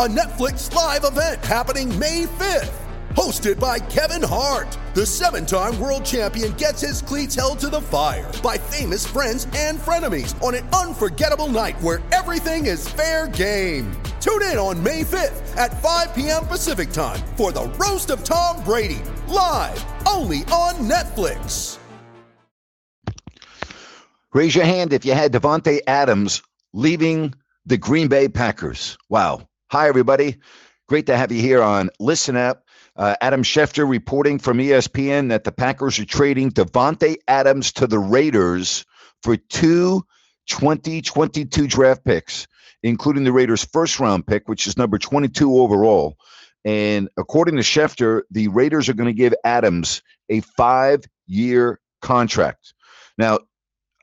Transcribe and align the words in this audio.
a 0.00 0.08
Netflix 0.08 0.74
live 0.74 1.04
event 1.04 1.44
happening 1.44 1.86
May 1.98 2.24
5th. 2.24 2.72
Hosted 3.10 3.60
by 3.60 3.78
Kevin 3.78 4.26
Hart, 4.26 4.78
the 4.94 5.04
seven 5.04 5.44
time 5.44 5.78
world 5.78 6.06
champion 6.06 6.52
gets 6.52 6.80
his 6.80 7.02
cleats 7.02 7.34
held 7.34 7.58
to 7.58 7.68
the 7.68 7.82
fire 7.82 8.32
by 8.42 8.56
famous 8.56 9.06
friends 9.06 9.46
and 9.54 9.78
frenemies 9.78 10.42
on 10.42 10.54
an 10.54 10.66
unforgettable 10.68 11.48
night 11.48 11.78
where 11.82 12.00
everything 12.12 12.64
is 12.64 12.88
fair 12.88 13.28
game. 13.28 13.92
Tune 14.22 14.40
in 14.44 14.56
on 14.56 14.82
May 14.82 15.02
5th 15.02 15.54
at 15.58 15.82
5 15.82 16.14
p.m. 16.14 16.46
Pacific 16.46 16.92
time 16.92 17.20
for 17.36 17.52
the 17.52 17.66
Roast 17.78 18.08
of 18.08 18.24
Tom 18.24 18.64
Brady, 18.64 19.02
live 19.28 19.84
only 20.08 20.44
on 20.44 20.76
Netflix. 20.88 21.76
Raise 24.32 24.54
your 24.54 24.64
hand 24.64 24.94
if 24.94 25.04
you 25.04 25.12
had 25.12 25.30
Davante 25.30 25.80
Adams 25.86 26.42
leaving 26.72 27.34
the 27.66 27.76
Green 27.76 28.08
Bay 28.08 28.28
Packers. 28.28 28.96
Wow. 29.10 29.46
Hi, 29.72 29.86
everybody. 29.86 30.36
Great 30.88 31.06
to 31.06 31.16
have 31.16 31.30
you 31.30 31.40
here 31.40 31.62
on 31.62 31.90
Listen 32.00 32.34
Up. 32.34 32.64
Uh, 32.96 33.14
Adam 33.20 33.44
Schefter 33.44 33.88
reporting 33.88 34.36
from 34.40 34.58
ESPN 34.58 35.28
that 35.28 35.44
the 35.44 35.52
Packers 35.52 35.96
are 36.00 36.04
trading 36.04 36.50
Davante 36.50 37.18
Adams 37.28 37.70
to 37.74 37.86
the 37.86 38.00
Raiders 38.00 38.84
for 39.22 39.36
two 39.36 40.04
2022 40.48 41.68
draft 41.68 42.04
picks, 42.04 42.48
including 42.82 43.22
the 43.22 43.30
Raiders' 43.30 43.64
first 43.64 44.00
round 44.00 44.26
pick, 44.26 44.48
which 44.48 44.66
is 44.66 44.76
number 44.76 44.98
22 44.98 45.56
overall. 45.60 46.16
And 46.64 47.08
according 47.16 47.54
to 47.54 47.62
Schefter, 47.62 48.22
the 48.28 48.48
Raiders 48.48 48.88
are 48.88 48.94
going 48.94 49.06
to 49.06 49.16
give 49.16 49.34
Adams 49.44 50.02
a 50.30 50.40
five 50.40 51.04
year 51.28 51.78
contract. 52.02 52.74
Now, 53.18 53.38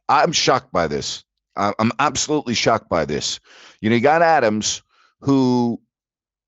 I'm 0.08 0.32
shocked 0.32 0.72
by 0.72 0.88
this. 0.88 1.26
I'm 1.58 1.92
absolutely 2.00 2.54
shocked 2.54 2.88
by 2.88 3.04
this. 3.04 3.42
You 3.82 3.90
know, 3.90 3.98
you 3.98 4.02
got 4.02 4.22
Adams, 4.22 4.82
who 5.22 5.82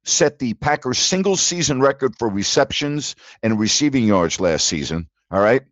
set 0.06 0.40
the 0.40 0.54
Packers 0.56 0.98
single 0.98 1.36
season 1.36 1.82
record 1.82 2.16
for 2.18 2.30
receptions 2.30 3.16
and 3.44 3.60
receiving 3.60 4.06
yards 4.06 4.40
last 4.40 4.68
season. 4.68 5.08
All 5.32 5.42
right. 5.42 5.64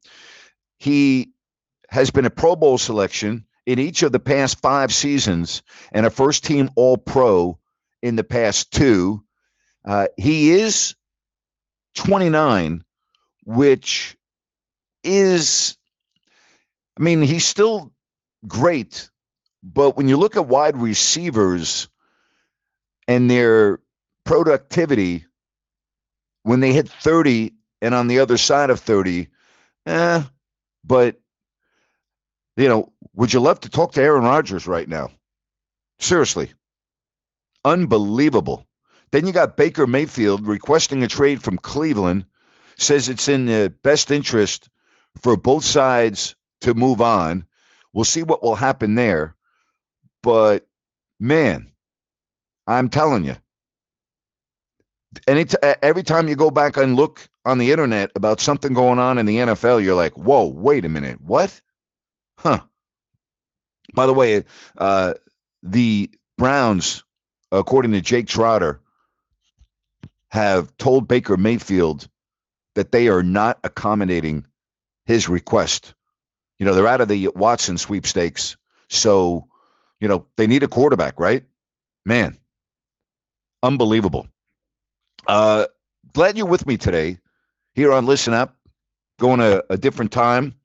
He 0.78 1.32
has 1.90 2.12
been 2.12 2.26
a 2.26 2.30
Pro 2.30 2.56
Bowl 2.56 2.78
selection 2.78 3.46
in 3.66 3.80
each 3.80 4.04
of 4.04 4.12
the 4.12 4.20
past 4.20 4.62
five 4.62 4.94
seasons 4.94 5.64
and 5.92 6.06
a 6.06 6.10
first 6.10 6.44
team 6.44 6.70
All 6.76 6.98
Pro 6.98 7.60
in 8.02 8.16
the 8.16 8.24
past 8.24 8.72
two. 8.72 9.24
Uh, 9.86 10.08
he 10.18 10.52
is 10.52 10.96
29, 11.96 12.84
which 13.46 14.18
is, 15.04 15.78
I 17.00 17.04
mean, 17.04 17.22
he's 17.22 17.46
still 17.46 17.94
great, 18.48 19.10
but 19.64 19.98
when 19.98 20.08
you 20.08 20.18
look 20.18 20.36
at 20.36 20.48
wide 20.48 20.78
receivers 20.78 21.88
and 23.08 23.30
their 23.30 23.80
productivity 24.26 25.26
when 26.44 26.60
they 26.60 26.74
hit 26.74 26.90
30 26.90 27.54
and 27.82 27.94
on 27.94 28.08
the 28.08 28.20
other 28.20 28.38
side 28.38 28.70
of 28.70 28.80
30, 28.80 29.28
eh, 29.86 30.24
but 30.84 31.20
you 32.56 32.68
know, 32.68 32.92
would 33.14 33.32
you 33.34 33.40
love 33.40 33.60
to 33.62 33.70
talk 33.70 33.94
to 33.94 34.02
Aaron 34.02 34.24
Rodgers 34.24 34.66
right 34.68 34.88
now? 34.88 35.12
Seriously. 36.00 36.52
Unbelievable. 37.64 38.66
Then 39.12 39.26
you 39.26 39.34
got 39.34 39.58
Baker 39.58 39.88
Mayfield 39.88 40.46
requesting 40.46 41.04
a 41.04 41.08
trade 41.08 41.44
from 41.44 41.58
Cleveland, 41.58 42.26
says 42.78 43.10
it's 43.10 43.28
in 43.28 43.46
the 43.46 43.74
best 43.84 44.12
interest 44.12 44.70
for 45.22 45.38
both 45.38 45.64
sides 45.64 46.36
to 46.62 46.74
move 46.74 47.02
on. 47.02 47.46
We'll 47.94 48.06
see 48.06 48.24
what 48.24 48.44
will 48.44 48.56
happen 48.56 48.96
there. 48.96 49.36
But 50.22 50.68
man, 51.20 51.72
I'm 52.68 52.90
telling 52.90 53.24
you, 53.24 53.36
any 55.28 55.46
t- 55.46 55.58
every 55.82 56.04
time 56.04 56.28
you 56.28 56.36
go 56.36 56.52
back 56.52 56.78
and 56.78 56.96
look 56.96 57.28
on 57.46 57.58
the 57.58 57.72
internet 57.72 58.12
about 58.16 58.42
something 58.42 58.74
going 58.74 59.00
on 59.00 59.18
in 59.18 59.26
the 59.26 59.38
NFL, 59.38 59.84
you're 59.84 59.96
like, 59.96 60.18
whoa, 60.18 60.46
wait 60.46 60.86
a 60.86 60.90
minute, 60.90 61.22
what? 61.22 61.62
Huh. 62.38 62.60
By 63.94 64.06
the 64.06 64.14
way, 64.14 64.44
uh, 64.78 65.14
the 65.64 66.12
Browns, 66.38 67.04
according 67.52 67.94
to 67.94 68.02
Jake 68.02 68.28
Trotter, 68.28 68.82
have 70.30 70.76
told 70.78 71.08
Baker 71.08 71.38
Mayfield 71.38 72.08
that 72.76 72.92
they 72.92 73.08
are 73.08 73.24
not 73.24 73.60
accommodating 73.64 74.46
his 75.06 75.30
request. 75.30 75.94
You 76.60 76.66
know, 76.66 76.74
they're 76.74 76.88
out 76.88 77.02
of 77.02 77.08
the 77.08 77.30
Watson 77.30 77.78
sweepstakes. 77.78 78.58
So, 78.90 79.48
you 80.00 80.08
know, 80.08 80.26
they 80.36 80.48
need 80.48 80.64
a 80.64 80.68
quarterback, 80.68 81.20
right? 81.20 81.44
Man, 82.06 82.38
unbelievable. 83.64 84.28
Uh, 85.28 85.66
glad 86.14 86.38
you're 86.38 86.48
with 86.48 86.66
me 86.66 86.78
today 86.78 87.18
here 87.74 87.94
on 87.94 88.06
Listen 88.06 88.34
Up, 88.34 88.56
going 89.20 89.40
a, 89.40 89.64
a 89.70 89.78
different 89.78 90.12
time. 90.12 90.56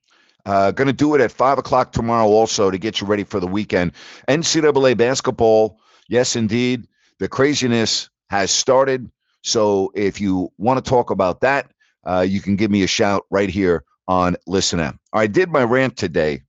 Uh, 0.44 0.72
going 0.72 0.86
to 0.88 0.92
do 0.92 1.14
it 1.14 1.20
at 1.20 1.30
five 1.30 1.58
o'clock 1.58 1.92
tomorrow 1.92 2.26
also 2.26 2.70
to 2.70 2.78
get 2.78 3.00
you 3.00 3.06
ready 3.06 3.25
for 3.25 3.38
the 3.41 3.47
weekend. 3.47 3.92
NCAA 4.28 4.97
basketball, 4.97 5.78
yes, 6.08 6.34
indeed. 6.36 6.86
The 7.19 7.28
craziness 7.28 8.10
has 8.30 8.50
started. 8.50 9.10
So 9.42 9.92
if 9.94 10.20
you 10.20 10.53
want 10.59 10.84
to 10.84 10.88
talk 10.88 11.10
about 11.10 11.41
that, 11.42 11.70
uh, 12.04 12.20
you 12.28 12.41
can 12.41 12.56
give 12.56 12.70
me 12.70 12.82
a 12.82 12.88
shout 12.88 13.24
right 13.30 13.48
here 13.48 13.84
on 14.09 14.36
Listen 14.47 14.80
Up. 14.80 14.97
I 15.12 15.28
did 15.28 15.48
my 15.50 15.62
rant 15.62 15.97
today 15.97 16.42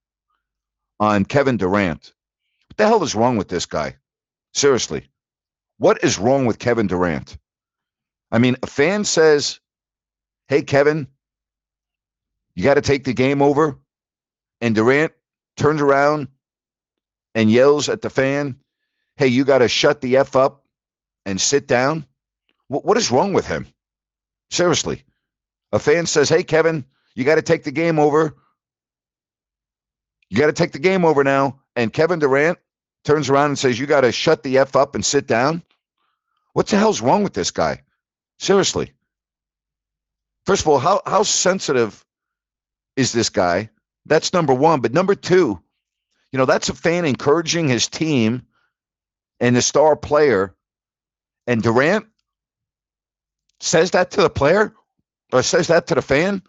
on 1.00 1.25
Kevin 1.25 1.58
Durant. 1.58 2.14
What 2.70 2.78
the 2.78 2.88
hell 2.88 3.04
is 3.04 3.14
wrong 3.16 3.38
with 3.38 3.50
this 3.50 3.68
guy? 3.68 3.98
Seriously. 4.54 5.08
What 5.78 6.04
is 6.04 6.20
wrong 6.20 6.46
with 6.46 6.60
Kevin 6.60 6.88
Durant? 6.88 7.38
I 8.32 8.40
mean, 8.40 8.56
a 8.64 8.68
fan 8.68 9.04
says, 9.04 9.60
Hey, 10.48 10.62
Kevin, 10.62 11.08
you 12.56 12.64
got 12.64 12.76
to 12.76 12.82
take 12.82 13.04
the 13.04 13.14
game 13.14 13.42
over. 13.42 13.80
And 14.62 14.76
Durant 14.76 15.14
turns 15.58 15.82
around 15.82 16.28
and 17.36 17.52
yells 17.52 17.90
at 17.90 18.02
the 18.02 18.10
fan, 18.10 18.58
Hey, 19.18 19.28
you 19.28 19.46
got 19.46 19.60
to 19.60 19.68
shut 19.68 20.02
the 20.02 20.18
F 20.18 20.36
up 20.36 20.66
and 21.26 21.40
sit 21.40 21.68
down. 21.68 22.06
What, 22.68 22.86
what 22.86 22.98
is 22.98 23.12
wrong 23.12 23.34
with 23.34 23.48
him? 23.48 23.68
Seriously. 24.50 25.04
A 25.72 25.80
fan 25.80 26.06
says, 26.06 26.30
Hey, 26.30 26.44
Kevin, 26.44 26.86
you 27.16 27.24
got 27.24 27.36
to 27.36 27.42
take 27.42 27.64
the 27.64 27.72
game 27.72 28.00
over. 28.00 28.36
You 30.30 30.38
got 30.38 30.48
to 30.48 30.54
take 30.54 30.72
the 30.72 30.80
game 30.80 31.06
over 31.06 31.24
now. 31.24 31.60
And 31.76 31.94
Kevin 31.94 32.20
Durant 32.20 32.58
turns 33.03 33.30
around 33.30 33.47
and 33.47 33.59
says, 33.59 33.80
You 33.80 33.86
got 33.86 34.02
to 34.02 34.12
shut 34.12 34.44
the 34.44 34.58
F 34.59 34.75
up 34.75 34.96
and 34.96 35.06
sit 35.06 35.28
down. 35.28 35.64
What 36.53 36.68
the 36.68 36.78
hell's 36.78 37.02
wrong 37.02 37.24
with 37.24 37.34
this 37.34 37.52
guy? 37.52 37.81
Seriously. 38.40 38.91
First 40.46 40.64
of 40.64 40.68
all, 40.68 40.80
how, 40.80 41.02
how 41.06 41.24
sensitive 41.24 42.06
is 42.96 43.12
this 43.12 43.30
guy? 43.30 43.69
That's 44.06 44.34
number 44.34 44.54
one. 44.54 44.81
But 44.81 44.94
number 44.94 45.16
two, 45.16 45.62
you 46.31 46.38
know, 46.38 46.45
that's 46.45 46.69
a 46.69 46.74
fan 46.74 47.06
encouraging 47.06 47.68
his 47.68 47.88
team 47.88 48.44
and 49.39 49.56
the 49.56 49.62
star 49.62 49.95
player. 49.95 50.56
And 51.48 51.62
Durant 51.62 52.07
says 53.60 53.92
that 53.92 54.12
to 54.12 54.22
the 54.22 54.30
player 54.30 54.74
or 55.31 55.42
says 55.44 55.68
that 55.68 55.88
to 55.88 55.95
the 55.95 56.01
fan. 56.01 56.44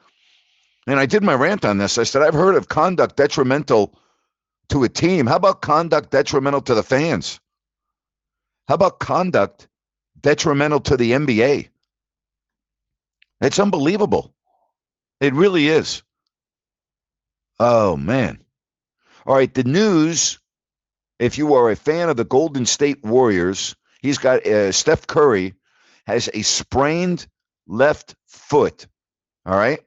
And 0.87 1.01
I 1.01 1.07
did 1.07 1.23
my 1.23 1.35
rant 1.35 1.65
on 1.65 1.79
this. 1.79 1.97
I 1.97 2.03
said, 2.03 2.23
I've 2.23 2.35
heard 2.35 2.57
of 2.57 2.69
conduct 2.69 3.17
detrimental 3.17 3.95
to 4.69 4.85
a 4.85 4.89
team. 4.89 5.27
How 5.27 5.37
about 5.37 5.63
conduct 5.63 6.11
detrimental 6.11 6.63
to 6.63 6.75
the 6.75 6.83
fans? 6.83 7.41
How 8.69 8.75
about 8.75 8.99
conduct 8.99 9.69
detrimental 10.21 10.81
to 10.81 10.97
the 10.97 11.13
NBA? 11.13 11.69
It's 13.41 13.59
unbelievable. 13.59 14.35
It 15.21 15.35
really 15.35 15.69
is. 15.69 16.03
Oh, 17.59 17.97
man. 17.97 18.39
All 19.27 19.35
right. 19.35 19.53
The 19.53 19.65
news, 19.65 20.39
if 21.19 21.39
you 21.39 21.55
are 21.55 21.71
a 21.71 21.77
fan 21.77 22.09
of 22.09 22.17
the 22.17 22.25
Golden 22.25 22.67
State 22.67 23.05
Warriors, 23.05 23.77
he's 24.01 24.19
got 24.19 24.47
uh, 24.47 24.73
Steph 24.73 25.07
Curry 25.07 25.55
has 26.07 26.29
a 26.33 26.43
sprained 26.43 27.27
left 27.67 28.15
foot. 28.27 28.87
All 29.47 29.57
right. 29.57 29.81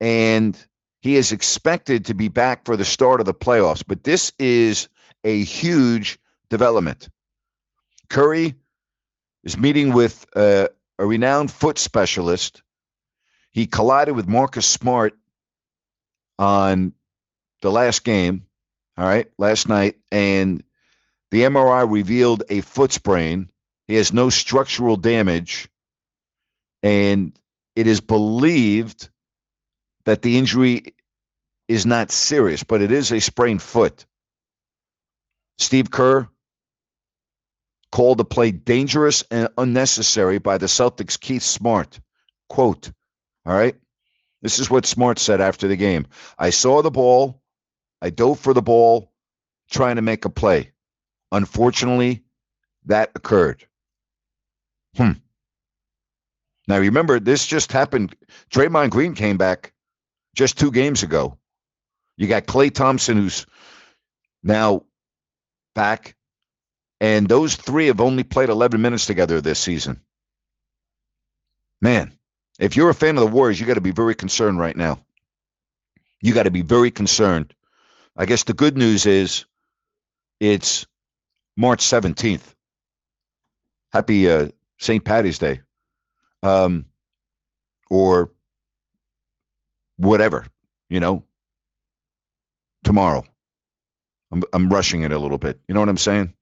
And 0.00 0.56
he 1.00 1.16
is 1.16 1.32
expected 1.32 2.04
to 2.06 2.14
be 2.14 2.28
back 2.28 2.64
for 2.64 2.76
the 2.76 2.84
start 2.84 3.20
of 3.20 3.26
the 3.26 3.34
playoffs. 3.34 3.82
But 3.86 4.04
this 4.04 4.32
is 4.38 4.88
a 5.24 5.42
huge 5.42 6.18
development. 6.50 7.08
Curry 8.08 8.54
is 9.44 9.56
meeting 9.56 9.92
with 9.92 10.26
a 10.34 10.68
renowned 10.98 11.50
foot 11.50 11.78
specialist. 11.78 12.62
He 13.50 13.66
collided 13.66 14.14
with 14.14 14.28
Marcus 14.28 14.66
Smart 14.66 15.16
on 16.38 16.92
the 17.62 17.70
last 17.70 18.04
game, 18.04 18.46
all 18.96 19.06
right, 19.06 19.30
last 19.38 19.68
night, 19.68 19.96
and 20.10 20.62
the 21.30 21.42
MRI 21.42 21.90
revealed 21.90 22.42
a 22.48 22.60
foot 22.60 22.92
sprain. 22.92 23.50
He 23.86 23.94
has 23.94 24.12
no 24.12 24.30
structural 24.30 24.96
damage, 24.96 25.68
and 26.82 27.38
it 27.76 27.86
is 27.86 28.00
believed 28.00 29.10
that 30.04 30.22
the 30.22 30.38
injury 30.38 30.94
is 31.68 31.86
not 31.86 32.10
serious, 32.10 32.64
but 32.64 32.82
it 32.82 32.90
is 32.90 33.12
a 33.12 33.20
sprained 33.20 33.62
foot. 33.62 34.06
Steve 35.58 35.90
Kerr 35.90 36.28
called 37.92 38.18
the 38.18 38.24
play 38.24 38.50
dangerous 38.50 39.24
and 39.30 39.48
unnecessary 39.58 40.38
by 40.38 40.58
the 40.58 40.66
Celtics' 40.66 41.20
Keith 41.20 41.42
Smart. 41.42 42.00
Quote, 42.48 42.90
all 43.46 43.54
right. 43.54 43.76
This 44.42 44.58
is 44.58 44.70
what 44.70 44.86
Smart 44.86 45.18
said 45.18 45.40
after 45.40 45.68
the 45.68 45.76
game. 45.76 46.06
I 46.38 46.50
saw 46.50 46.82
the 46.82 46.90
ball. 46.90 47.42
I 48.00 48.10
dove 48.10 48.40
for 48.40 48.54
the 48.54 48.62
ball, 48.62 49.12
trying 49.70 49.96
to 49.96 50.02
make 50.02 50.24
a 50.24 50.30
play. 50.30 50.70
Unfortunately, 51.30 52.24
that 52.86 53.10
occurred. 53.14 53.66
Hmm. 54.96 55.12
Now 56.66 56.78
remember, 56.78 57.20
this 57.20 57.46
just 57.46 57.72
happened. 57.72 58.16
Draymond 58.50 58.90
Green 58.90 59.14
came 59.14 59.36
back 59.36 59.74
just 60.34 60.58
two 60.58 60.70
games 60.70 61.02
ago. 61.02 61.38
You 62.16 62.26
got 62.26 62.46
Klay 62.46 62.72
Thompson, 62.72 63.16
who's 63.16 63.46
now 64.42 64.84
back, 65.74 66.16
and 67.00 67.28
those 67.28 67.56
three 67.56 67.86
have 67.86 68.00
only 68.00 68.24
played 68.24 68.48
11 68.48 68.80
minutes 68.80 69.06
together 69.06 69.40
this 69.40 69.58
season. 69.58 70.00
Man, 71.80 72.12
if 72.58 72.76
you're 72.76 72.90
a 72.90 72.94
fan 72.94 73.16
of 73.16 73.22
the 73.22 73.34
Warriors, 73.34 73.58
you 73.58 73.66
got 73.66 73.74
to 73.74 73.80
be 73.80 73.90
very 73.90 74.14
concerned 74.14 74.58
right 74.58 74.76
now. 74.76 74.98
You 76.20 76.34
got 76.34 76.42
to 76.42 76.50
be 76.50 76.62
very 76.62 76.90
concerned. 76.90 77.54
I 78.16 78.26
guess 78.26 78.44
the 78.44 78.52
good 78.52 78.76
news 78.76 79.06
is 79.06 79.46
it's 80.40 80.86
March 81.56 81.82
17th. 81.82 82.54
Happy 83.92 84.30
uh, 84.30 84.48
St. 84.78 85.02
Patty's 85.02 85.38
Day. 85.38 85.60
Um, 86.42 86.84
or 87.88 88.30
whatever, 90.00 90.46
you 90.88 91.00
know, 91.00 91.24
tomorrow. 92.84 93.24
I'm, 94.32 94.42
I'm 94.52 94.68
rushing 94.68 95.02
it 95.02 95.12
a 95.12 95.18
little 95.18 95.38
bit. 95.38 95.60
You 95.68 95.74
know 95.74 95.80
what 95.80 95.88
I'm 95.88 95.96
saying? 95.96 96.32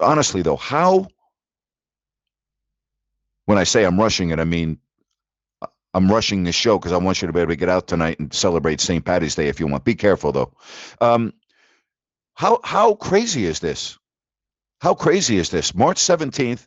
Honestly, 0.00 0.42
though, 0.42 0.56
how, 0.56 1.08
when 3.44 3.58
I 3.58 3.64
say 3.64 3.84
I'm 3.84 4.00
rushing 4.00 4.30
it, 4.30 4.40
I 4.40 4.44
mean, 4.44 4.78
I'm 5.94 6.10
rushing 6.10 6.44
the 6.44 6.52
show 6.52 6.78
because 6.78 6.92
I 6.92 6.96
want 6.96 7.20
you 7.20 7.26
to 7.26 7.32
be 7.32 7.40
able 7.40 7.50
to 7.50 7.56
get 7.56 7.68
out 7.68 7.86
tonight 7.86 8.18
and 8.18 8.32
celebrate 8.32 8.80
St. 8.80 9.04
Patty's 9.04 9.34
Day 9.34 9.48
if 9.48 9.60
you 9.60 9.66
want. 9.66 9.84
Be 9.84 9.94
careful, 9.94 10.32
though. 10.32 10.52
Um, 11.00 11.34
how 12.34 12.60
how 12.64 12.94
crazy 12.94 13.44
is 13.44 13.60
this? 13.60 13.98
How 14.80 14.94
crazy 14.94 15.36
is 15.36 15.50
this? 15.50 15.74
March 15.74 15.98
17th, 15.98 16.66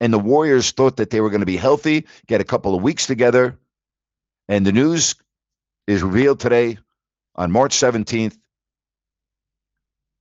and 0.00 0.12
the 0.12 0.18
Warriors 0.18 0.72
thought 0.72 0.96
that 0.96 1.10
they 1.10 1.20
were 1.20 1.30
going 1.30 1.40
to 1.40 1.46
be 1.46 1.56
healthy, 1.56 2.06
get 2.26 2.40
a 2.40 2.44
couple 2.44 2.74
of 2.74 2.82
weeks 2.82 3.06
together, 3.06 3.56
and 4.50 4.66
the 4.66 4.72
news 4.72 5.14
is 5.86 6.02
revealed 6.02 6.40
today 6.40 6.76
on 7.36 7.52
March 7.52 7.76
17th 7.76 8.36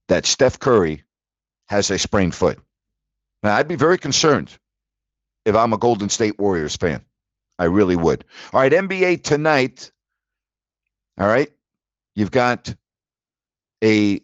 that 0.08 0.28
Steph 0.28 0.60
Curry 0.60 1.04
has 1.68 1.90
a 1.90 1.98
sprained 1.98 2.36
foot. 2.36 2.60
Now, 3.42 3.56
I'd 3.56 3.68
be 3.68 3.76
very 3.76 3.98
concerned 3.98 4.56
if 5.46 5.56
I'm 5.56 5.74
a 5.74 5.80
Golden 5.80 6.10
State 6.10 6.38
Warriors 6.38 6.76
fan. 6.76 7.02
I 7.58 7.66
really 7.66 7.96
would. 7.96 8.24
All 8.54 8.62
right, 8.62 8.72
NBA 8.72 9.24
tonight. 9.24 9.92
All 11.18 11.28
right. 11.28 11.52
You've 12.14 12.32
got 12.32 12.74
a 13.84 14.22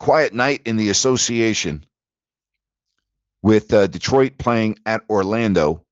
quiet 0.00 0.34
night 0.34 0.62
in 0.64 0.76
the 0.76 0.90
association 0.90 1.86
with 3.42 3.72
uh, 3.72 3.86
Detroit 3.86 4.38
playing 4.38 4.78
at 4.84 5.02
Orlando. 5.08 5.84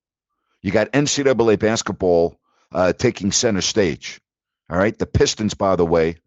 You 0.61 0.71
got 0.71 0.91
NCAA 0.91 1.57
basketball 1.57 2.38
uh, 2.71 2.93
taking 2.93 3.31
center 3.31 3.61
stage. 3.61 4.19
All 4.69 4.77
right. 4.77 4.97
The 4.97 5.05
Pistons, 5.05 5.53
by 5.53 5.75
the 5.75 5.85
way, 5.85 6.17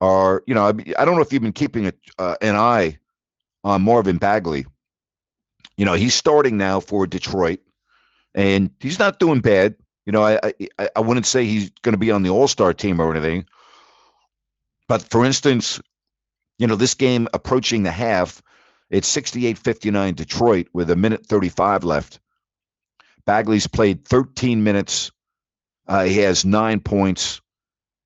are, 0.00 0.42
you 0.46 0.54
know, 0.54 0.66
I, 0.66 0.72
I 0.98 1.04
don't 1.04 1.16
know 1.16 1.22
if 1.22 1.32
you've 1.32 1.42
been 1.42 1.52
keeping 1.52 1.86
a, 1.86 1.92
uh, 2.18 2.36
an 2.40 2.56
eye 2.56 2.98
on 3.64 3.82
Marvin 3.82 4.18
Bagley. 4.18 4.66
You 5.76 5.84
know, 5.84 5.94
he's 5.94 6.14
starting 6.14 6.56
now 6.56 6.80
for 6.80 7.06
Detroit, 7.06 7.60
and 8.34 8.70
he's 8.80 8.98
not 8.98 9.18
doing 9.18 9.40
bad. 9.40 9.74
You 10.06 10.12
know, 10.12 10.22
I 10.22 10.52
I, 10.78 10.88
I 10.96 11.00
wouldn't 11.00 11.26
say 11.26 11.44
he's 11.44 11.70
going 11.82 11.92
to 11.92 11.98
be 11.98 12.10
on 12.10 12.22
the 12.22 12.30
All 12.30 12.48
Star 12.48 12.72
team 12.72 13.00
or 13.00 13.10
anything. 13.10 13.46
But 14.88 15.02
for 15.10 15.24
instance, 15.24 15.80
you 16.58 16.66
know, 16.66 16.76
this 16.76 16.94
game 16.94 17.28
approaching 17.34 17.82
the 17.82 17.90
half, 17.90 18.42
it's 18.88 19.08
68 19.08 19.58
59 19.58 20.14
Detroit 20.14 20.68
with 20.72 20.90
a 20.90 20.96
minute 20.96 21.26
35 21.26 21.84
left. 21.84 22.20
Bagley's 23.26 23.66
played 23.66 24.06
13 24.06 24.62
minutes. 24.62 25.10
Uh, 25.86 26.04
he 26.04 26.18
has 26.18 26.44
nine 26.44 26.80
points. 26.80 27.40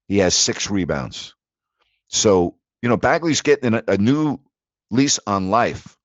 He 0.09 0.19
has 0.19 0.35
six 0.35 0.71
rebounds. 0.71 1.35
So, 2.09 2.57
you 2.83 2.89
know, 2.89 2.97
Bagley's 2.97 3.43
getting 3.43 3.75
a, 3.75 3.83
a 3.87 3.97
new 3.97 4.39
lease 4.91 5.21
on 5.27 5.51
life 5.51 5.97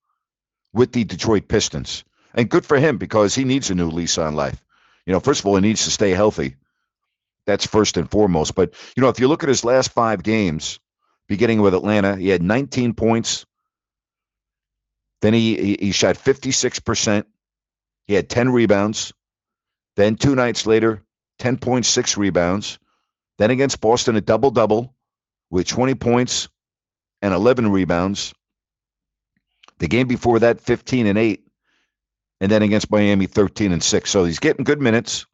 with 0.74 0.92
the 0.92 1.04
Detroit 1.04 1.48
Pistons. 1.48 2.04
And 2.34 2.50
good 2.50 2.66
for 2.66 2.78
him 2.78 2.98
because 2.98 3.34
he 3.34 3.46
needs 3.46 3.70
a 3.70 3.76
new 3.76 3.90
lease 3.90 4.18
on 4.18 4.36
life. 4.36 4.62
You 5.06 5.14
know, 5.14 5.20
first 5.20 5.40
of 5.40 5.46
all, 5.46 5.56
he 5.56 5.62
needs 5.62 5.86
to 5.86 5.92
stay 5.92 6.12
healthy. 6.12 6.56
That's 7.46 7.66
first 7.66 7.98
and 7.98 8.10
foremost. 8.10 8.56
But, 8.56 8.74
you 8.96 9.02
know, 9.02 9.10
if 9.10 9.20
you 9.20 9.28
look 9.28 9.44
at 9.44 9.50
his 9.50 9.64
last 9.64 9.92
five 9.92 10.24
games, 10.24 10.80
beginning 11.28 11.62
with 11.62 11.74
Atlanta, 11.74 12.16
he 12.16 12.28
had 12.30 12.42
19 12.42 12.94
points. 12.94 13.46
Then 15.22 15.34
he, 15.34 15.56
he, 15.56 15.78
he 15.80 15.92
shot 15.92 16.16
56%. 16.16 17.24
He 18.08 18.14
had 18.14 18.30
10 18.30 18.50
rebounds. 18.52 19.14
Then 19.96 20.16
two 20.16 20.36
nights 20.36 20.68
later, 20.68 21.02
10.6 21.40 22.18
rebounds. 22.18 22.80
Then 23.38 23.52
against 23.52 23.82
Boston, 23.82 24.16
a 24.16 24.22
double 24.22 24.52
double 24.52 24.96
with 25.50 25.68
20 25.68 25.96
points 25.96 26.48
and 27.22 27.34
11 27.34 27.72
rebounds. 27.72 28.34
The 29.80 29.88
game 29.88 30.08
before 30.08 30.40
that, 30.40 30.62
15 30.62 31.08
and 31.08 31.18
8. 31.18 31.42
And 32.42 32.52
then 32.52 32.62
against 32.62 32.92
Miami, 32.92 33.28
13 33.28 33.72
and 33.72 33.84
6. 33.84 34.10
So 34.10 34.26
he's 34.26 34.40
getting 34.40 34.64
good 34.64 34.82
minutes. 34.82 35.26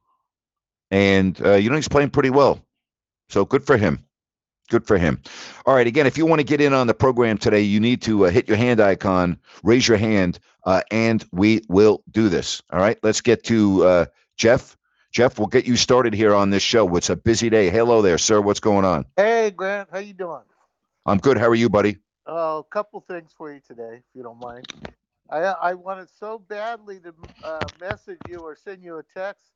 And, 0.90 1.40
uh, 1.44 1.54
you 1.54 1.70
know, 1.70 1.76
he's 1.76 1.88
playing 1.88 2.10
pretty 2.10 2.30
well. 2.30 2.64
So 3.30 3.46
good 3.46 3.66
for 3.66 3.78
him. 3.78 4.06
Good 4.70 4.86
for 4.86 4.98
him. 4.98 5.22
All 5.66 5.76
right. 5.76 5.88
Again, 5.88 6.08
if 6.08 6.18
you 6.18 6.26
want 6.26 6.40
to 6.40 6.46
get 6.46 6.62
in 6.62 6.74
on 6.74 6.88
the 6.88 6.94
program 6.94 7.38
today, 7.38 7.62
you 7.62 7.80
need 7.80 8.02
to 8.04 8.26
uh, 8.26 8.30
hit 8.30 8.48
your 8.48 8.58
hand 8.58 8.80
icon, 8.80 9.38
raise 9.64 9.88
your 9.88 9.98
hand, 9.98 10.40
uh, 10.66 10.82
and 10.92 11.26
we 11.32 11.62
will 11.68 12.04
do 12.10 12.30
this. 12.30 12.62
All 12.72 12.80
right. 12.80 12.98
Let's 13.04 13.22
get 13.22 13.44
to 13.46 13.84
uh, 13.84 14.06
Jeff. 14.38 14.78
Jeff, 15.12 15.38
we'll 15.38 15.50
get 15.50 15.66
you 15.66 15.76
started 15.76 16.14
here 16.14 16.34
on 16.34 16.52
this 16.52 16.64
show. 16.64 16.96
It's 16.96 17.10
a 17.10 17.18
busy 17.18 17.50
day. 17.50 17.70
Hello 17.70 18.02
there, 18.02 18.18
sir. 18.18 18.40
What's 18.40 18.62
going 18.62 18.86
on? 18.86 19.06
Hey, 19.18 19.52
Grant. 19.52 19.90
How 19.92 20.00
you 20.00 20.14
doing? 20.14 20.44
I'm 21.06 21.18
good. 21.18 21.38
How 21.38 21.48
are 21.48 21.56
you, 21.56 21.70
buddy? 21.70 21.98
A 22.28 22.32
uh, 22.32 22.62
couple 22.62 23.02
things 23.02 23.34
for 23.38 23.52
you 23.52 23.60
today, 23.68 23.96
if 23.96 24.16
you 24.16 24.24
don't 24.24 24.40
mind. 24.40 24.66
I 25.30 25.40
I 25.40 25.74
wanted 25.74 26.08
so 26.18 26.40
badly 26.40 27.02
to 27.02 27.14
uh, 27.44 27.60
message 27.82 28.20
you 28.30 28.38
or 28.38 28.56
send 28.56 28.84
you 28.84 29.00
a 29.00 29.04
text 29.14 29.52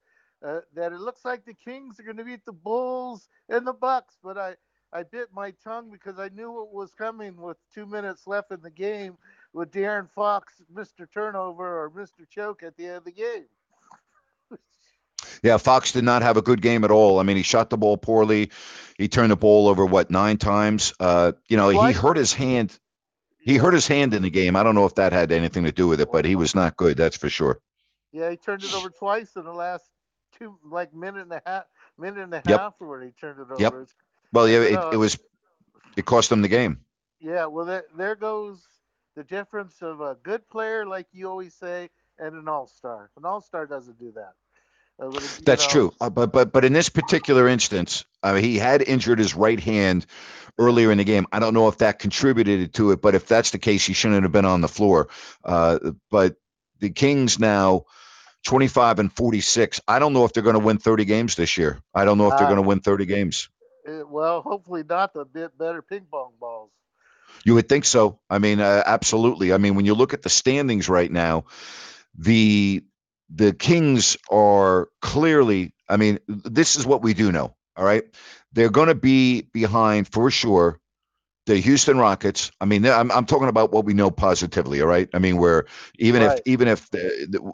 uh, 0.45 0.59
that 0.73 0.91
it 0.91 0.99
looks 0.99 1.23
like 1.23 1.45
the 1.45 1.53
Kings 1.53 2.01
are 2.01 2.03
going 2.03 2.17
to 2.17 2.25
beat 2.25 2.43
the 2.43 2.51
Bulls 2.51 3.29
and 3.47 3.65
the 3.65 3.73
Bucks, 3.73 4.17
but 4.21 4.37
I 4.37 4.55
I 4.91 5.03
bit 5.03 5.29
my 5.33 5.53
tongue 5.63 5.89
because 5.89 6.19
I 6.19 6.27
knew 6.35 6.51
what 6.51 6.73
was 6.73 6.91
coming 6.91 7.37
with 7.37 7.55
two 7.73 7.85
minutes 7.85 8.27
left 8.27 8.51
in 8.51 8.61
the 8.61 8.69
game 8.69 9.17
with 9.53 9.71
De'Aaron 9.71 10.09
Fox, 10.09 10.61
Mr. 10.73 11.07
Turnover 11.09 11.83
or 11.83 11.89
Mr. 11.91 12.27
Choke 12.29 12.61
at 12.63 12.75
the 12.75 12.87
end 12.87 12.97
of 12.97 13.05
the 13.05 13.11
game. 13.13 13.45
Yeah, 15.43 15.57
Fox 15.57 15.91
did 15.91 16.03
not 16.03 16.21
have 16.21 16.37
a 16.37 16.41
good 16.41 16.61
game 16.61 16.83
at 16.83 16.91
all. 16.91 17.19
I 17.19 17.23
mean, 17.23 17.37
he 17.37 17.43
shot 17.43 17.69
the 17.69 17.77
ball 17.77 17.97
poorly. 17.97 18.51
He 18.97 19.07
turned 19.07 19.31
the 19.31 19.35
ball 19.35 19.67
over 19.67 19.85
what 19.85 20.09
nine 20.09 20.37
times. 20.37 20.93
Uh, 20.99 21.33
you 21.47 21.57
know, 21.57 21.69
he 21.69 21.91
hurt 21.91 22.17
his 22.17 22.33
hand. 22.33 22.77
He 23.39 23.57
hurt 23.57 23.73
his 23.73 23.87
hand 23.87 24.13
in 24.13 24.23
the 24.23 24.29
game. 24.31 24.55
I 24.55 24.63
don't 24.63 24.73
know 24.75 24.85
if 24.85 24.95
that 24.95 25.13
had 25.13 25.31
anything 25.31 25.65
to 25.65 25.71
do 25.71 25.87
with 25.87 26.01
it, 26.01 26.11
but 26.11 26.25
he 26.25 26.35
was 26.35 26.55
not 26.55 26.75
good. 26.77 26.97
That's 26.97 27.17
for 27.17 27.29
sure. 27.29 27.59
Yeah, 28.11 28.29
he 28.31 28.37
turned 28.37 28.63
it 28.63 28.73
over 28.73 28.89
twice 28.89 29.35
in 29.35 29.43
the 29.43 29.53
last 29.53 29.83
two, 30.37 30.57
like 30.63 30.93
minute 30.93 31.23
and 31.23 31.31
a 31.33 31.41
half, 31.45 31.65
minute 31.97 32.23
and 32.23 32.33
a 32.33 32.41
Yep. 32.47 32.59
half, 32.59 32.73
where 32.79 33.01
he 33.01 33.11
turned 33.11 33.39
it 33.39 33.51
over. 33.51 33.61
Yep. 33.61 33.73
Well, 34.31 34.47
yeah, 34.49 34.61
it, 34.61 34.93
it 34.93 34.97
was. 34.97 35.17
It 35.95 36.05
cost 36.05 36.29
them 36.29 36.41
the 36.41 36.47
game. 36.47 36.79
Yeah, 37.19 37.45
well, 37.45 37.65
there, 37.65 37.85
there 37.95 38.15
goes 38.15 38.61
the 39.15 39.23
difference 39.23 39.81
of 39.81 40.01
a 40.01 40.17
good 40.23 40.47
player, 40.49 40.85
like 40.85 41.07
you 41.13 41.29
always 41.29 41.53
say, 41.53 41.89
and 42.19 42.35
an 42.35 42.47
all 42.47 42.67
star. 42.67 43.11
An 43.17 43.25
all 43.25 43.41
star 43.41 43.65
doesn't 43.65 43.97
do 43.99 44.11
that. 44.13 44.33
Uh, 44.99 45.09
but, 45.09 45.41
That's 45.45 45.65
know, 45.65 45.71
true. 45.71 45.93
Uh, 45.99 46.09
but 46.09 46.31
but 46.31 46.51
but 46.53 46.65
in 46.65 46.73
this 46.73 46.89
particular 46.89 47.47
instance, 47.47 48.05
uh, 48.23 48.35
he 48.35 48.57
had 48.57 48.81
injured 48.81 49.19
his 49.19 49.35
right 49.35 49.59
hand 49.59 50.05
earlier 50.57 50.91
in 50.91 50.97
the 50.97 51.03
game. 51.03 51.27
I 51.31 51.39
don't 51.39 51.53
know 51.53 51.67
if 51.67 51.79
that 51.79 51.99
contributed 51.99 52.73
to 52.75 52.91
it, 52.91 53.01
but 53.01 53.13
if 53.15 53.27
that's 53.27 53.51
the 53.51 53.59
case, 53.59 53.85
he 53.85 53.93
shouldn't 53.93 54.23
have 54.23 54.31
been 54.31 54.45
on 54.45 54.61
the 54.61 54.67
floor. 54.69 55.09
Uh, 55.43 55.79
but 56.09 56.35
the 56.79 56.89
Kings 56.89 57.39
now. 57.39 57.83
25 58.45 58.99
and 58.99 59.11
46. 59.11 59.81
I 59.87 59.97
don't 59.97 60.13
know 60.13 60.23
if 60.23 60.31
they're 60.33 60.43
going 60.43 60.53
to 60.53 60.59
win 60.59 60.77
30 60.77 61.05
games 61.05 61.33
this 61.33 61.57
year. 61.57 61.81
I 61.95 62.05
don't 62.05 62.19
know 62.19 62.27
if 62.31 62.37
they're 62.37 62.45
Ah. 62.45 62.51
going 62.51 62.61
to 62.61 62.67
win 62.67 62.79
30 62.79 63.07
games. 63.07 63.49
uh, 63.89 64.05
well, 64.07 64.43
hopefully 64.43 64.83
not 64.87 65.15
the 65.15 65.25
bit 65.25 65.57
better 65.57 65.81
ping 65.81 66.05
pong 66.11 66.33
balls. 66.39 66.69
You 67.43 67.55
would 67.55 67.67
think 67.67 67.85
so. 67.85 68.19
I 68.29 68.37
mean, 68.37 68.59
uh, 68.59 68.83
absolutely. 68.85 69.51
I 69.51 69.57
mean, 69.57 69.73
when 69.73 69.85
you 69.85 69.95
look 69.95 70.13
at 70.13 70.21
the 70.21 70.29
standings 70.29 70.87
right 70.87 71.11
now, 71.11 71.45
the 72.15 72.83
the 73.33 73.53
Kings 73.53 74.17
are 74.29 74.89
clearly. 75.01 75.73
I 75.87 75.97
mean, 75.97 76.19
this 76.27 76.75
is 76.75 76.85
what 76.85 77.01
we 77.01 77.13
do 77.13 77.31
know. 77.31 77.55
All 77.77 77.85
right, 77.85 78.03
they're 78.53 78.69
going 78.69 78.87
to 78.87 78.95
be 78.95 79.41
behind 79.41 80.07
for 80.07 80.31
sure. 80.31 80.79
The 81.47 81.57
Houston 81.57 81.99
Rockets. 81.99 82.51
I 82.59 82.65
mean, 82.65 82.85
I'm 82.87 83.11
I'm 83.11 83.25
talking 83.25 83.49
about 83.49 83.71
what 83.71 83.85
we 83.85 83.93
know 83.93 84.09
positively. 84.09 84.81
All 84.81 84.87
right. 84.87 85.07
I 85.13 85.19
mean, 85.19 85.37
where 85.37 85.65
even 85.99 86.23
if, 86.23 86.39
even 86.45 86.67
if 86.67 86.89
the, 86.89 87.27
the, 87.29 87.53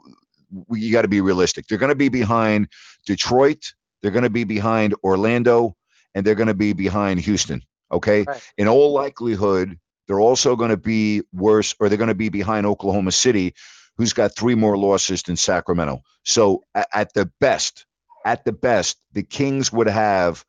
we, 0.70 0.80
you 0.80 0.94
got 0.94 1.02
to 1.02 1.10
be 1.10 1.20
realistic, 1.20 1.68
they're 1.68 1.78
going 1.78 1.90
to 1.90 1.96
be 1.96 2.08
behind 2.08 2.70
Detroit. 3.06 3.74
They're 4.02 4.12
going 4.12 4.24
to 4.24 4.30
be 4.30 4.46
behind 4.46 4.96
Orlando, 5.04 5.76
and 6.16 6.26
they're 6.26 6.36
going 6.36 6.48
to 6.48 6.54
be 6.54 6.72
behind 6.72 7.20
Houston. 7.20 7.64
Okay. 7.92 8.24
Right. 8.24 8.42
In 8.58 8.70
all 8.70 8.94
likelihood, 8.94 9.78
they're 10.08 10.22
also 10.22 10.56
going 10.56 10.72
to 10.72 10.78
be 10.78 11.24
worse, 11.34 11.76
or 11.78 11.90
they're 11.90 11.98
going 11.98 12.08
to 12.08 12.16
be 12.16 12.30
behind 12.30 12.66
Oklahoma 12.66 13.12
City, 13.12 13.56
who's 13.98 14.14
got 14.14 14.36
three 14.36 14.56
more 14.56 14.78
losses 14.78 15.24
than 15.24 15.36
Sacramento. 15.36 16.02
So 16.24 16.64
a- 16.76 16.86
at 16.96 17.14
the 17.14 17.32
best, 17.40 17.86
at 18.26 18.46
the 18.46 18.54
best, 18.54 18.98
the 19.14 19.24
Kings 19.24 19.72
would 19.72 19.88
have 19.88 20.46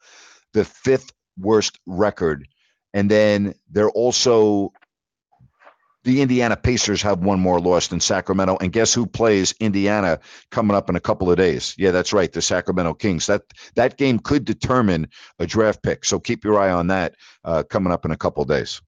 the 0.52 0.64
fifth 0.64 1.12
worst 1.38 1.78
record. 1.86 2.46
And 2.94 3.10
then 3.10 3.54
they're 3.70 3.90
also 3.90 4.72
the 6.04 6.20
Indiana 6.20 6.56
Pacers 6.56 7.02
have 7.02 7.20
one 7.20 7.38
more 7.38 7.60
loss 7.60 7.88
than 7.88 8.00
Sacramento. 8.00 8.56
And 8.60 8.72
guess 8.72 8.92
who 8.92 9.06
plays 9.06 9.54
Indiana 9.60 10.18
coming 10.50 10.76
up 10.76 10.90
in 10.90 10.96
a 10.96 11.00
couple 11.00 11.30
of 11.30 11.36
days? 11.36 11.74
Yeah, 11.78 11.92
that's 11.92 12.12
right, 12.12 12.32
the 12.32 12.42
Sacramento 12.42 12.94
Kings. 12.94 13.26
That 13.26 13.42
that 13.76 13.96
game 13.96 14.18
could 14.18 14.44
determine 14.44 15.08
a 15.38 15.46
draft 15.46 15.82
pick. 15.82 16.04
So 16.04 16.18
keep 16.18 16.44
your 16.44 16.58
eye 16.58 16.72
on 16.72 16.88
that 16.88 17.14
uh, 17.44 17.62
coming 17.62 17.92
up 17.92 18.04
in 18.04 18.10
a 18.10 18.16
couple 18.16 18.42
of 18.42 18.48
days. 18.48 18.80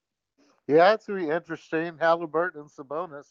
Yeah, 0.67 0.95
it's 0.95 1.07
gonna 1.07 1.21
be 1.21 1.31
interesting. 1.31 1.99
Halliburton 2.01 2.63
and 2.63 2.71
Sabonis. 2.71 3.27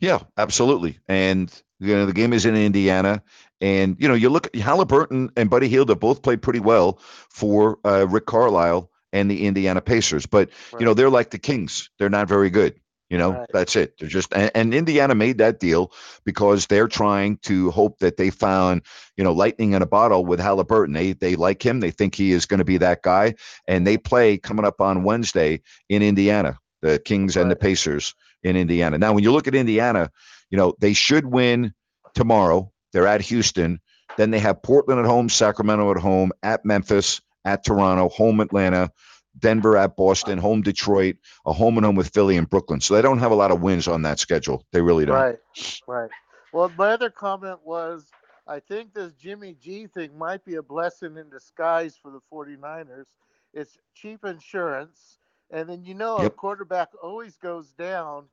Yeah, 0.00 0.20
absolutely. 0.36 0.98
And 1.08 1.52
you 1.78 1.94
know 1.94 2.06
the 2.06 2.12
game 2.12 2.32
is 2.32 2.46
in 2.46 2.56
Indiana, 2.56 3.22
and 3.60 3.96
you 3.98 4.08
know 4.08 4.14
you 4.14 4.30
look 4.30 4.46
at 4.46 4.56
Halliburton 4.56 5.30
and 5.36 5.50
Buddy 5.50 5.68
Hield 5.68 5.88
have 5.90 6.00
both 6.00 6.22
played 6.22 6.42
pretty 6.42 6.60
well 6.60 6.98
for 7.30 7.78
uh, 7.84 8.06
Rick 8.08 8.26
Carlisle 8.26 8.90
and 9.12 9.30
the 9.30 9.46
Indiana 9.46 9.80
Pacers, 9.80 10.26
but 10.26 10.50
you 10.78 10.84
know 10.86 10.94
they're 10.94 11.10
like 11.10 11.30
the 11.30 11.38
Kings; 11.38 11.90
they're 11.98 12.08
not 12.10 12.28
very 12.28 12.50
good. 12.50 12.74
You 13.08 13.18
know, 13.18 13.32
Right. 13.32 13.48
that's 13.52 13.76
it. 13.76 13.94
They're 13.98 14.08
just 14.08 14.34
and, 14.34 14.50
and 14.54 14.74
Indiana 14.74 15.14
made 15.14 15.38
that 15.38 15.60
deal 15.60 15.92
because 16.24 16.66
they're 16.66 16.88
trying 16.88 17.36
to 17.42 17.70
hope 17.70 18.00
that 18.00 18.16
they 18.16 18.30
found 18.30 18.82
you 19.16 19.22
know 19.22 19.32
lightning 19.32 19.74
in 19.74 19.82
a 19.82 19.86
bottle 19.86 20.24
with 20.24 20.40
Halliburton. 20.40 20.94
They 20.94 21.12
they 21.12 21.36
like 21.36 21.64
him. 21.64 21.80
They 21.80 21.92
think 21.92 22.14
he 22.14 22.32
is 22.32 22.46
going 22.46 22.58
to 22.58 22.64
be 22.64 22.78
that 22.78 23.02
guy, 23.02 23.34
and 23.68 23.86
they 23.86 23.96
play 23.96 24.38
coming 24.38 24.64
up 24.64 24.80
on 24.80 25.04
Wednesday 25.04 25.60
in 25.88 26.02
Indiana. 26.02 26.58
The 26.82 26.98
Kings 26.98 27.36
and 27.36 27.50
the 27.50 27.54
Right. 27.54 27.60
Pacers 27.60 28.14
in 28.42 28.56
Indiana. 28.56 28.98
Now, 28.98 29.12
when 29.12 29.24
you 29.24 29.32
look 29.32 29.48
at 29.48 29.54
Indiana, 29.54 30.10
you 30.50 30.58
know, 30.58 30.74
they 30.80 30.92
should 30.92 31.26
win 31.26 31.72
tomorrow. 32.14 32.72
They're 32.92 33.06
at 33.06 33.20
Houston. 33.22 33.80
Then 34.16 34.30
they 34.30 34.38
have 34.38 34.62
Portland 34.62 35.00
at 35.00 35.06
home, 35.06 35.28
Sacramento 35.28 35.90
at 35.90 35.98
home, 35.98 36.32
at 36.42 36.64
Memphis, 36.64 37.20
at 37.44 37.64
Toronto, 37.64 38.08
home 38.08 38.40
Atlanta, 38.40 38.90
Denver 39.38 39.76
at 39.76 39.96
Boston, 39.96 40.38
home 40.38 40.62
Detroit, 40.62 41.16
a 41.44 41.52
home 41.52 41.76
and 41.76 41.84
home 41.84 41.96
with 41.96 42.08
Philly 42.08 42.36
and 42.36 42.48
Brooklyn. 42.48 42.80
So 42.80 42.94
they 42.94 43.02
don't 43.02 43.18
have 43.18 43.32
a 43.32 43.34
lot 43.36 43.50
of 43.50 43.60
wins 43.60 43.88
on 43.88 44.02
that 44.02 44.18
schedule. 44.18 44.64
They 44.72 44.80
really 44.80 45.04
don't. 45.04 45.16
Right, 45.16 45.38
right. 45.86 46.10
Well, 46.52 46.72
my 46.78 46.92
other 46.92 47.10
comment 47.10 47.58
was 47.64 48.06
I 48.46 48.60
think 48.60 48.94
this 48.94 49.12
Jimmy 49.14 49.56
G 49.60 49.86
thing 49.86 50.16
might 50.16 50.44
be 50.44 50.54
a 50.54 50.62
blessing 50.62 51.16
in 51.16 51.28
disguise 51.28 51.98
for 52.00 52.10
the 52.10 52.20
49ers. 52.32 53.06
It's 53.52 53.76
cheap 53.94 54.24
insurance. 54.24 55.18
And 55.50 55.68
then, 55.68 55.84
you 55.84 55.94
know, 55.94 56.18
a 56.18 56.30
quarterback 56.30 56.88
always 57.02 57.36
goes 57.36 57.72
down 57.72 58.26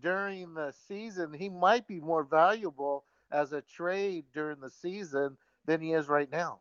during 0.00 0.54
the 0.54 0.72
season. 0.88 1.32
He 1.32 1.48
might 1.48 1.86
be 1.86 2.00
more 2.00 2.24
valuable 2.24 3.04
as 3.30 3.52
a 3.52 3.62
trade 3.62 4.24
during 4.32 4.60
the 4.60 4.70
season 4.70 5.36
than 5.64 5.80
he 5.80 5.92
is 5.92 6.08
right 6.08 6.30
now. 6.30 6.58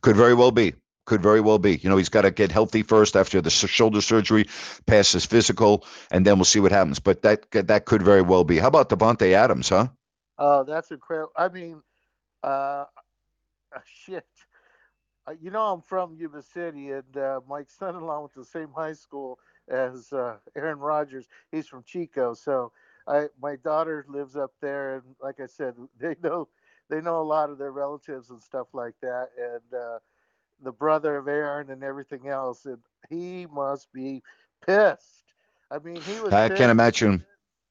Could 0.00 0.16
very 0.16 0.34
well 0.34 0.50
be. 0.50 0.74
Could 1.04 1.22
very 1.22 1.40
well 1.40 1.58
be. 1.58 1.76
You 1.76 1.90
know, 1.90 1.96
he's 1.96 2.08
got 2.08 2.22
to 2.22 2.30
get 2.30 2.52
healthy 2.52 2.82
first 2.82 3.16
after 3.16 3.40
the 3.40 3.50
shoulder 3.50 4.00
surgery, 4.00 4.46
pass 4.86 5.12
his 5.12 5.24
physical, 5.24 5.84
and 6.10 6.24
then 6.24 6.36
we'll 6.36 6.44
see 6.44 6.60
what 6.60 6.72
happens. 6.72 7.00
But 7.00 7.22
that 7.22 7.50
that 7.50 7.84
could 7.86 8.02
very 8.02 8.22
well 8.22 8.44
be. 8.44 8.58
How 8.58 8.68
about 8.68 8.88
Davante 8.88 9.32
Adams, 9.32 9.68
huh? 9.68 9.88
Oh, 10.38 10.62
that's 10.62 10.90
incredible. 10.92 11.32
I 11.36 11.48
mean, 11.48 11.82
uh, 12.42 12.84
shit. 13.84 14.26
Uh, 15.26 15.32
you 15.40 15.50
know, 15.50 15.62
I'm 15.72 15.82
from 15.82 16.14
Yuba 16.14 16.42
City, 16.42 16.90
and 16.90 17.16
uh, 17.16 17.40
my 17.48 17.62
son-in-law 17.64 18.20
went 18.20 18.32
to 18.34 18.40
the 18.40 18.44
same 18.44 18.70
high 18.74 18.92
school 18.94 19.38
as 19.68 20.12
uh, 20.12 20.36
Aaron 20.56 20.78
Rodgers. 20.78 21.28
He's 21.50 21.66
from 21.68 21.82
Chico, 21.84 22.34
so 22.34 22.72
I 23.06 23.28
my 23.40 23.56
daughter 23.56 24.04
lives 24.08 24.36
up 24.36 24.52
there, 24.60 24.96
and 24.96 25.16
like 25.20 25.40
I 25.40 25.46
said, 25.46 25.74
they 26.00 26.16
know 26.22 26.48
they 26.88 27.00
know 27.00 27.20
a 27.20 27.24
lot 27.24 27.50
of 27.50 27.58
their 27.58 27.72
relatives 27.72 28.30
and 28.30 28.42
stuff 28.42 28.68
like 28.74 28.94
that, 29.02 29.28
and 29.38 29.80
uh, 29.80 29.98
the 30.62 30.72
brother 30.72 31.16
of 31.16 31.28
Aaron 31.28 31.70
and 31.70 31.82
everything 31.82 32.28
else, 32.28 32.64
and 32.66 32.78
he 33.08 33.46
must 33.46 33.92
be 33.92 34.22
pissed. 34.66 35.34
I 35.70 35.78
mean, 35.78 36.04
he 36.04 36.18
was. 36.18 36.32
I 36.34 36.48
pissed. 36.48 36.58
can't 36.58 36.70
imagine. 36.70 37.24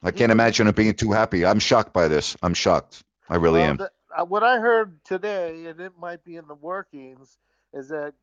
I 0.04 0.12
can't 0.12 0.32
imagine 0.32 0.68
him 0.68 0.74
being 0.76 0.94
too 0.94 1.12
happy. 1.12 1.46
I'm 1.46 1.60
shocked 1.60 1.94
by 1.94 2.08
this. 2.08 2.36
I'm 2.42 2.54
shocked. 2.54 3.04
I 3.30 3.36
really 3.36 3.62
Well, 3.62 3.70
am. 3.70 3.78
the- 3.78 3.92
what 4.28 4.44
I 4.44 4.60
heard 4.60 5.04
today, 5.06 5.66
and 5.68 5.80
it 5.80 5.94
might 6.00 6.24
be 6.24 6.36
in 6.36 6.48
the 6.48 6.56
workings, 6.56 7.38
is 7.74 7.90
that 7.90 8.14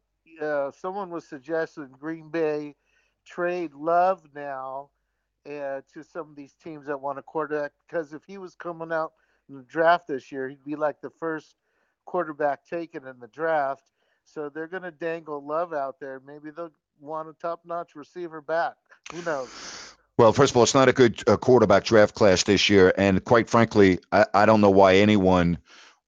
uh, 0.42 0.70
someone 0.70 1.10
was 1.10 1.28
suggesting 1.28 1.88
Green 1.98 2.28
Bay 2.30 2.76
trade 3.26 3.74
Love 3.74 4.22
now 4.34 4.90
uh, 5.46 5.80
to 5.92 6.02
some 6.02 6.30
of 6.30 6.36
these 6.36 6.54
teams 6.62 6.86
that 6.86 7.00
want 7.00 7.18
a 7.18 7.22
quarterback. 7.22 7.72
Because 7.86 8.12
if 8.12 8.22
he 8.26 8.38
was 8.38 8.54
coming 8.54 8.92
out 8.92 9.12
in 9.48 9.56
the 9.56 9.62
draft 9.62 10.08
this 10.08 10.30
year, 10.30 10.48
he'd 10.48 10.64
be 10.64 10.76
like 10.76 11.00
the 11.00 11.10
first 11.18 11.56
quarterback 12.04 12.66
taken 12.66 13.06
in 13.06 13.18
the 13.20 13.28
draft. 13.28 13.90
So 14.24 14.48
they're 14.48 14.68
going 14.68 14.82
to 14.82 14.90
dangle 14.90 15.44
Love 15.46 15.72
out 15.72 16.00
there. 16.00 16.20
Maybe 16.26 16.50
they'll 16.50 16.72
want 17.00 17.28
a 17.28 17.32
top-notch 17.32 17.94
receiver 17.94 18.40
back. 18.40 18.74
Who 19.12 19.22
knows? 19.22 19.77
Well, 20.18 20.32
first 20.32 20.50
of 20.52 20.56
all, 20.56 20.64
it's 20.64 20.74
not 20.74 20.88
a 20.88 20.92
good 20.92 21.22
uh, 21.28 21.36
quarterback 21.36 21.84
draft 21.84 22.14
class 22.14 22.42
this 22.42 22.68
year, 22.68 22.92
and 22.98 23.24
quite 23.24 23.48
frankly, 23.48 24.00
I, 24.10 24.26
I 24.34 24.46
don't 24.46 24.60
know 24.60 24.70
why 24.70 24.96
anyone 24.96 25.58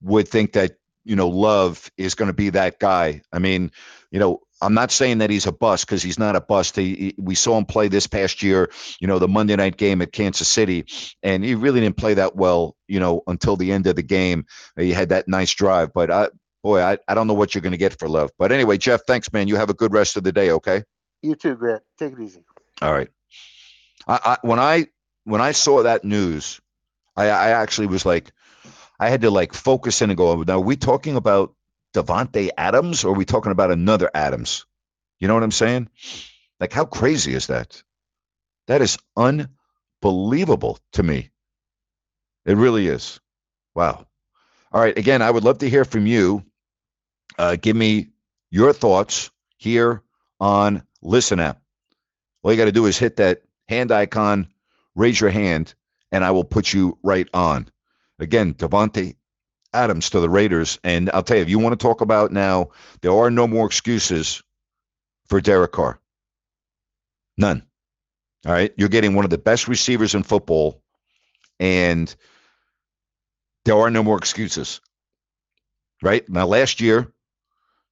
would 0.02 0.26
think 0.28 0.54
that 0.54 0.72
you 1.04 1.14
know 1.14 1.28
Love 1.28 1.88
is 1.96 2.16
going 2.16 2.26
to 2.26 2.34
be 2.34 2.50
that 2.50 2.80
guy. 2.80 3.22
I 3.32 3.38
mean, 3.38 3.70
you 4.10 4.18
know, 4.18 4.40
I'm 4.60 4.74
not 4.74 4.90
saying 4.90 5.18
that 5.18 5.30
he's 5.30 5.46
a 5.46 5.52
bust 5.52 5.86
because 5.86 6.02
he's 6.02 6.18
not 6.18 6.34
a 6.34 6.40
bust. 6.40 6.74
He, 6.74 6.94
he- 6.96 7.14
we 7.18 7.36
saw 7.36 7.56
him 7.56 7.66
play 7.66 7.86
this 7.86 8.08
past 8.08 8.42
year, 8.42 8.70
you 9.00 9.06
know, 9.06 9.20
the 9.20 9.28
Monday 9.28 9.54
night 9.54 9.76
game 9.76 10.02
at 10.02 10.10
Kansas 10.12 10.48
City, 10.48 10.86
and 11.22 11.44
he 11.44 11.54
really 11.54 11.80
didn't 11.80 11.96
play 11.96 12.14
that 12.14 12.34
well, 12.34 12.74
you 12.88 12.98
know, 12.98 13.22
until 13.28 13.56
the 13.56 13.70
end 13.70 13.86
of 13.86 13.94
the 13.94 14.02
game. 14.02 14.44
He 14.76 14.90
had 14.92 15.10
that 15.10 15.28
nice 15.28 15.54
drive, 15.54 15.92
but 15.94 16.10
I, 16.10 16.30
boy, 16.64 16.80
I, 16.80 16.98
I 17.06 17.14
don't 17.14 17.28
know 17.28 17.34
what 17.34 17.54
you're 17.54 17.62
going 17.62 17.72
to 17.72 17.78
get 17.78 17.96
for 17.96 18.08
Love. 18.08 18.32
But 18.40 18.50
anyway, 18.50 18.76
Jeff, 18.76 19.02
thanks, 19.06 19.32
man. 19.32 19.46
You 19.46 19.54
have 19.54 19.70
a 19.70 19.74
good 19.74 19.92
rest 19.92 20.16
of 20.16 20.24
the 20.24 20.32
day. 20.32 20.50
Okay. 20.50 20.82
You 21.22 21.36
too, 21.36 21.54
Grant. 21.54 21.82
Take 21.96 22.14
it 22.14 22.20
easy. 22.20 22.44
All 22.82 22.92
right. 22.92 23.08
I, 24.10 24.20
I 24.24 24.38
when 24.42 24.58
I 24.58 24.86
when 25.24 25.40
I 25.40 25.52
saw 25.52 25.84
that 25.84 26.04
news, 26.04 26.60
I, 27.16 27.26
I 27.26 27.50
actually 27.50 27.86
was 27.86 28.04
like, 28.04 28.32
I 28.98 29.08
had 29.08 29.22
to 29.22 29.30
like 29.30 29.54
focus 29.54 30.02
in 30.02 30.10
and 30.10 30.16
go. 30.16 30.42
Now, 30.42 30.56
are 30.56 30.60
we 30.60 30.76
talking 30.76 31.16
about 31.16 31.54
Davante 31.94 32.50
Adams, 32.58 33.04
or 33.04 33.12
are 33.12 33.18
we 33.18 33.24
talking 33.24 33.52
about 33.52 33.70
another 33.70 34.10
Adams? 34.12 34.66
You 35.20 35.28
know 35.28 35.34
what 35.34 35.44
I'm 35.44 35.52
saying? 35.52 35.88
Like, 36.58 36.72
how 36.72 36.84
crazy 36.84 37.34
is 37.34 37.46
that? 37.48 37.82
That 38.66 38.82
is 38.82 38.98
unbelievable 39.16 40.78
to 40.94 41.02
me. 41.02 41.30
It 42.46 42.56
really 42.56 42.88
is. 42.88 43.20
Wow. 43.74 44.06
All 44.72 44.80
right. 44.80 44.96
Again, 44.96 45.22
I 45.22 45.30
would 45.30 45.44
love 45.44 45.58
to 45.58 45.70
hear 45.70 45.84
from 45.84 46.06
you. 46.06 46.44
Uh, 47.38 47.56
give 47.56 47.76
me 47.76 48.10
your 48.50 48.72
thoughts 48.72 49.30
here 49.56 50.02
on 50.40 50.82
Listen 51.02 51.40
App. 51.40 51.60
All 52.42 52.50
you 52.52 52.58
got 52.58 52.66
to 52.66 52.72
do 52.72 52.86
is 52.86 52.98
hit 52.98 53.16
that 53.16 53.42
hand 53.70 53.92
icon, 53.92 54.48
raise 54.96 55.20
your 55.20 55.30
hand, 55.30 55.74
and 56.12 56.24
I 56.24 56.32
will 56.32 56.44
put 56.44 56.74
you 56.74 56.98
right 57.02 57.28
on. 57.32 57.68
Again, 58.18 58.54
Davante 58.54 59.16
Adams 59.72 60.10
to 60.10 60.20
the 60.20 60.28
Raiders. 60.28 60.78
And 60.84 61.10
I'll 61.14 61.22
tell 61.22 61.36
you, 61.38 61.42
if 61.42 61.48
you 61.50 61.58
want 61.60 61.78
to 61.78 61.82
talk 61.82 62.02
about 62.02 62.32
now, 62.32 62.70
there 63.02 63.12
are 63.12 63.30
no 63.30 63.46
more 63.46 63.66
excuses 63.66 64.42
for 65.28 65.40
Derek 65.40 65.72
Carr. 65.72 66.00
None. 67.38 67.62
All 68.46 68.52
right. 68.52 68.72
You're 68.76 68.88
getting 68.88 69.14
one 69.14 69.24
of 69.24 69.30
the 69.30 69.38
best 69.38 69.68
receivers 69.68 70.14
in 70.14 70.24
football, 70.24 70.82
and 71.60 72.14
there 73.64 73.76
are 73.76 73.90
no 73.90 74.02
more 74.02 74.18
excuses. 74.18 74.80
right? 76.02 76.28
Now, 76.28 76.46
last 76.46 76.80
year, 76.80 77.12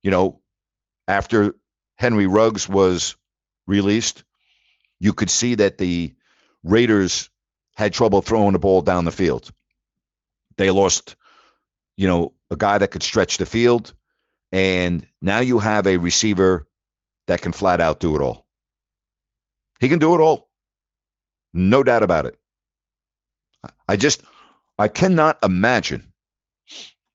you 0.02 0.10
know, 0.10 0.40
after 1.06 1.54
Henry 1.96 2.26
Ruggs 2.26 2.68
was 2.68 3.16
released, 3.66 4.24
you 5.00 5.12
could 5.12 5.30
see 5.30 5.54
that 5.56 5.78
the 5.78 6.14
Raiders 6.64 7.30
had 7.76 7.92
trouble 7.92 8.20
throwing 8.22 8.52
the 8.52 8.58
ball 8.58 8.82
down 8.82 9.04
the 9.04 9.12
field. 9.12 9.50
They 10.56 10.70
lost, 10.70 11.16
you 11.96 12.08
know, 12.08 12.32
a 12.50 12.56
guy 12.56 12.78
that 12.78 12.90
could 12.90 13.02
stretch 13.02 13.38
the 13.38 13.46
field, 13.46 13.94
and 14.50 15.06
now 15.22 15.40
you 15.40 15.58
have 15.58 15.86
a 15.86 15.98
receiver 15.98 16.66
that 17.26 17.42
can 17.42 17.52
flat 17.52 17.80
out 17.80 18.00
do 18.00 18.16
it 18.16 18.22
all. 18.22 18.46
He 19.80 19.88
can 19.88 19.98
do 19.98 20.14
it 20.14 20.20
all. 20.20 20.48
No 21.54 21.82
doubt 21.82 22.02
about 22.02 22.26
it. 22.26 22.36
I 23.88 23.96
just, 23.96 24.22
I 24.78 24.88
cannot 24.88 25.38
imagine, 25.42 26.12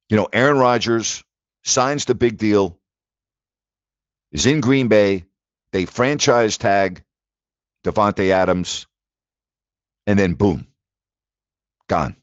you 0.09 0.17
know, 0.17 0.27
Aaron 0.31 0.57
Rodgers 0.57 1.23
signs 1.63 2.05
the 2.05 2.15
big 2.15 2.37
deal, 2.37 2.79
is 4.31 4.45
in 4.45 4.61
Green 4.61 4.87
Bay, 4.87 5.25
they 5.71 5.85
franchise 5.85 6.57
tag 6.57 7.03
Davante 7.83 8.29
Adams, 8.29 8.87
and 10.07 10.17
then 10.17 10.33
boom, 10.33 10.67
gone. 11.87 12.15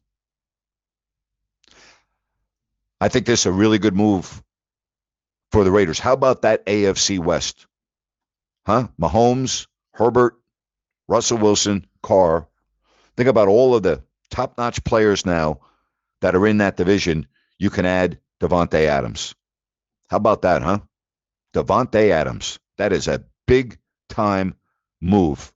I 3.01 3.09
think 3.09 3.27
this 3.27 3.41
is 3.41 3.47
a 3.47 3.53
really 3.53 3.79
good 3.79 3.97
move 3.97 4.43
for 5.53 5.65
the 5.65 5.71
Raiders. 5.71 5.99
How 5.99 6.13
about 6.13 6.43
that 6.43 6.67
AFC 6.67 7.19
West? 7.19 7.67
Huh? 8.67 8.89
Mahomes, 9.01 9.67
Herbert, 9.95 10.39
Russell 11.09 11.39
Wilson, 11.39 11.87
Carr. 12.03 12.47
Think 13.17 13.29
about 13.29 13.49
all 13.49 13.75
of 13.75 13.83
the 13.83 14.03
top 14.31 14.57
notch 14.59 14.85
players 14.85 15.27
now 15.27 15.61
that 16.21 16.35
are 16.35 16.47
in 16.47 16.59
that 16.59 16.77
division. 16.77 17.27
You 17.59 17.71
can 17.71 17.85
add 17.85 18.19
Davante 18.41 18.87
Adams. 18.87 19.35
How 20.09 20.19
about 20.19 20.43
that, 20.43 20.63
huh? 20.63 20.81
Davante 21.55 22.11
Adams. 22.11 22.59
That 22.79 22.93
is 22.93 23.09
a 23.09 23.25
big 23.47 23.79
time 24.09 24.55
move 25.01 25.53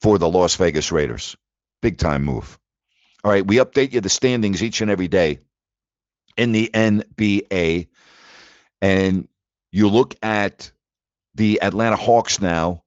for 0.00 0.18
the 0.18 0.28
Las 0.28 0.56
Vegas 0.56 0.92
Raiders. 0.92 1.36
Big 1.82 1.98
time 1.98 2.24
move. 2.24 2.58
All 3.22 3.30
right, 3.30 3.46
we 3.46 3.56
update 3.56 3.92
you 3.92 4.00
the 4.00 4.08
standings 4.08 4.62
each 4.62 4.80
and 4.80 4.90
every 4.90 5.08
day 5.08 5.40
in 6.36 6.52
the 6.52 6.70
NBA. 6.72 7.88
And 8.82 9.28
you 9.72 9.88
look 9.88 10.14
at 10.22 10.70
the 11.34 11.62
Atlanta 11.62 11.96
Hawks 11.96 12.40
now 12.40 12.82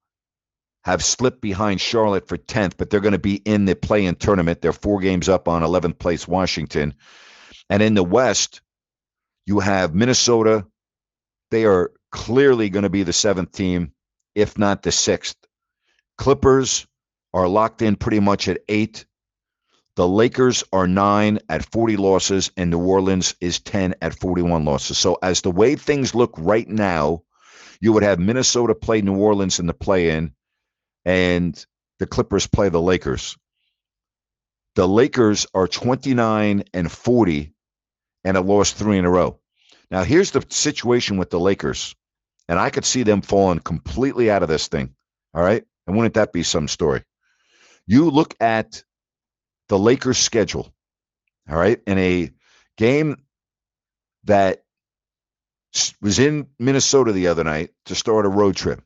have 0.83 1.03
slipped 1.03 1.41
behind 1.41 1.81
Charlotte 1.81 2.27
for 2.27 2.37
10th, 2.37 2.77
but 2.77 2.89
they're 2.89 3.01
going 3.01 3.11
to 3.11 3.19
be 3.19 3.35
in 3.35 3.65
the 3.65 3.75
play 3.75 4.05
in 4.05 4.15
tournament. 4.15 4.61
They're 4.61 4.71
four 4.71 4.99
games 5.01 5.27
up 5.27 5.47
on 5.47 5.61
11th 5.61 5.99
place 5.99 6.27
Washington. 6.27 6.93
And 7.69 7.83
in 7.83 7.93
the 7.93 8.03
West, 8.03 8.61
you 9.45 9.59
have 9.59 9.93
Minnesota. 9.93 10.65
They 11.51 11.65
are 11.65 11.91
clearly 12.11 12.69
going 12.69 12.83
to 12.83 12.89
be 12.89 13.03
the 13.03 13.11
seventh 13.11 13.51
team, 13.51 13.91
if 14.37 14.55
not 14.55 14.83
the 14.83 14.91
sixth. 14.91 15.35
Clippers 16.15 16.85
are 17.33 17.47
locked 17.47 17.81
in 17.81 17.95
pretty 17.95 18.19
much 18.19 18.47
at 18.47 18.61
eight. 18.69 19.05
The 19.95 20.07
Lakers 20.07 20.63
are 20.71 20.87
nine 20.87 21.39
at 21.49 21.65
40 21.65 21.97
losses, 21.97 22.51
and 22.55 22.69
New 22.69 22.85
Orleans 22.85 23.33
is 23.41 23.59
10 23.59 23.95
at 23.99 24.19
41 24.19 24.63
losses. 24.63 24.99
So, 24.99 25.17
as 25.23 25.41
the 25.41 25.49
way 25.49 25.75
things 25.75 26.13
look 26.13 26.35
right 26.37 26.67
now, 26.69 27.23
you 27.81 27.93
would 27.93 28.03
have 28.03 28.19
Minnesota 28.19 28.75
play 28.75 29.01
New 29.01 29.17
Orleans 29.17 29.59
in 29.59 29.65
the 29.65 29.73
play 29.73 30.11
in, 30.11 30.33
and 31.03 31.65
the 31.97 32.05
Clippers 32.05 32.45
play 32.45 32.69
the 32.69 32.81
Lakers. 32.81 33.35
The 34.75 34.87
Lakers 34.87 35.47
are 35.55 35.67
29 35.67 36.63
and 36.75 36.91
40 36.91 37.53
and 38.23 38.37
have 38.37 38.45
lost 38.45 38.75
three 38.75 38.99
in 38.99 39.05
a 39.05 39.09
row. 39.09 39.39
Now, 39.89 40.03
here's 40.03 40.29
the 40.29 40.45
situation 40.49 41.17
with 41.17 41.31
the 41.31 41.39
Lakers, 41.39 41.95
and 42.47 42.59
I 42.59 42.69
could 42.69 42.85
see 42.85 43.03
them 43.03 43.21
falling 43.21 43.59
completely 43.59 44.31
out 44.31 44.43
of 44.43 44.49
this 44.49 44.67
thing. 44.67 44.95
All 45.33 45.43
right. 45.43 45.63
And 45.85 45.95
wouldn't 45.95 46.15
that 46.15 46.33
be 46.33 46.43
some 46.43 46.67
story? 46.67 47.03
You 47.85 48.09
look 48.09 48.35
at 48.39 48.83
the 49.69 49.79
Lakers' 49.79 50.17
schedule, 50.17 50.73
all 51.49 51.57
right, 51.57 51.81
in 51.87 51.97
a 51.97 52.31
game 52.77 53.17
that 54.25 54.63
was 56.01 56.19
in 56.19 56.47
Minnesota 56.59 57.11
the 57.11 57.27
other 57.27 57.43
night 57.43 57.71
to 57.85 57.95
start 57.95 58.25
a 58.25 58.29
road 58.29 58.55
trip. 58.55 58.81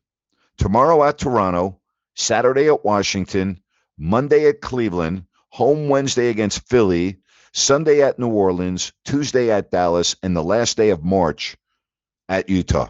Tomorrow 0.58 1.04
at 1.04 1.18
Toronto, 1.18 1.80
Saturday 2.16 2.68
at 2.68 2.86
Washington, 2.86 3.62
Monday 3.98 4.48
at 4.48 4.62
Cleveland, 4.62 5.26
home 5.50 5.90
Wednesday 5.90 6.30
against 6.30 6.68
Philly, 6.68 7.20
Sunday 7.54 8.02
at 8.02 8.20
New 8.20 8.30
Orleans, 8.30 8.94
Tuesday 9.06 9.52
at 9.52 9.72
Dallas, 9.72 10.16
and 10.22 10.36
the 10.36 10.44
last 10.44 10.78
day 10.78 10.90
of 10.92 11.04
March 11.04 11.58
at 12.30 12.50
Utah. 12.50 12.90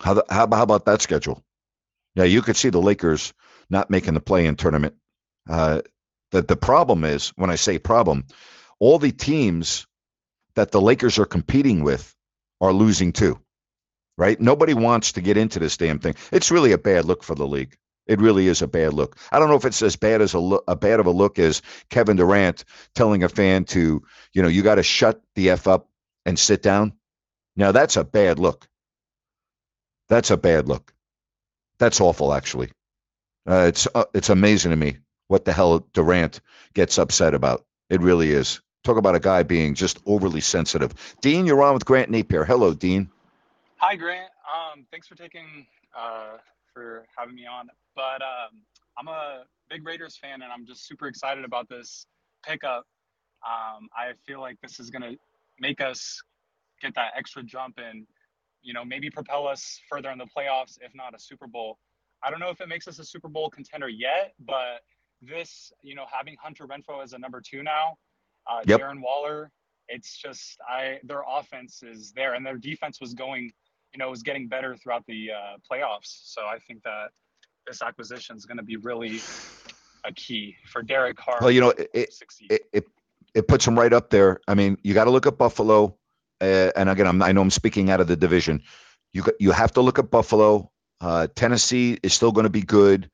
How, 0.00 0.14
the, 0.14 0.24
how, 0.28 0.48
how 0.50 0.62
about 0.62 0.84
that 0.86 1.02
schedule? 1.02 1.42
Yeah, 2.14 2.24
you 2.24 2.42
could 2.42 2.56
see 2.56 2.70
the 2.70 2.80
Lakers 2.80 3.32
not 3.68 3.90
making 3.90 4.14
the 4.14 4.20
play 4.20 4.46
in 4.46 4.56
tournament. 4.56 4.94
Uh, 5.48 5.82
the, 6.30 6.42
the 6.42 6.56
problem 6.56 7.04
is, 7.04 7.28
when 7.36 7.50
I 7.50 7.56
say 7.56 7.78
problem, 7.78 8.26
all 8.78 8.98
the 8.98 9.12
teams 9.12 9.86
that 10.54 10.70
the 10.70 10.80
Lakers 10.80 11.18
are 11.18 11.26
competing 11.26 11.82
with 11.82 12.14
are 12.60 12.72
losing 12.72 13.12
too, 13.12 13.38
right? 14.16 14.40
Nobody 14.40 14.74
wants 14.74 15.12
to 15.12 15.20
get 15.20 15.36
into 15.36 15.58
this 15.58 15.76
damn 15.76 15.98
thing. 15.98 16.14
It's 16.32 16.50
really 16.50 16.72
a 16.72 16.78
bad 16.78 17.04
look 17.04 17.22
for 17.22 17.34
the 17.34 17.46
league. 17.46 17.76
It 18.06 18.20
really 18.20 18.46
is 18.46 18.62
a 18.62 18.68
bad 18.68 18.94
look. 18.94 19.16
I 19.32 19.38
don't 19.38 19.48
know 19.48 19.56
if 19.56 19.64
it's 19.64 19.82
as 19.82 19.96
bad 19.96 20.22
as 20.22 20.34
a, 20.34 20.38
a 20.68 20.76
bad 20.76 21.00
of 21.00 21.06
a 21.06 21.10
look 21.10 21.38
as 21.38 21.60
Kevin 21.90 22.16
Durant 22.16 22.64
telling 22.94 23.24
a 23.24 23.28
fan 23.28 23.64
to, 23.66 24.02
you 24.32 24.42
know, 24.42 24.48
you 24.48 24.62
got 24.62 24.76
to 24.76 24.82
shut 24.82 25.20
the 25.34 25.50
f 25.50 25.66
up 25.66 25.88
and 26.24 26.38
sit 26.38 26.62
down. 26.62 26.92
Now 27.56 27.72
that's 27.72 27.96
a 27.96 28.04
bad 28.04 28.38
look. 28.38 28.68
That's 30.08 30.30
a 30.30 30.36
bad 30.36 30.68
look. 30.68 30.92
That's 31.78 32.00
awful, 32.00 32.32
actually. 32.32 32.70
Uh, 33.48 33.66
it's 33.68 33.86
uh, 33.94 34.04
it's 34.14 34.30
amazing 34.30 34.70
to 34.70 34.76
me 34.76 34.98
what 35.28 35.44
the 35.44 35.52
hell 35.52 35.80
Durant 35.92 36.40
gets 36.74 36.98
upset 36.98 37.34
about. 37.34 37.64
It 37.90 38.00
really 38.00 38.30
is. 38.30 38.60
Talk 38.84 38.96
about 38.96 39.14
a 39.14 39.20
guy 39.20 39.42
being 39.42 39.74
just 39.74 39.98
overly 40.06 40.40
sensitive. 40.40 40.94
Dean, 41.20 41.46
you're 41.46 41.62
on 41.62 41.74
with 41.74 41.84
Grant 41.84 42.10
Napear. 42.10 42.46
Hello, 42.46 42.72
Dean. 42.72 43.08
Hi, 43.76 43.96
Grant. 43.96 44.30
Um, 44.46 44.86
thanks 44.90 45.06
for 45.06 45.16
taking 45.16 45.66
uh, 45.96 46.38
for 46.72 47.04
having 47.16 47.34
me 47.34 47.46
on. 47.46 47.68
But 47.94 48.22
um, 48.22 48.62
I'm 48.98 49.08
a 49.08 49.44
big 49.68 49.86
Raiders 49.86 50.16
fan, 50.16 50.42
and 50.42 50.52
I'm 50.52 50.66
just 50.66 50.86
super 50.86 51.08
excited 51.08 51.44
about 51.44 51.68
this 51.68 52.06
pickup. 52.44 52.86
Um, 53.44 53.88
I 53.96 54.12
feel 54.26 54.40
like 54.40 54.60
this 54.60 54.80
is 54.80 54.90
to 55.02 55.16
make 55.58 55.80
us 55.80 56.22
get 56.80 56.94
that 56.94 57.12
extra 57.16 57.42
jump 57.42 57.78
and, 57.78 58.06
you 58.66 58.72
know, 58.74 58.84
maybe 58.84 59.08
propel 59.08 59.46
us 59.46 59.80
further 59.88 60.10
in 60.10 60.18
the 60.18 60.26
playoffs, 60.26 60.76
if 60.82 60.92
not 60.94 61.14
a 61.14 61.18
Super 61.18 61.46
Bowl. 61.46 61.78
I 62.24 62.30
don't 62.30 62.40
know 62.40 62.50
if 62.50 62.60
it 62.60 62.68
makes 62.68 62.88
us 62.88 62.98
a 62.98 63.04
Super 63.04 63.28
Bowl 63.28 63.48
contender 63.48 63.88
yet, 63.88 64.34
but 64.40 64.80
this, 65.22 65.72
you 65.82 65.94
know, 65.94 66.04
having 66.10 66.34
Hunter 66.42 66.66
Renfrow 66.66 67.02
as 67.02 67.12
a 67.12 67.18
number 67.18 67.40
two 67.40 67.62
now, 67.62 67.96
uh, 68.50 68.62
Yep. 68.66 68.80
Darren 68.80 69.00
Waller, 69.00 69.52
it's 69.88 70.16
just 70.16 70.58
I 70.68 70.98
their 71.04 71.22
offense 71.28 71.84
is 71.84 72.12
there 72.12 72.34
and 72.34 72.44
their 72.44 72.56
defense 72.58 73.00
was 73.00 73.14
going, 73.14 73.52
you 73.94 73.98
know, 73.98 74.10
was 74.10 74.24
getting 74.24 74.48
better 74.48 74.76
throughout 74.76 75.04
the 75.06 75.30
uh, 75.30 75.56
playoffs. 75.70 76.32
So 76.34 76.42
I 76.42 76.58
think 76.58 76.82
that 76.82 77.10
this 77.68 77.82
acquisition 77.82 78.36
is 78.36 78.46
going 78.46 78.58
to 78.58 78.64
be 78.64 78.76
really 78.78 79.20
a 80.04 80.12
key 80.12 80.56
for 80.72 80.82
Derek 80.82 81.16
Carr. 81.16 81.38
Well, 81.40 81.52
you 81.52 81.60
know, 81.60 81.70
it, 81.70 81.90
it 81.94 82.60
it 82.72 82.84
it 83.34 83.46
puts 83.46 83.64
them 83.64 83.78
right 83.78 83.92
up 83.92 84.10
there. 84.10 84.40
I 84.48 84.54
mean, 84.54 84.76
you 84.82 84.92
got 84.92 85.04
to 85.04 85.10
look 85.10 85.26
at 85.26 85.38
Buffalo, 85.38 85.96
uh, 86.40 86.70
and 86.76 86.88
again, 86.88 87.06
I'm, 87.06 87.22
I 87.22 87.32
know 87.32 87.42
I'm 87.42 87.50
speaking 87.50 87.90
out 87.90 88.00
of 88.00 88.08
the 88.08 88.16
division. 88.16 88.62
You 89.12 89.24
you 89.40 89.52
have 89.52 89.72
to 89.72 89.80
look 89.80 89.98
at 89.98 90.10
Buffalo. 90.10 90.70
Uh, 91.00 91.28
Tennessee 91.34 91.98
is 92.02 92.14
still 92.14 92.32
going 92.32 92.44
to 92.44 92.50
be 92.50 92.62
good. 92.62 93.10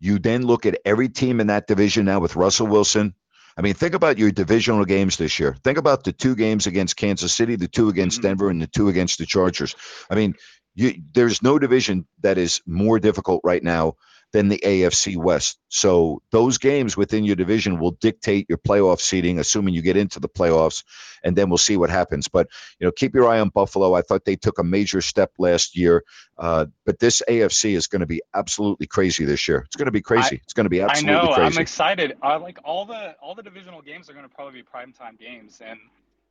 You 0.00 0.18
then 0.18 0.46
look 0.46 0.66
at 0.66 0.78
every 0.84 1.08
team 1.08 1.40
in 1.40 1.48
that 1.48 1.66
division 1.66 2.06
now 2.06 2.20
with 2.20 2.36
Russell 2.36 2.66
Wilson. 2.66 3.14
I 3.56 3.62
mean, 3.62 3.74
think 3.74 3.94
about 3.94 4.18
your 4.18 4.30
divisional 4.30 4.84
games 4.84 5.16
this 5.16 5.38
year. 5.38 5.56
Think 5.62 5.78
about 5.78 6.04
the 6.04 6.12
two 6.12 6.34
games 6.34 6.66
against 6.66 6.96
Kansas 6.96 7.32
City, 7.34 7.56
the 7.56 7.68
two 7.68 7.88
against 7.88 8.20
Mhm. 8.20 8.22
Denver, 8.22 8.50
and 8.50 8.62
the 8.62 8.66
two 8.66 8.88
against 8.88 9.18
the 9.18 9.26
Chargers. 9.26 9.76
I 10.10 10.14
mean, 10.14 10.34
you, 10.74 10.94
there's 11.12 11.42
no 11.42 11.58
division 11.58 12.06
that 12.22 12.38
is 12.38 12.62
more 12.66 12.98
difficult 12.98 13.42
right 13.44 13.62
now 13.62 13.96
than 14.32 14.48
the 14.48 14.58
AFC 14.64 15.16
West. 15.16 15.58
So 15.68 16.22
those 16.30 16.58
games 16.58 16.96
within 16.96 17.24
your 17.24 17.36
division 17.36 17.78
will 17.78 17.92
dictate 17.92 18.46
your 18.48 18.58
playoff 18.58 19.00
seeding, 19.00 19.38
assuming 19.38 19.74
you 19.74 19.82
get 19.82 19.96
into 19.96 20.20
the 20.20 20.28
playoffs, 20.28 20.84
and 21.22 21.36
then 21.36 21.50
we'll 21.50 21.58
see 21.58 21.76
what 21.76 21.90
happens. 21.90 22.28
But 22.28 22.48
you 22.78 22.86
know, 22.86 22.92
keep 22.92 23.14
your 23.14 23.28
eye 23.28 23.40
on 23.40 23.50
Buffalo. 23.50 23.94
I 23.94 24.02
thought 24.02 24.24
they 24.24 24.36
took 24.36 24.58
a 24.58 24.64
major 24.64 25.02
step 25.02 25.32
last 25.38 25.76
year, 25.76 26.02
uh, 26.38 26.66
but 26.84 26.98
this 26.98 27.22
AFC 27.28 27.76
is 27.76 27.86
going 27.86 28.00
to 28.00 28.06
be 28.06 28.22
absolutely 28.34 28.86
crazy 28.86 29.24
this 29.24 29.46
year. 29.46 29.64
It's 29.66 29.76
going 29.76 29.86
to 29.86 29.92
be 29.92 30.02
crazy. 30.02 30.40
it's 30.42 30.54
going 30.54 30.64
to 30.64 30.70
be 30.70 30.80
absolutely 30.80 31.12
crazy. 31.12 31.26
I 31.26 31.28
know. 31.28 31.34
Crazy. 31.34 31.56
I'm 31.56 31.62
excited. 31.62 32.16
I 32.22 32.36
like 32.36 32.58
all 32.64 32.86
the 32.86 33.14
all 33.20 33.34
the 33.34 33.42
divisional 33.42 33.82
games 33.82 34.08
are 34.08 34.14
going 34.14 34.28
to 34.28 34.34
probably 34.34 34.62
be 34.62 34.66
primetime 34.66 35.18
games. 35.18 35.60
And 35.64 35.78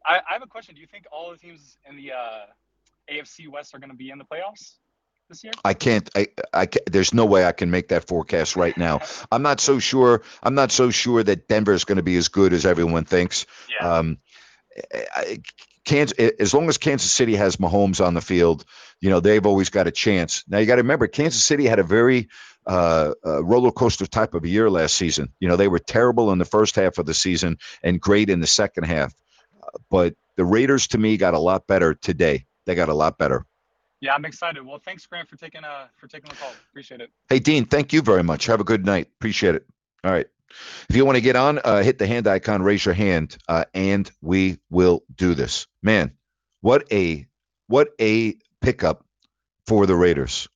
I, 0.06 0.18
I 0.18 0.34
have 0.34 0.44
a 0.44 0.48
question. 0.48 0.74
Do 0.74 0.82
you 0.82 0.88
think 0.88 1.06
all 1.12 1.32
the 1.32 1.38
teams 1.38 1.78
in 1.88 1.96
the 1.96 2.14
uh, 2.14 3.14
AFC 3.14 3.48
West 3.48 3.76
are 3.76 3.80
going 3.80 3.92
to 3.92 3.96
be 3.96 4.10
in 4.10 4.18
the 4.18 4.26
playoffs 4.26 4.78
this 5.32 5.44
year? 5.44 5.54
I 5.66 5.74
can't. 5.74 6.10
I, 6.16 6.28
I. 6.54 6.68
There's 6.86 7.14
no 7.14 7.26
way 7.26 7.46
I 7.46 7.52
can 7.52 7.72
make 7.72 7.88
that 7.88 8.06
forecast 8.08 8.56
right 8.56 8.78
now. 8.78 9.02
I'm 9.32 9.42
not 9.42 9.60
so 9.60 9.80
sure. 9.80 10.22
I'm 10.44 10.56
not 10.56 10.72
so 10.72 10.92
sure 10.92 11.24
that 11.24 11.48
Denver 11.48 11.74
is 11.74 11.86
going 11.86 11.98
to 11.98 12.04
be 12.04 12.18
as 12.18 12.28
good 12.28 12.54
as 12.54 12.66
everyone 12.66 13.06
thinks. 13.06 13.46
Yeah. 13.70 13.98
Um, 13.98 14.18
I, 15.16 15.40
Kansas, 15.84 16.18
as 16.40 16.54
long 16.54 16.70
as 16.70 16.78
Kansas 16.78 17.12
City 17.12 17.36
has 17.36 17.58
Mahomes 17.58 18.06
on 18.06 18.14
the 18.14 18.22
field, 18.22 18.66
you 19.00 19.10
know 19.10 19.20
they've 19.20 19.46
always 19.46 19.70
got 19.70 19.88
a 19.88 19.92
chance. 19.92 20.44
Now 20.48 20.60
you 20.60 20.68
got 20.68 20.76
to 20.76 20.84
remember, 20.84 21.08
Kansas 21.08 21.44
City 21.44 21.66
had 21.66 21.80
a 21.80 21.84
very 21.84 22.30
uh, 22.68 23.14
uh, 23.26 23.44
roller 23.44 23.72
coaster 23.72 24.06
type 24.06 24.36
of 24.36 24.44
a 24.44 24.48
year 24.48 24.70
last 24.70 24.96
season. 24.96 25.34
You 25.40 25.48
know 25.48 25.56
they 25.56 25.68
were 25.68 25.80
terrible 25.80 26.32
in 26.32 26.38
the 26.38 26.46
first 26.46 26.76
half 26.76 26.98
of 27.00 27.06
the 27.06 27.14
season 27.14 27.58
and 27.82 28.00
great 28.00 28.30
in 28.30 28.42
the 28.42 28.48
second 28.48 28.84
half. 28.84 29.14
Uh, 29.62 29.78
but 29.90 30.16
the 30.36 30.46
Raiders, 30.46 30.88
to 30.88 30.98
me, 30.98 31.18
got 31.18 31.34
a 31.34 31.40
lot 31.40 31.68
better 31.68 31.94
today. 31.94 32.46
They 32.66 32.76
got 32.76 32.90
a 32.90 32.94
lot 32.94 33.18
better. 33.18 33.46
Yeah, 34.02 34.16
I'm 34.16 34.26
excited. 34.26 34.66
Well, 34.66 34.82
thanks, 34.84 35.06
Grant, 35.06 35.30
for 35.30 35.38
taking 35.38 35.64
uh 35.64 35.88
for 35.96 36.08
taking 36.08 36.30
the 36.30 36.36
call. 36.36 36.52
Appreciate 36.72 37.02
it. 37.02 37.12
Hey, 37.30 37.40
Dean, 37.40 37.66
thank 37.66 37.94
you 37.94 38.02
very 38.02 38.24
much. 38.24 38.48
Have 38.48 38.60
a 38.60 38.66
good 38.66 38.86
night. 38.86 39.08
Appreciate 39.20 39.56
it. 39.56 39.66
All 40.04 40.12
right. 40.12 40.28
If 40.90 40.96
you 40.96 41.06
want 41.06 41.16
to 41.16 41.22
get 41.22 41.36
on, 41.38 41.60
uh, 41.64 41.82
hit 41.82 41.98
the 41.98 42.08
hand 42.08 42.28
icon, 42.28 42.62
raise 42.62 42.84
your 42.84 42.94
hand, 42.94 43.38
uh, 43.48 43.66
and 43.74 44.12
we 44.22 44.58
will 44.70 45.04
do 45.16 45.34
this. 45.34 45.68
Man, 45.82 46.12
what 46.60 46.92
a 46.92 47.26
what 47.68 47.90
a 48.02 48.36
pickup 48.60 49.06
for 49.66 49.86
the 49.86 49.96
Raiders. 49.96 50.50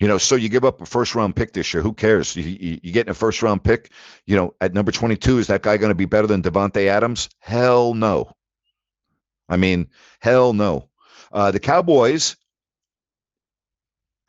You 0.00 0.06
know, 0.06 0.18
so 0.18 0.36
you 0.36 0.48
give 0.48 0.64
up 0.64 0.80
a 0.80 0.86
first 0.86 1.14
round 1.14 1.34
pick 1.34 1.52
this 1.52 1.72
year. 1.74 1.82
Who 1.82 1.92
cares? 1.92 2.36
You, 2.36 2.44
you, 2.44 2.80
you 2.82 2.92
getting 2.92 3.10
a 3.10 3.14
first 3.14 3.42
round 3.42 3.64
pick. 3.64 3.90
You 4.26 4.36
know, 4.36 4.54
at 4.60 4.72
number 4.72 4.92
22, 4.92 5.38
is 5.38 5.46
that 5.48 5.62
guy 5.62 5.76
going 5.76 5.90
to 5.90 5.96
be 5.96 6.04
better 6.04 6.28
than 6.28 6.42
Davante 6.42 6.86
Adams? 6.86 7.28
Hell 7.40 7.94
no. 7.94 8.32
I 9.48 9.56
mean, 9.56 9.88
hell 10.20 10.52
no. 10.52 10.88
Uh, 11.32 11.50
the 11.50 11.60
Cowboys, 11.60 12.36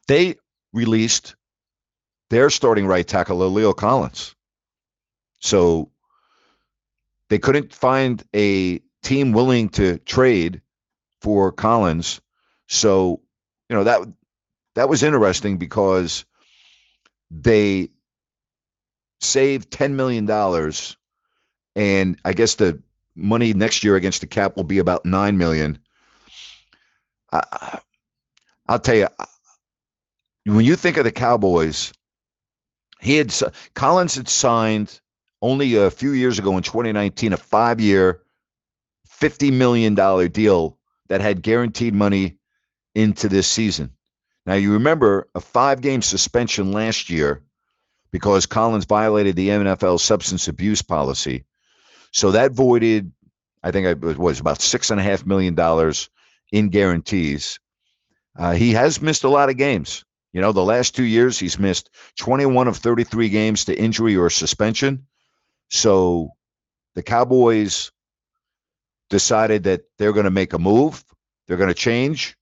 they 0.08 0.36
released 0.74 1.36
their 2.30 2.50
starting 2.50 2.86
right 2.86 3.08
tackle, 3.08 3.40
La'el 3.40 3.76
Collins. 3.76 4.36
So 5.40 5.92
they 7.30 7.40
couldn't 7.40 7.74
find 7.74 8.24
a 8.36 8.82
team 9.04 9.32
willing 9.32 9.70
to 9.70 9.98
trade 10.00 10.62
for 11.22 11.52
Collins. 11.52 12.22
So, 12.68 13.22
you 13.70 13.76
know, 13.76 13.84
that 13.86 14.02
that 14.76 14.90
was 14.90 15.04
interesting 15.04 15.58
because 15.58 16.26
they 17.32 17.90
saved 19.22 19.72
$10 19.72 19.94
million 19.94 20.30
and 21.76 22.20
I 22.26 22.34
guess 22.34 22.56
the 22.56 22.82
money 23.16 23.54
next 23.54 23.84
year 23.84 23.96
against 23.96 24.22
the 24.22 24.28
cap 24.28 24.56
will 24.56 24.64
be 24.64 24.80
about 24.80 25.06
9 25.06 25.38
million. 25.38 25.80
I, 27.32 27.80
I'll 28.68 28.80
tell 28.80 28.96
you 28.96 29.08
when 30.46 30.66
you 30.66 30.76
think 30.76 30.98
of 30.98 31.04
the 31.04 31.12
Cowboys, 31.12 31.94
he 33.00 33.18
had 33.18 33.34
Collins 33.74 34.16
had 34.16 34.28
signed 34.28 35.00
only 35.42 35.76
a 35.76 35.92
few 35.92 36.12
years 36.12 36.40
ago 36.40 36.58
in 36.58 36.64
2019 36.64 37.34
a 37.34 37.38
5-year 37.38 38.22
50 39.08 39.52
million 39.52 39.96
dollar 39.96 40.28
deal 40.28 40.78
that 41.08 41.22
had 41.22 41.42
guaranteed 41.42 41.94
money 41.94 42.38
into 42.96 43.30
this 43.30 43.48
season. 43.48 43.92
Now, 44.46 44.56
you 44.56 44.74
remember 44.74 45.28
a 45.36 45.40
five 45.40 45.82
game 45.82 46.02
suspension 46.02 46.72
last 46.72 47.10
year 47.10 47.44
because 48.12 48.46
Collins 48.46 48.86
violated 48.86 49.36
the 49.36 49.50
NFL 49.50 50.00
substance 50.00 50.48
abuse 50.48 50.82
policy. 50.82 51.46
So 52.12 52.32
that 52.32 52.52
voided, 52.54 53.12
I 53.64 53.72
think 53.72 53.86
it 54.04 54.18
was 54.18 54.40
about 54.40 54.62
six 54.62 54.90
and 54.90 55.00
a 55.00 55.04
half 55.04 55.26
million 55.26 55.54
dollars 55.54 56.10
in 56.52 56.70
guarantees. 56.70 57.60
Uh, 58.38 58.54
he 58.54 58.74
has 58.74 59.02
missed 59.02 59.24
a 59.24 59.30
lot 59.30 59.50
of 59.50 59.58
games. 59.58 60.06
You 60.32 60.42
know, 60.42 60.52
the 60.52 60.64
last 60.64 60.96
two 60.96 61.04
years, 61.04 61.40
he's 61.40 61.58
missed 61.58 61.90
21 62.18 62.68
of 62.68 62.78
33 62.78 63.30
games 63.30 63.66
to 63.66 63.78
injury 63.78 64.16
or 64.16 64.30
suspension. 64.30 65.08
So 65.70 66.32
the 66.96 67.04
Cowboys 67.04 67.92
decided 69.10 69.64
that 69.64 69.82
they're 69.98 70.14
going 70.14 70.26
to 70.26 70.32
make 70.32 70.54
a 70.54 70.60
move, 70.60 71.04
they're 71.48 71.58
going 71.58 71.70
to 71.70 71.74
change. 71.74 72.38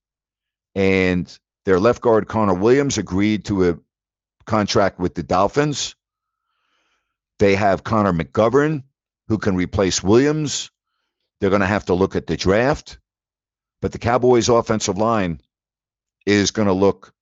And 0.75 1.37
their 1.65 1.79
left 1.79 2.01
guard, 2.01 2.27
Connor 2.27 2.53
Williams, 2.53 2.97
agreed 2.97 3.45
to 3.45 3.69
a 3.69 3.79
contract 4.45 4.99
with 4.99 5.15
the 5.15 5.23
Dolphins. 5.23 5.95
They 7.39 7.55
have 7.55 7.83
Connor 7.83 8.13
McGovern, 8.13 8.83
who 9.27 9.37
can 9.37 9.55
replace 9.55 10.03
Williams. 10.03 10.71
They're 11.39 11.49
going 11.49 11.61
to 11.61 11.67
have 11.67 11.85
to 11.85 11.93
look 11.93 12.15
at 12.15 12.27
the 12.27 12.37
draft. 12.37 12.99
But 13.81 13.91
the 13.91 13.99
Cowboys' 13.99 14.49
offensive 14.49 14.97
line 14.97 15.41
is 16.25 16.51
going 16.51 16.67
to 16.67 16.73
look 16.73 17.13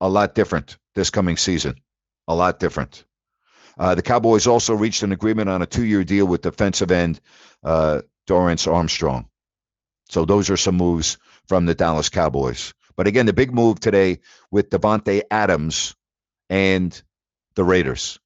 a 0.00 0.08
lot 0.08 0.34
different 0.34 0.78
this 0.94 1.10
coming 1.10 1.36
season. 1.36 1.76
A 2.28 2.34
lot 2.34 2.58
different. 2.58 3.04
Uh, 3.78 3.94
the 3.94 4.02
Cowboys 4.02 4.46
also 4.46 4.74
reached 4.74 5.02
an 5.02 5.12
agreement 5.12 5.48
on 5.48 5.62
a 5.62 5.66
two 5.66 5.84
year 5.84 6.04
deal 6.04 6.26
with 6.26 6.42
defensive 6.42 6.90
end 6.90 7.20
uh, 7.64 8.02
Dorance 8.26 8.70
Armstrong. 8.70 9.28
So 10.08 10.24
those 10.24 10.50
are 10.50 10.56
some 10.56 10.76
moves 10.76 11.18
from 11.48 11.66
the 11.66 11.74
Dallas 11.74 12.08
Cowboys. 12.08 12.74
But 12.96 13.06
again, 13.06 13.26
the 13.26 13.32
big 13.32 13.52
move 13.52 13.80
today 13.80 14.20
with 14.50 14.70
Davante 14.70 15.22
Adams 15.30 15.94
and 16.50 17.02
the 17.54 17.64
Raiders. 17.64 18.18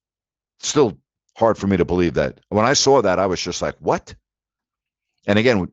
Still 0.59 0.97
hard 1.37 1.57
for 1.57 1.67
me 1.67 1.77
to 1.77 1.85
believe 1.85 2.15
that. 2.15 2.41
When 2.49 2.65
I 2.65 2.73
saw 2.73 3.01
that, 3.01 3.19
I 3.19 3.27
was 3.27 3.41
just 3.41 3.61
like, 3.61 3.75
what? 3.79 4.15
And 5.25 5.39
again, 5.39 5.71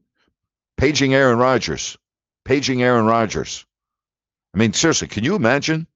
paging 0.76 1.14
Aaron 1.14 1.38
Rodgers, 1.38 1.96
paging 2.44 2.82
Aaron 2.82 3.06
Rodgers. 3.06 3.64
I 4.54 4.58
mean, 4.58 4.72
seriously, 4.72 5.08
can 5.08 5.24
you 5.24 5.34
imagine 5.34 5.86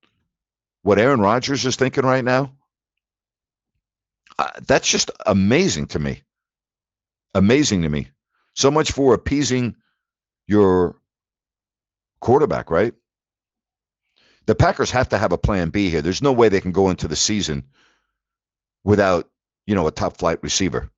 what 0.82 0.98
Aaron 0.98 1.20
Rodgers 1.20 1.64
is 1.64 1.76
thinking 1.76 2.04
right 2.04 2.24
now? 2.24 2.52
Uh, 4.38 4.50
that's 4.66 4.88
just 4.88 5.10
amazing 5.26 5.86
to 5.88 5.98
me. 5.98 6.22
Amazing 7.34 7.82
to 7.82 7.88
me. 7.88 8.08
So 8.54 8.70
much 8.70 8.92
for 8.92 9.14
appeasing 9.14 9.76
your 10.46 10.96
quarterback, 12.20 12.70
right? 12.70 12.94
The 14.46 14.54
Packers 14.54 14.90
have 14.92 15.10
to 15.10 15.18
have 15.18 15.32
a 15.32 15.38
plan 15.38 15.70
B 15.70 15.90
here. 15.90 16.02
There's 16.02 16.22
no 16.22 16.32
way 16.32 16.48
they 16.48 16.60
can 16.60 16.72
go 16.72 16.88
into 16.90 17.06
the 17.06 17.16
season 17.16 17.64
without, 18.82 19.28
you 19.66 19.74
know, 19.74 19.86
a 19.86 19.92
top 19.92 20.16
flight 20.16 20.42
receiver. 20.42 20.90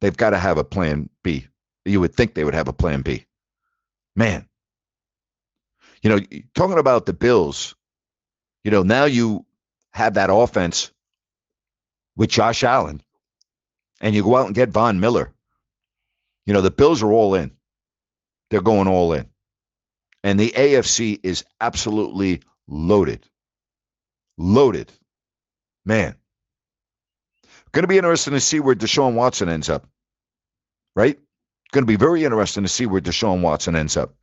They've 0.00 0.16
got 0.16 0.30
to 0.30 0.38
have 0.38 0.58
a 0.58 0.64
plan 0.64 1.10
B. 1.22 1.48
You 1.84 2.00
would 2.00 2.14
think 2.14 2.34
they 2.34 2.44
would 2.44 2.54
have 2.54 2.68
a 2.68 2.72
plan 2.72 3.02
B. 3.02 3.26
Man. 4.16 4.48
You 6.02 6.10
know, 6.10 6.20
talking 6.54 6.78
about 6.78 7.06
the 7.06 7.12
Bills, 7.12 7.74
you 8.62 8.70
know, 8.70 8.82
now 8.82 9.04
you 9.04 9.44
have 9.92 10.14
that 10.14 10.30
offense 10.30 10.90
with 12.16 12.30
Josh 12.30 12.62
Allen 12.62 13.02
and 14.00 14.14
you 14.14 14.22
go 14.22 14.36
out 14.36 14.46
and 14.46 14.54
get 14.54 14.70
Von 14.70 15.00
Miller. 15.00 15.32
You 16.46 16.52
know, 16.52 16.60
the 16.60 16.70
Bills 16.70 17.02
are 17.02 17.10
all 17.10 17.34
in. 17.34 17.52
They're 18.50 18.60
going 18.60 18.88
all 18.88 19.12
in. 19.14 19.26
And 20.22 20.38
the 20.38 20.50
AFC 20.50 21.20
is 21.22 21.44
absolutely 21.60 22.42
loaded. 22.68 23.26
Loaded. 24.36 24.92
Man. 25.84 26.16
Going 27.72 27.82
to 27.82 27.88
be 27.88 27.98
interesting 27.98 28.34
to 28.34 28.40
see 28.40 28.60
where 28.60 28.76
Deshaun 28.76 29.14
Watson 29.14 29.48
ends 29.48 29.68
up. 29.68 29.86
Right? 30.94 31.18
Going 31.74 31.82
to 31.82 31.86
be 31.86 31.96
very 31.96 32.22
interesting 32.22 32.62
to 32.62 32.68
see 32.68 32.86
where 32.86 33.00
Deshaun 33.00 33.40
Watson 33.40 33.74
ends 33.74 33.96
up. 33.96 34.14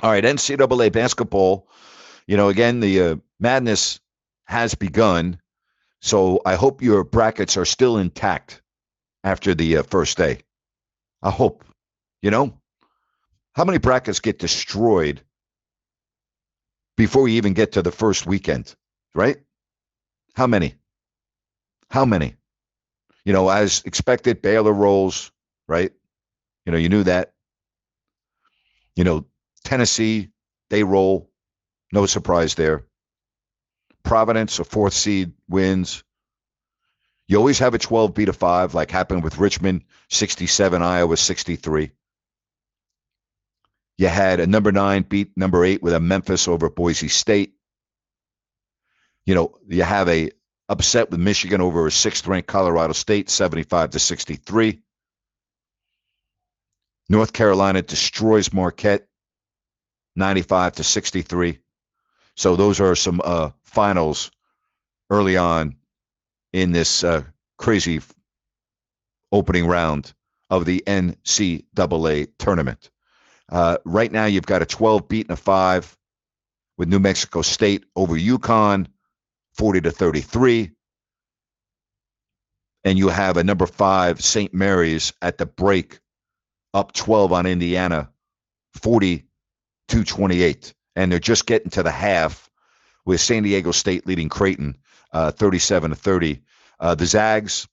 All 0.00 0.12
right, 0.12 0.22
NCAA 0.22 0.92
basketball. 0.92 1.66
You 2.28 2.36
know, 2.36 2.50
again, 2.50 2.78
the 2.78 3.02
uh, 3.02 3.16
madness 3.40 3.98
has 4.44 4.76
begun. 4.76 5.40
So 6.00 6.40
I 6.46 6.54
hope 6.54 6.80
your 6.80 7.02
brackets 7.02 7.56
are 7.56 7.64
still 7.64 7.98
intact 7.98 8.62
after 9.24 9.56
the 9.56 9.78
uh, 9.78 9.82
first 9.82 10.16
day. 10.16 10.38
I 11.20 11.30
hope. 11.30 11.64
You 12.22 12.30
know, 12.30 12.56
how 13.54 13.64
many 13.64 13.78
brackets 13.78 14.20
get 14.20 14.38
destroyed 14.38 15.20
before 16.96 17.22
we 17.22 17.32
even 17.32 17.54
get 17.54 17.72
to 17.72 17.82
the 17.82 17.90
first 17.90 18.24
weekend, 18.24 18.72
right? 19.16 19.38
How 20.36 20.46
many? 20.46 20.76
How 21.90 22.04
many? 22.04 22.36
You 23.24 23.32
know, 23.32 23.48
as 23.48 23.82
expected, 23.84 24.42
Baylor 24.42 24.72
rolls, 24.72 25.32
right? 25.66 25.90
You 26.68 26.72
know, 26.72 26.78
you 26.78 26.90
knew 26.90 27.04
that. 27.04 27.32
You 28.94 29.02
know, 29.02 29.24
Tennessee, 29.64 30.28
they 30.68 30.84
roll. 30.84 31.30
No 31.94 32.04
surprise 32.04 32.56
there. 32.56 32.84
Providence, 34.02 34.58
a 34.58 34.64
fourth 34.64 34.92
seed, 34.92 35.32
wins. 35.48 36.04
You 37.26 37.38
always 37.38 37.60
have 37.60 37.72
a 37.72 37.78
12 37.78 38.12
beat 38.12 38.28
a 38.28 38.34
5, 38.34 38.74
like 38.74 38.90
happened 38.90 39.24
with 39.24 39.38
Richmond, 39.38 39.84
67, 40.10 40.82
Iowa, 40.82 41.16
63. 41.16 41.90
You 43.96 44.08
had 44.08 44.38
a 44.38 44.46
number 44.46 44.70
nine 44.70 45.04
beat 45.08 45.38
number 45.38 45.64
eight 45.64 45.82
with 45.82 45.94
a 45.94 46.00
Memphis 46.00 46.48
over 46.48 46.68
Boise 46.68 47.08
State. 47.08 47.54
You 49.24 49.34
know, 49.34 49.58
you 49.66 49.84
have 49.84 50.10
a 50.10 50.32
upset 50.68 51.10
with 51.10 51.18
Michigan 51.18 51.62
over 51.62 51.86
a 51.86 51.90
sixth 51.90 52.26
ranked 52.26 52.46
Colorado 52.46 52.92
State, 52.92 53.30
75 53.30 53.88
to 53.92 53.98
63. 53.98 54.82
North 57.08 57.32
Carolina 57.32 57.82
destroys 57.82 58.52
Marquette, 58.52 59.06
95 60.16 60.74
to 60.74 60.84
63. 60.84 61.58
So 62.36 62.56
those 62.56 62.80
are 62.80 62.94
some 62.94 63.20
uh, 63.24 63.50
finals 63.64 64.30
early 65.10 65.36
on 65.36 65.76
in 66.52 66.72
this 66.72 67.02
uh, 67.02 67.22
crazy 67.56 68.00
opening 69.32 69.66
round 69.66 70.12
of 70.50 70.64
the 70.64 70.82
NCAA 70.86 72.28
tournament. 72.38 72.90
Uh, 73.50 73.78
right 73.84 74.12
now, 74.12 74.26
you've 74.26 74.46
got 74.46 74.62
a 74.62 74.66
12 74.66 75.08
beating 75.08 75.32
a 75.32 75.36
five 75.36 75.96
with 76.76 76.88
New 76.88 76.98
Mexico 76.98 77.42
State 77.42 77.84
over 77.96 78.14
UConn, 78.14 78.86
40 79.54 79.80
to 79.82 79.90
33. 79.90 80.70
And 82.84 82.98
you 82.98 83.08
have 83.08 83.36
a 83.36 83.44
number 83.44 83.66
five, 83.66 84.22
St. 84.22 84.54
Mary's, 84.54 85.12
at 85.20 85.38
the 85.38 85.46
break, 85.46 85.98
up 86.74 86.92
12 86.92 87.32
on 87.32 87.46
Indiana, 87.46 88.10
40 88.74 89.24
to 89.88 90.04
28. 90.04 90.74
And 90.96 91.10
they're 91.12 91.18
just 91.18 91.46
getting 91.46 91.70
to 91.70 91.82
the 91.82 91.90
half 91.90 92.50
with 93.04 93.20
San 93.20 93.42
Diego 93.42 93.72
State 93.72 94.06
leading 94.06 94.28
Creighton, 94.28 94.76
uh, 95.12 95.30
37 95.30 95.90
to 95.90 95.96
30. 95.96 96.42
Uh, 96.80 96.94
the 96.94 97.06
Zags, 97.06 97.66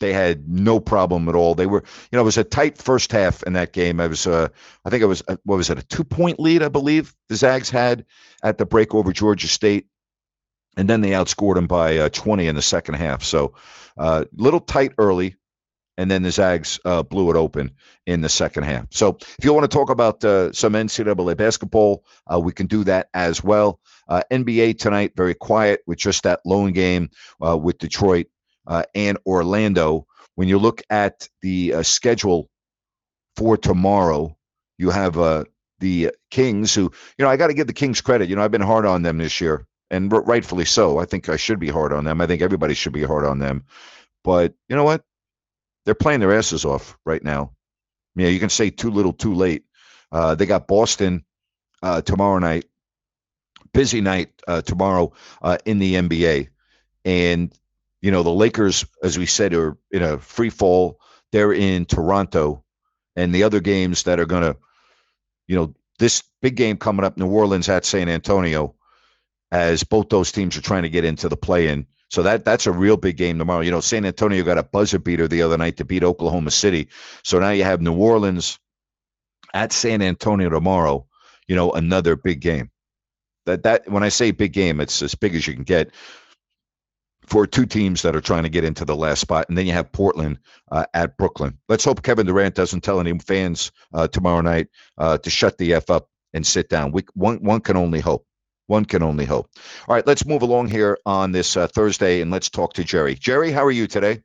they 0.00 0.12
had 0.12 0.48
no 0.48 0.80
problem 0.80 1.28
at 1.28 1.34
all. 1.34 1.54
They 1.54 1.66
were, 1.66 1.84
you 2.10 2.16
know, 2.16 2.22
it 2.22 2.24
was 2.24 2.38
a 2.38 2.44
tight 2.44 2.78
first 2.78 3.12
half 3.12 3.42
in 3.44 3.52
that 3.52 3.72
game. 3.72 4.00
I 4.00 4.08
was, 4.08 4.26
uh, 4.26 4.48
I 4.84 4.90
think 4.90 5.02
it 5.02 5.06
was, 5.06 5.22
uh, 5.28 5.36
what 5.44 5.56
was 5.56 5.70
it, 5.70 5.78
a 5.78 5.82
two 5.82 6.04
point 6.04 6.40
lead, 6.40 6.62
I 6.62 6.68
believe 6.68 7.14
the 7.28 7.36
Zags 7.36 7.70
had 7.70 8.04
at 8.42 8.58
the 8.58 8.66
break 8.66 8.94
over 8.94 9.12
Georgia 9.12 9.48
State. 9.48 9.86
And 10.76 10.88
then 10.88 11.02
they 11.02 11.10
outscored 11.10 11.56
them 11.56 11.66
by 11.66 11.98
uh, 11.98 12.08
20 12.08 12.46
in 12.46 12.56
the 12.56 12.62
second 12.62 12.94
half. 12.94 13.22
So 13.22 13.54
a 13.96 14.26
little 14.32 14.60
tight 14.60 14.92
early. 14.98 15.36
And 15.98 16.10
then 16.10 16.22
the 16.22 16.30
Zags 16.30 16.80
uh, 16.84 17.02
blew 17.02 17.30
it 17.30 17.36
open 17.36 17.72
in 18.06 18.22
the 18.22 18.28
second 18.28 18.64
half. 18.64 18.86
So 18.90 19.18
if 19.38 19.44
you 19.44 19.52
want 19.52 19.70
to 19.70 19.76
talk 19.76 19.90
about 19.90 20.24
uh, 20.24 20.50
some 20.52 20.72
NCAA 20.72 21.36
basketball, 21.36 22.04
we 22.40 22.52
can 22.52 22.66
do 22.66 22.82
that 22.84 23.08
as 23.12 23.44
well. 23.44 23.78
NBA 24.10 24.78
tonight, 24.78 25.12
very 25.16 25.34
quiet 25.34 25.82
with 25.86 25.98
just 25.98 26.22
that 26.22 26.40
lone 26.44 26.72
game 26.72 27.10
with 27.40 27.78
Detroit 27.78 28.26
uh, 28.66 28.84
and 28.94 29.18
Orlando. 29.26 30.06
When 30.34 30.48
you 30.48 30.58
look 30.58 30.82
at 30.90 31.28
the 31.42 31.74
uh, 31.74 31.82
schedule 31.82 32.48
for 33.36 33.56
tomorrow, 33.56 34.36
you 34.78 34.90
have 34.90 35.18
uh, 35.18 35.44
the 35.78 36.12
Kings, 36.30 36.74
who, 36.74 36.82
you 37.18 37.24
know, 37.24 37.28
I 37.28 37.36
got 37.36 37.48
to 37.48 37.54
give 37.54 37.66
the 37.66 37.72
Kings 37.72 38.00
credit. 38.00 38.28
You 38.28 38.36
know, 38.36 38.42
I've 38.42 38.50
been 38.50 38.60
hard 38.60 38.86
on 38.86 39.02
them 39.02 39.18
this 39.18 39.40
year, 39.40 39.66
and 39.90 40.10
rightfully 40.10 40.64
so. 40.64 40.98
I 40.98 41.04
think 41.04 41.28
I 41.28 41.36
should 41.36 41.60
be 41.60 41.68
hard 41.68 41.92
on 41.92 42.04
them. 42.04 42.20
I 42.20 42.26
think 42.26 42.42
everybody 42.42 42.74
should 42.74 42.92
be 42.92 43.04
hard 43.04 43.24
on 43.24 43.38
them. 43.38 43.64
But 44.24 44.54
you 44.68 44.76
know 44.76 44.84
what? 44.84 45.04
They're 45.84 45.94
playing 45.94 46.20
their 46.20 46.36
asses 46.36 46.64
off 46.64 46.96
right 47.04 47.22
now. 47.22 47.52
Yeah, 48.14 48.28
you 48.28 48.40
can 48.40 48.50
say 48.50 48.70
too 48.70 48.90
little, 48.90 49.12
too 49.12 49.34
late. 49.34 49.64
Uh, 50.10 50.34
they 50.34 50.46
got 50.46 50.68
Boston 50.68 51.24
uh, 51.82 52.02
tomorrow 52.02 52.38
night. 52.38 52.66
Busy 53.72 54.02
night 54.02 54.30
uh, 54.46 54.60
tomorrow 54.60 55.12
uh, 55.40 55.56
in 55.64 55.78
the 55.78 55.94
NBA, 55.94 56.48
and 57.06 57.58
you 58.02 58.10
know, 58.10 58.22
the 58.22 58.30
Lakers, 58.30 58.84
as 59.02 59.16
we 59.16 59.26
said, 59.26 59.54
are 59.54 59.78
in 59.90 60.02
a 60.02 60.18
free 60.18 60.50
fall. 60.50 61.00
They're 61.30 61.52
in 61.52 61.86
Toronto, 61.86 62.64
and 63.16 63.34
the 63.34 63.44
other 63.44 63.60
games 63.60 64.02
that 64.02 64.20
are 64.20 64.26
to, 64.26 64.56
you 65.46 65.56
know, 65.56 65.74
this 65.98 66.22
big 66.42 66.56
game 66.56 66.76
coming 66.76 67.04
up, 67.04 67.16
New 67.16 67.28
Orleans 67.28 67.68
at 67.68 67.86
San 67.86 68.08
Antonio, 68.08 68.74
as 69.52 69.84
both 69.84 70.08
those 70.08 70.32
teams 70.32 70.56
are 70.56 70.62
trying 70.62 70.82
to 70.82 70.90
get 70.90 71.04
into 71.04 71.28
the 71.28 71.36
play-in. 71.36 71.86
So 72.12 72.22
that 72.24 72.44
that's 72.44 72.66
a 72.66 72.72
real 72.72 72.98
big 72.98 73.16
game 73.16 73.38
tomorrow. 73.38 73.62
You 73.62 73.70
know, 73.70 73.80
San 73.80 74.04
Antonio 74.04 74.44
got 74.44 74.58
a 74.58 74.62
buzzer 74.62 74.98
beater 74.98 75.26
the 75.26 75.40
other 75.40 75.56
night 75.56 75.78
to 75.78 75.84
beat 75.86 76.04
Oklahoma 76.04 76.50
City. 76.50 76.88
So 77.24 77.38
now 77.40 77.50
you 77.50 77.64
have 77.64 77.80
New 77.80 77.96
Orleans 77.96 78.58
at 79.54 79.72
San 79.72 80.02
Antonio 80.02 80.50
tomorrow. 80.50 81.06
You 81.48 81.56
know, 81.56 81.72
another 81.72 82.14
big 82.14 82.40
game. 82.40 82.70
That 83.46 83.62
that 83.62 83.88
when 83.90 84.02
I 84.02 84.10
say 84.10 84.30
big 84.30 84.52
game, 84.52 84.78
it's 84.78 85.00
as 85.00 85.14
big 85.14 85.34
as 85.34 85.46
you 85.46 85.54
can 85.54 85.64
get 85.64 85.90
for 87.26 87.46
two 87.46 87.64
teams 87.64 88.02
that 88.02 88.14
are 88.14 88.20
trying 88.20 88.42
to 88.42 88.50
get 88.50 88.64
into 88.64 88.84
the 88.84 88.94
last 88.94 89.20
spot. 89.20 89.48
And 89.48 89.56
then 89.56 89.66
you 89.66 89.72
have 89.72 89.90
Portland 89.90 90.38
uh, 90.70 90.84
at 90.92 91.16
Brooklyn. 91.16 91.56
Let's 91.66 91.84
hope 91.84 92.02
Kevin 92.02 92.26
Durant 92.26 92.54
doesn't 92.54 92.82
tell 92.82 93.00
any 93.00 93.18
fans 93.20 93.72
uh, 93.94 94.06
tomorrow 94.06 94.42
night 94.42 94.68
uh, 94.98 95.16
to 95.16 95.30
shut 95.30 95.56
the 95.56 95.72
F 95.72 95.88
up 95.88 96.08
and 96.34 96.46
sit 96.46 96.68
down. 96.68 96.92
We, 96.92 97.04
one, 97.14 97.42
one 97.42 97.62
can 97.62 97.78
only 97.78 98.00
hope. 98.00 98.26
One 98.72 98.86
can 98.86 99.02
only 99.02 99.26
hope. 99.26 99.50
All 99.86 99.94
right, 99.94 100.06
let's 100.06 100.24
move 100.24 100.40
along 100.40 100.68
here 100.68 100.96
on 101.04 101.30
this 101.30 101.58
uh, 101.58 101.66
Thursday 101.66 102.22
and 102.22 102.30
let's 102.30 102.48
talk 102.48 102.72
to 102.74 102.84
Jerry. 102.84 103.14
Jerry, 103.14 103.52
how 103.52 103.66
are 103.66 103.70
you 103.70 103.86
today? 103.86 104.22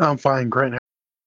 I'm 0.00 0.16
fine, 0.16 0.48
Grant. 0.48 0.83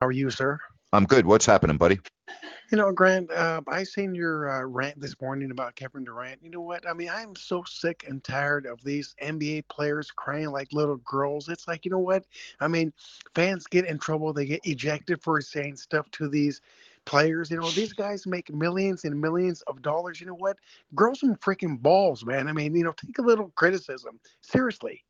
How 0.00 0.08
are 0.08 0.12
you, 0.12 0.30
sir? 0.30 0.58
I'm 0.92 1.04
good. 1.04 1.24
What's 1.24 1.46
happening, 1.46 1.76
buddy? 1.76 2.00
You 2.70 2.78
know, 2.78 2.90
Grant, 2.90 3.30
uh, 3.30 3.60
I 3.68 3.84
seen 3.84 4.14
your 4.14 4.50
uh, 4.50 4.64
rant 4.64 5.00
this 5.00 5.14
morning 5.20 5.52
about 5.52 5.76
Kevin 5.76 6.02
Durant. 6.02 6.42
You 6.42 6.50
know 6.50 6.60
what? 6.60 6.88
I 6.88 6.92
mean, 6.92 7.08
I'm 7.08 7.36
so 7.36 7.62
sick 7.64 8.04
and 8.08 8.22
tired 8.24 8.66
of 8.66 8.82
these 8.82 9.14
NBA 9.22 9.68
players 9.68 10.10
crying 10.10 10.50
like 10.50 10.72
little 10.72 10.96
girls. 10.96 11.48
It's 11.48 11.68
like, 11.68 11.84
you 11.84 11.90
know 11.90 12.00
what? 12.00 12.24
I 12.60 12.66
mean, 12.66 12.92
fans 13.34 13.66
get 13.66 13.86
in 13.86 13.98
trouble. 13.98 14.32
They 14.32 14.46
get 14.46 14.60
ejected 14.64 15.22
for 15.22 15.40
saying 15.40 15.76
stuff 15.76 16.10
to 16.12 16.28
these 16.28 16.60
players. 17.04 17.50
You 17.50 17.58
know, 17.58 17.70
these 17.70 17.92
guys 17.92 18.26
make 18.26 18.52
millions 18.52 19.04
and 19.04 19.20
millions 19.20 19.62
of 19.62 19.80
dollars. 19.82 20.20
You 20.20 20.26
know 20.26 20.34
what? 20.34 20.56
Grow 20.94 21.14
some 21.14 21.36
freaking 21.36 21.80
balls, 21.80 22.24
man. 22.24 22.48
I 22.48 22.52
mean, 22.52 22.74
you 22.74 22.82
know, 22.82 22.92
take 22.92 23.18
a 23.18 23.22
little 23.22 23.52
criticism. 23.54 24.18
Seriously. 24.40 25.04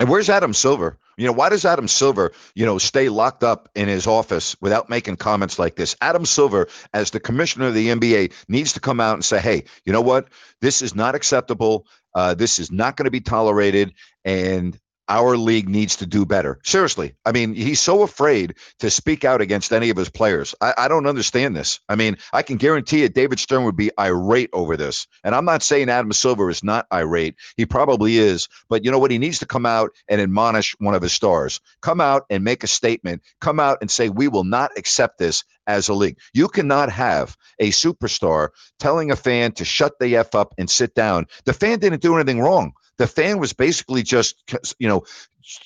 And 0.00 0.08
where's 0.08 0.28
Adam 0.28 0.52
Silver? 0.52 0.98
You 1.16 1.26
know, 1.26 1.32
why 1.32 1.50
does 1.50 1.64
Adam 1.64 1.86
Silver, 1.86 2.32
you 2.54 2.66
know, 2.66 2.78
stay 2.78 3.08
locked 3.08 3.44
up 3.44 3.68
in 3.76 3.86
his 3.86 4.06
office 4.08 4.56
without 4.60 4.90
making 4.90 5.16
comments 5.16 5.58
like 5.58 5.76
this? 5.76 5.94
Adam 6.00 6.24
Silver, 6.24 6.68
as 6.92 7.12
the 7.12 7.20
commissioner 7.20 7.66
of 7.66 7.74
the 7.74 7.88
NBA, 7.88 8.32
needs 8.48 8.72
to 8.72 8.80
come 8.80 8.98
out 8.98 9.14
and 9.14 9.24
say, 9.24 9.38
hey, 9.40 9.64
you 9.84 9.92
know 9.92 10.00
what? 10.00 10.28
This 10.60 10.82
is 10.82 10.94
not 10.96 11.14
acceptable. 11.14 11.86
Uh, 12.14 12.34
this 12.34 12.58
is 12.58 12.72
not 12.72 12.96
going 12.96 13.04
to 13.04 13.12
be 13.12 13.20
tolerated. 13.20 13.94
And 14.24 14.76
our 15.08 15.36
league 15.36 15.68
needs 15.68 15.96
to 15.96 16.06
do 16.06 16.24
better. 16.24 16.58
Seriously. 16.64 17.14
I 17.24 17.32
mean, 17.32 17.54
he's 17.54 17.80
so 17.80 18.02
afraid 18.02 18.54
to 18.80 18.90
speak 18.90 19.24
out 19.24 19.40
against 19.40 19.72
any 19.72 19.90
of 19.90 19.96
his 19.96 20.08
players. 20.08 20.54
I, 20.60 20.74
I, 20.78 20.88
don't 20.88 21.06
understand 21.06 21.54
this. 21.54 21.80
I 21.88 21.96
mean, 21.96 22.16
I 22.32 22.42
can 22.42 22.56
guarantee 22.56 23.02
you 23.02 23.08
David 23.08 23.38
Stern 23.38 23.64
would 23.64 23.76
be 23.76 23.90
irate 23.98 24.50
over 24.52 24.76
this. 24.76 25.06
And 25.22 25.34
I'm 25.34 25.44
not 25.44 25.62
saying 25.62 25.88
Adam 25.88 26.12
Silver 26.12 26.48
is 26.50 26.64
not 26.64 26.86
irate. 26.92 27.36
He 27.56 27.66
probably 27.66 28.18
is. 28.18 28.48
But 28.68 28.84
you 28.84 28.90
know 28.90 28.98
what? 28.98 29.10
He 29.10 29.18
needs 29.18 29.40
to 29.40 29.46
come 29.46 29.66
out 29.66 29.90
and 30.08 30.20
admonish 30.20 30.74
one 30.78 30.94
of 30.94 31.02
his 31.02 31.12
stars. 31.12 31.60
Come 31.82 32.00
out 32.00 32.24
and 32.30 32.44
make 32.44 32.64
a 32.64 32.68
statement. 32.68 33.22
Come 33.40 33.60
out 33.60 33.78
and 33.80 33.90
say, 33.90 34.08
we 34.08 34.28
will 34.28 34.44
not 34.44 34.72
accept 34.78 35.18
this 35.18 35.44
as 35.66 35.88
a 35.88 35.94
league. 35.94 36.18
You 36.32 36.48
cannot 36.48 36.90
have 36.90 37.36
a 37.58 37.70
superstar 37.70 38.50
telling 38.78 39.10
a 39.10 39.16
fan 39.16 39.52
to 39.52 39.64
shut 39.64 39.98
the 39.98 40.16
F 40.16 40.34
up 40.34 40.54
and 40.58 40.68
sit 40.68 40.94
down. 40.94 41.26
The 41.44 41.52
fan 41.52 41.78
didn't 41.78 42.02
do 42.02 42.14
anything 42.14 42.40
wrong. 42.40 42.72
The 42.96 43.06
fan 43.06 43.38
was 43.38 43.52
basically 43.52 44.02
just, 44.02 44.36
you 44.78 44.88
know, 44.88 45.04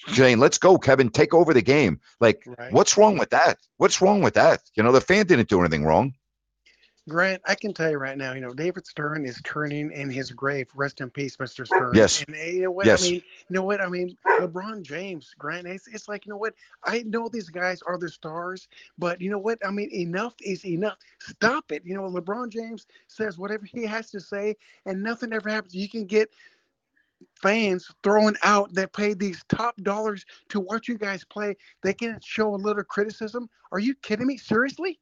saying, 0.08 0.38
let's 0.38 0.58
go, 0.58 0.78
Kevin, 0.78 1.10
take 1.10 1.34
over 1.34 1.54
the 1.54 1.62
game. 1.62 2.00
Like, 2.20 2.42
right. 2.46 2.72
what's 2.72 2.96
wrong 2.96 3.18
with 3.18 3.30
that? 3.30 3.58
What's 3.76 4.00
wrong 4.00 4.22
with 4.22 4.34
that? 4.34 4.62
You 4.74 4.82
know, 4.82 4.92
the 4.92 5.00
fan 5.00 5.26
didn't 5.26 5.48
do 5.48 5.60
anything 5.60 5.84
wrong. 5.84 6.14
Grant, 7.08 7.40
I 7.46 7.54
can 7.54 7.72
tell 7.72 7.90
you 7.90 7.96
right 7.96 8.16
now, 8.16 8.34
you 8.34 8.40
know, 8.40 8.52
David 8.52 8.86
Stern 8.86 9.24
is 9.24 9.40
turning 9.42 9.90
in 9.92 10.10
his 10.10 10.30
grave. 10.30 10.68
Rest 10.74 11.00
in 11.00 11.08
peace, 11.08 11.36
Mr. 11.38 11.66
Stern. 11.66 11.92
Yes. 11.94 12.22
And 12.28 12.36
you 12.36 12.62
know 12.62 12.70
what? 12.70 12.86
Yes. 12.86 13.02
I 13.02 13.10
mean, 13.10 13.14
you 13.14 13.22
know 13.54 13.62
what? 13.62 13.80
I 13.80 13.88
mean, 13.88 14.16
LeBron 14.26 14.82
James, 14.82 15.34
Grant, 15.38 15.66
it's, 15.66 15.88
it's 15.88 16.06
like, 16.06 16.26
you 16.26 16.30
know 16.30 16.36
what? 16.36 16.54
I 16.84 17.02
know 17.06 17.28
these 17.28 17.48
guys 17.48 17.80
are 17.82 17.98
the 17.98 18.10
stars, 18.10 18.68
but 18.98 19.20
you 19.20 19.30
know 19.30 19.38
what? 19.38 19.58
I 19.66 19.70
mean, 19.70 19.90
enough 19.92 20.34
is 20.42 20.66
enough. 20.66 20.98
Stop 21.20 21.72
it. 21.72 21.82
You 21.84 21.94
know, 21.94 22.02
LeBron 22.02 22.50
James 22.50 22.86
says 23.06 23.38
whatever 23.38 23.64
he 23.64 23.86
has 23.86 24.10
to 24.10 24.20
say, 24.20 24.56
and 24.84 25.02
nothing 25.02 25.32
ever 25.32 25.48
happens. 25.48 25.74
You 25.74 25.88
can 25.88 26.04
get 26.04 26.30
fans 27.40 27.88
throwing 28.02 28.36
out 28.42 28.72
that 28.74 28.92
pay 28.92 29.14
these 29.14 29.42
top 29.48 29.76
dollars 29.82 30.24
to 30.50 30.60
watch 30.60 30.88
you 30.88 30.98
guys 30.98 31.24
play, 31.24 31.56
they 31.82 31.92
can 31.92 32.18
show 32.24 32.54
a 32.54 32.56
little 32.56 32.84
criticism? 32.84 33.48
Are 33.72 33.78
you 33.78 33.94
kidding 34.02 34.26
me? 34.26 34.36
Seriously? 34.36 34.98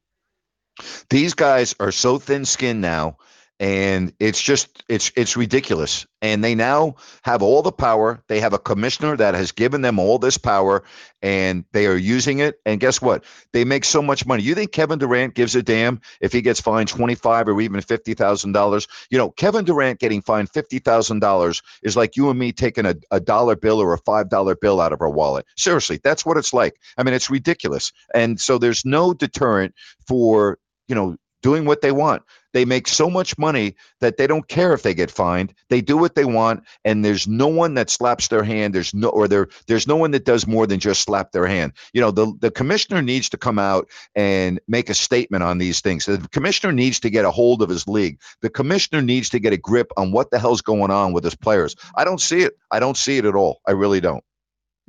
These 1.09 1.33
guys 1.33 1.75
are 1.79 1.91
so 1.91 2.19
thin-skinned 2.19 2.81
now 2.81 3.17
and 3.59 4.13
it's 4.19 4.41
just 4.41 4.83
it's 4.87 5.11
it's 5.15 5.35
ridiculous. 5.35 6.05
And 6.21 6.43
they 6.43 6.55
now 6.55 6.95
have 7.23 7.41
all 7.41 7.61
the 7.61 7.71
power. 7.71 8.23
They 8.27 8.39
have 8.39 8.53
a 8.53 8.59
commissioner 8.59 9.17
that 9.17 9.33
has 9.33 9.51
given 9.51 9.81
them 9.81 9.99
all 9.99 10.19
this 10.19 10.37
power 10.37 10.83
and 11.21 11.65
they 11.71 11.87
are 11.87 11.97
using 11.97 12.39
it. 12.39 12.59
And 12.65 12.79
guess 12.79 13.01
what? 13.01 13.23
They 13.53 13.65
make 13.65 13.83
so 13.83 14.01
much 14.01 14.25
money. 14.25 14.43
You 14.43 14.53
think 14.53 14.71
kevin 14.71 14.99
durant 14.99 15.33
gives 15.33 15.55
a 15.55 15.63
damn 15.63 16.01
if 16.21 16.33
he 16.33 16.41
gets 16.41 16.61
fined 16.61 16.89
25 16.89 17.47
or 17.47 17.61
even 17.61 17.81
$50000 17.81 18.87
you 19.09 19.17
know 19.17 19.31
kevin 19.31 19.65
durant 19.65 19.99
getting 19.99 20.21
fined 20.21 20.51
$50000 20.51 21.61
is 21.81 21.97
like 21.97 22.15
you 22.15 22.29
and 22.29 22.37
me 22.37 22.51
taking 22.51 22.85
a, 22.85 22.95
a 23.09 23.19
dollar 23.19 23.55
bill 23.55 23.81
or 23.81 23.93
a 23.93 23.99
five 23.99 24.29
dollar 24.29 24.55
bill 24.55 24.79
out 24.79 24.93
of 24.93 25.01
our 25.01 25.09
wallet. 25.09 25.45
Seriously 25.55 25.99
that's 26.03 26.25
what 26.25 26.37
it's 26.37 26.53
like. 26.53 26.75
I 26.95 27.03
mean 27.03 27.15
it's 27.15 27.31
ridiculous. 27.31 27.91
And 28.13 28.39
so 28.39 28.59
there's 28.59 28.85
no 28.85 29.13
deterrent 29.15 29.73
for 30.07 30.59
you 30.87 30.95
know 30.95 31.17
doing 31.47 31.63
what 31.63 31.79
they 31.79 31.93
want. 31.93 32.23
They 32.51 32.65
make 32.65 32.89
so 32.89 33.09
much 33.09 33.37
money 33.37 33.75
that 34.01 34.17
they 34.17 34.27
don't 34.27 34.45
care 34.49 34.73
if 34.73 34.83
they 34.83 34.93
get 34.93 35.09
fined. 35.09 35.53
They 35.69 35.79
do 35.79 35.95
what 35.95 36.13
they 36.13 36.25
want, 36.25 36.63
and 36.83 37.05
there's 37.05 37.25
no 37.25 37.47
one 37.47 37.75
that 37.75 37.89
slaps 37.89 38.27
their 38.27 38.43
hand. 38.43 38.75
There's 38.75 38.93
no 38.93 39.07
or 39.07 39.29
there 39.29 39.47
there's 39.67 39.87
no 39.87 39.95
one 39.95 40.11
that 40.11 40.25
does 40.25 40.45
more 40.45 40.67
than 40.67 40.81
just 40.81 41.03
slap 41.03 41.31
their 41.31 41.47
hand. 41.47 41.71
You 41.93 42.01
know, 42.01 42.11
the 42.11 42.33
the 42.41 42.51
commissioner 42.51 43.01
needs 43.01 43.29
to 43.29 43.37
come 43.37 43.59
out 43.59 43.87
and 44.13 44.59
make 44.67 44.89
a 44.89 44.93
statement 44.93 45.43
on 45.43 45.57
these 45.57 45.79
things. 45.79 46.05
The 46.05 46.17
commissioner 46.33 46.73
needs 46.73 46.99
to 47.01 47.09
get 47.09 47.23
a 47.23 47.31
hold 47.31 47.61
of 47.61 47.69
his 47.69 47.87
league. 47.87 48.19
The 48.41 48.49
commissioner 48.49 49.01
needs 49.01 49.29
to 49.29 49.39
get 49.39 49.53
a 49.53 49.57
grip 49.57 49.91
on 49.95 50.11
what 50.11 50.29
the 50.29 50.39
hell's 50.39 50.61
going 50.61 50.91
on 50.91 51.13
with 51.13 51.23
his 51.23 51.35
players. 51.35 51.77
I 51.95 52.03
don't 52.03 52.19
see 52.19 52.41
it. 52.41 52.53
I 52.69 52.81
don't 52.81 52.97
see 52.97 53.17
it 53.17 53.25
at 53.25 53.35
all. 53.35 53.61
I 53.65 53.71
really 53.71 54.01
don't. 54.01 54.23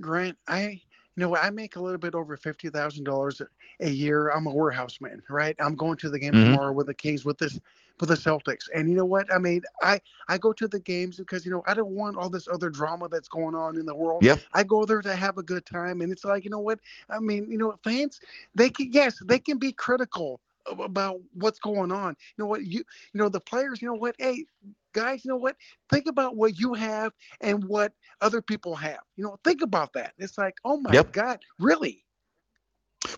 Grant, 0.00 0.38
I 0.48 0.80
you 1.18 1.26
know, 1.26 1.37
I 1.37 1.50
make 1.50 1.76
a 1.76 1.83
little 1.83 1.98
bit 1.98 2.14
over 2.14 2.37
fifty 2.37 2.70
thousand 2.70 3.04
dollars 3.04 3.42
a 3.81 3.90
year. 3.90 4.28
I'm 4.31 4.46
a 4.46 4.54
warehouse 4.54 5.00
man, 5.00 5.22
right? 5.28 5.57
I'm 5.61 5.74
going 5.74 5.96
to 5.98 6.11
the 6.11 6.18
game 6.20 6.37
Mhm. 6.37 6.38
tomorrow 6.38 6.72
with 6.72 6.87
the 6.87 6.94
Kings 6.94 7.24
with 7.24 7.38
this 7.38 7.61
with 8.00 8.11
the 8.11 8.14
Celtics. 8.14 8.68
And 8.74 8.88
you 8.88 8.96
know 8.96 9.04
what? 9.04 9.33
I 9.33 9.38
mean, 9.38 9.62
I 9.83 10.00
I 10.28 10.38
go 10.38 10.52
to 10.54 10.68
the 10.68 10.81
games 10.81 11.16
because 11.18 11.44
you 11.44 11.50
know 11.50 11.62
I 11.66 11.74
don't 11.74 11.90
want 11.94 12.16
all 12.16 12.31
this 12.31 12.48
other 12.48 12.70
drama 12.70 13.09
that's 13.09 13.28
going 13.28 13.57
on 13.57 13.76
in 13.78 13.87
the 13.87 13.94
world. 13.94 14.24
Yep. 14.24 14.40
I 14.54 14.64
go 14.64 14.85
there 14.85 15.02
to 15.02 15.16
have 15.16 15.38
a 15.38 15.42
good 15.42 15.66
time, 15.66 16.00
and 16.02 16.12
it's 16.12 16.24
like 16.24 16.44
you 16.44 16.50
know 16.50 16.61
what? 16.61 16.78
I 17.11 17.18
mean, 17.18 17.50
you 17.50 17.59
know, 17.59 17.74
fans 17.85 18.20
they 18.54 18.70
can 18.70 18.92
yes 18.92 19.18
they 19.26 19.40
can 19.40 19.59
be 19.59 19.72
critical 19.72 20.40
about 20.81 21.20
what's 21.35 21.59
going 21.59 21.92
on. 21.92 22.16
You 22.37 22.44
know 22.44 22.46
what? 22.46 22.64
You 22.64 22.78
you 23.12 23.20
know 23.20 23.28
the 23.28 23.40
players. 23.40 23.81
You 23.83 23.88
know 23.88 23.94
what? 23.94 24.16
Hey. 24.18 24.46
Guys, 24.94 25.24
you 25.24 25.28
know 25.31 25.37
what? 25.37 25.57
Think 25.90 26.07
about 26.09 26.37
what 26.37 26.59
you 26.59 26.74
have 26.74 27.12
and 27.40 27.64
what 27.64 27.92
other 28.20 28.42
people 28.42 28.74
have. 28.76 29.00
You 29.16 29.24
know, 29.24 29.38
think 29.44 29.62
about 29.62 29.92
that. 29.94 30.14
It's 30.18 30.38
like, 30.38 30.57
oh 30.64 30.78
my 30.81 30.96
Yep. 30.96 31.12
God, 31.12 31.40
really? 31.59 32.04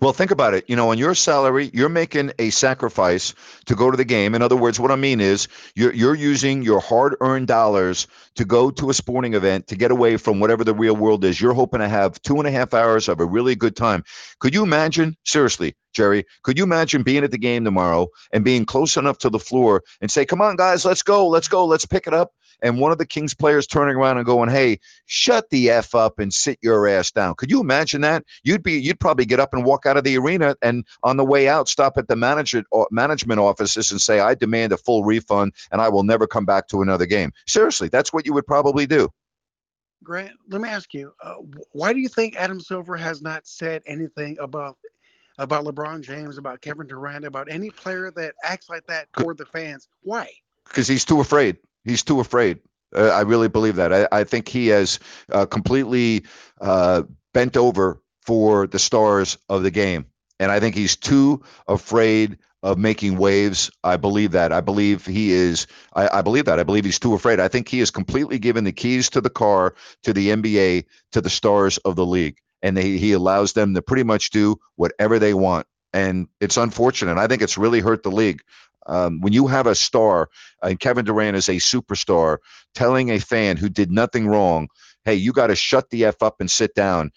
Well, 0.01 0.13
think 0.13 0.31
about 0.31 0.53
it. 0.53 0.69
You 0.69 0.77
know, 0.77 0.91
on 0.91 0.99
your 0.99 1.15
salary, 1.15 1.71
you're 1.73 1.89
making 1.89 2.33
a 2.39 2.51
sacrifice 2.51 3.33
to 3.65 3.75
go 3.75 3.91
to 3.91 3.97
the 3.97 4.05
game. 4.05 4.35
In 4.35 4.43
other 4.43 4.57
words, 4.57 4.79
what 4.79 4.91
I 4.91 4.97
mean 4.97 5.21
is 5.21 5.49
you're 5.75 5.93
you're 5.95 6.15
using 6.15 6.63
your 6.63 6.81
hard-earned 6.81 7.47
dollars 7.47 8.07
to 8.35 8.45
go 8.45 8.71
to 8.73 8.91
a 8.91 8.95
sporting 8.95 9.33
event 9.33 9.69
to 9.69 9.77
get 9.77 9.91
away 9.91 10.19
from 10.19 10.39
whatever 10.39 10.65
the 10.65 10.75
real 10.75 10.95
world 10.95 11.25
is. 11.25 11.41
You're 11.41 11.55
hoping 11.55 11.81
to 11.81 11.89
have 11.89 12.21
two 12.21 12.37
and 12.37 12.47
a 12.47 12.51
half 12.51 12.75
hours 12.75 13.09
of 13.09 13.21
a 13.21 13.25
really 13.25 13.55
good 13.55 13.75
time. 13.75 14.05
Could 14.39 14.55
you 14.55 14.63
imagine, 14.63 15.17
seriously, 15.25 15.75
Jerry, 15.95 16.27
could 16.43 16.59
you 16.59 16.65
imagine 16.65 17.03
being 17.03 17.25
at 17.25 17.31
the 17.31 17.39
game 17.39 17.65
tomorrow 17.65 18.09
and 18.33 18.45
being 18.45 18.67
close 18.67 18.99
enough 18.99 19.19
to 19.19 19.31
the 19.31 19.39
floor 19.39 19.83
and 20.03 20.11
say, 20.11 20.27
Come 20.27 20.43
on, 20.43 20.57
guys, 20.57 20.85
let's 20.85 21.03
go, 21.03 21.27
let's 21.29 21.49
go, 21.49 21.65
let's 21.65 21.87
pick 21.87 22.07
it 22.07 22.13
up? 22.13 22.33
And 22.63 22.79
one 22.79 22.93
of 22.93 22.99
the 22.99 23.07
Kings 23.07 23.35
players 23.35 23.67
turning 23.67 23.97
around 23.97 24.19
and 24.19 24.27
going, 24.27 24.49
Hey, 24.49 24.81
shut 25.07 25.51
the 25.51 25.71
F 25.71 25.95
up 25.95 26.19
and 26.19 26.33
sit 26.33 26.59
your 26.63 26.87
ass 26.87 27.11
down. 27.11 27.35
Could 27.35 27.51
you 27.51 27.61
imagine 27.61 28.01
that? 28.03 28.25
You'd 28.43 28.63
be 28.63 28.81
you'd 28.81 29.01
probably 29.01 29.25
get 29.25 29.41
up 29.41 29.55
and 29.55 29.65
walk 29.65 29.87
out 29.87 29.97
of 29.97 30.05
the 30.05 30.17
arena 30.19 30.57
and 30.63 30.85
on 31.03 31.17
the 31.17 31.25
way 31.25 31.49
out 31.49 31.69
stop 31.69 31.99
at 31.99 32.09
the 32.09 32.17
manager 32.17 32.65
or 32.71 32.89
management 32.91 33.41
offices 33.41 33.91
and 33.91 34.01
say, 34.01 34.21
I 34.21 34.35
demand 34.35 34.73
a 34.73 34.77
full 34.77 35.05
refund 35.05 35.55
and 35.71 35.81
I 35.81 35.89
will 35.89 36.05
never 36.05 36.27
come 36.27 36.45
back 36.45 36.69
to 36.69 36.83
another 36.83 37.07
game. 37.07 37.33
Seriously, 37.47 37.89
that's 37.89 38.13
what 38.13 38.27
you 38.27 38.33
would 38.35 38.47
probably 38.47 38.87
do. 38.87 39.09
Grant, 40.03 40.33
let 40.49 40.63
me 40.63 40.69
ask 40.69 40.95
you, 40.95 41.13
uh, 41.23 41.35
why 41.73 41.93
do 41.93 42.01
you 42.01 42.09
think 42.09 42.35
Adam 42.37 42.59
Silver 42.59 42.97
has 42.97 43.21
not 43.21 43.47
said 43.47 43.83
anything 43.87 44.39
about 44.41 44.79
about 45.39 45.65
LeBron 45.65 46.03
James, 46.03 46.37
about 46.37 46.61
Kevin 46.61 46.87
Durant, 46.87 47.25
about 47.25 47.51
any 47.51 47.71
player 47.71 48.11
that 48.11 48.35
acts 48.45 48.69
like 48.69 48.87
that 48.87 49.11
toward 49.15 49.39
the 49.39 49.47
fans? 49.47 49.89
Why? 50.03 50.29
because 50.71 50.89
he's 50.89 51.05
too 51.05 51.21
afraid. 51.21 51.57
He's 51.85 52.03
too 52.03 52.21
afraid. 52.21 52.61
Uh, 52.95 53.09
I 53.09 53.23
really 53.23 53.49
believe 53.49 53.77
that. 53.77 53.93
I, 53.93 54.09
I 54.13 54.25
think 54.25 54.49
he 54.49 54.69
has 54.69 54.99
uh, 55.31 55.47
completely 55.47 56.25
uh, 56.61 57.05
bent 57.33 57.57
over 57.57 58.01
for 58.27 58.67
the 58.67 58.79
stars 58.79 59.39
of 59.49 59.63
the 59.63 59.71
game, 59.71 60.07
and 60.39 60.51
I 60.51 60.61
think 60.61 60.75
he's 60.75 60.97
too 60.97 61.43
afraid 61.69 62.39
of 62.63 62.79
making 62.79 63.17
waves. 63.17 63.71
I 63.83 63.97
believe 63.97 64.33
that. 64.33 64.53
I 64.53 64.61
believe 64.61 65.07
he 65.07 65.33
is. 65.33 65.67
I, 65.95 66.19
I 66.19 66.23
believe 66.23 66.45
that. 66.45 66.59
I 66.61 66.63
believe 66.63 66.85
he's 66.85 66.99
too 66.99 67.15
afraid. 67.15 67.41
I 67.41 67.49
think 67.49 67.69
he 67.69 67.79
has 67.79 67.91
completely 67.91 68.39
given 68.39 68.65
the 68.65 68.73
keys 68.73 69.11
to 69.11 69.21
the 69.21 69.31
car 69.31 69.75
to 70.03 70.13
the 70.13 70.29
NBA 70.29 70.85
to 71.13 71.21
the 71.21 71.31
stars 71.31 71.79
of 71.79 71.97
the 71.97 72.07
league, 72.07 72.39
and 72.63 72.77
they, 72.77 72.99
he 72.99 73.13
allows 73.13 73.53
them 73.53 73.75
to 73.75 73.83
pretty 73.83 74.03
much 74.05 74.31
do 74.31 74.57
whatever 74.77 75.19
they 75.19 75.35
want. 75.35 75.67
And 75.93 76.29
it's 76.41 76.57
unfortunate. 76.57 77.19
I 77.19 77.27
think 77.27 77.43
it's 77.43 77.59
really 77.59 77.81
hurt 77.81 78.03
the 78.03 78.13
league. 78.13 78.43
Um, 78.87 79.21
when 79.21 79.33
you 79.33 79.47
have 79.47 79.67
a 79.67 79.75
star, 79.75 80.29
and 80.63 80.79
Kevin 80.81 81.05
Durant 81.05 81.37
is 81.37 81.49
a 81.49 81.55
superstar, 81.57 82.39
telling 82.75 83.11
a 83.11 83.19
fan 83.19 83.57
who 83.57 83.69
did 83.69 83.91
nothing 83.91 84.27
wrong, 84.27 84.69
"Hey, 85.05 85.15
you 85.15 85.33
got 85.33 85.49
to 85.49 85.57
shut 85.57 85.91
the 85.91 86.07
f 86.07 86.23
up 86.23 86.41
and 86.41 86.51
sit 86.51 86.75
down." 86.75 87.13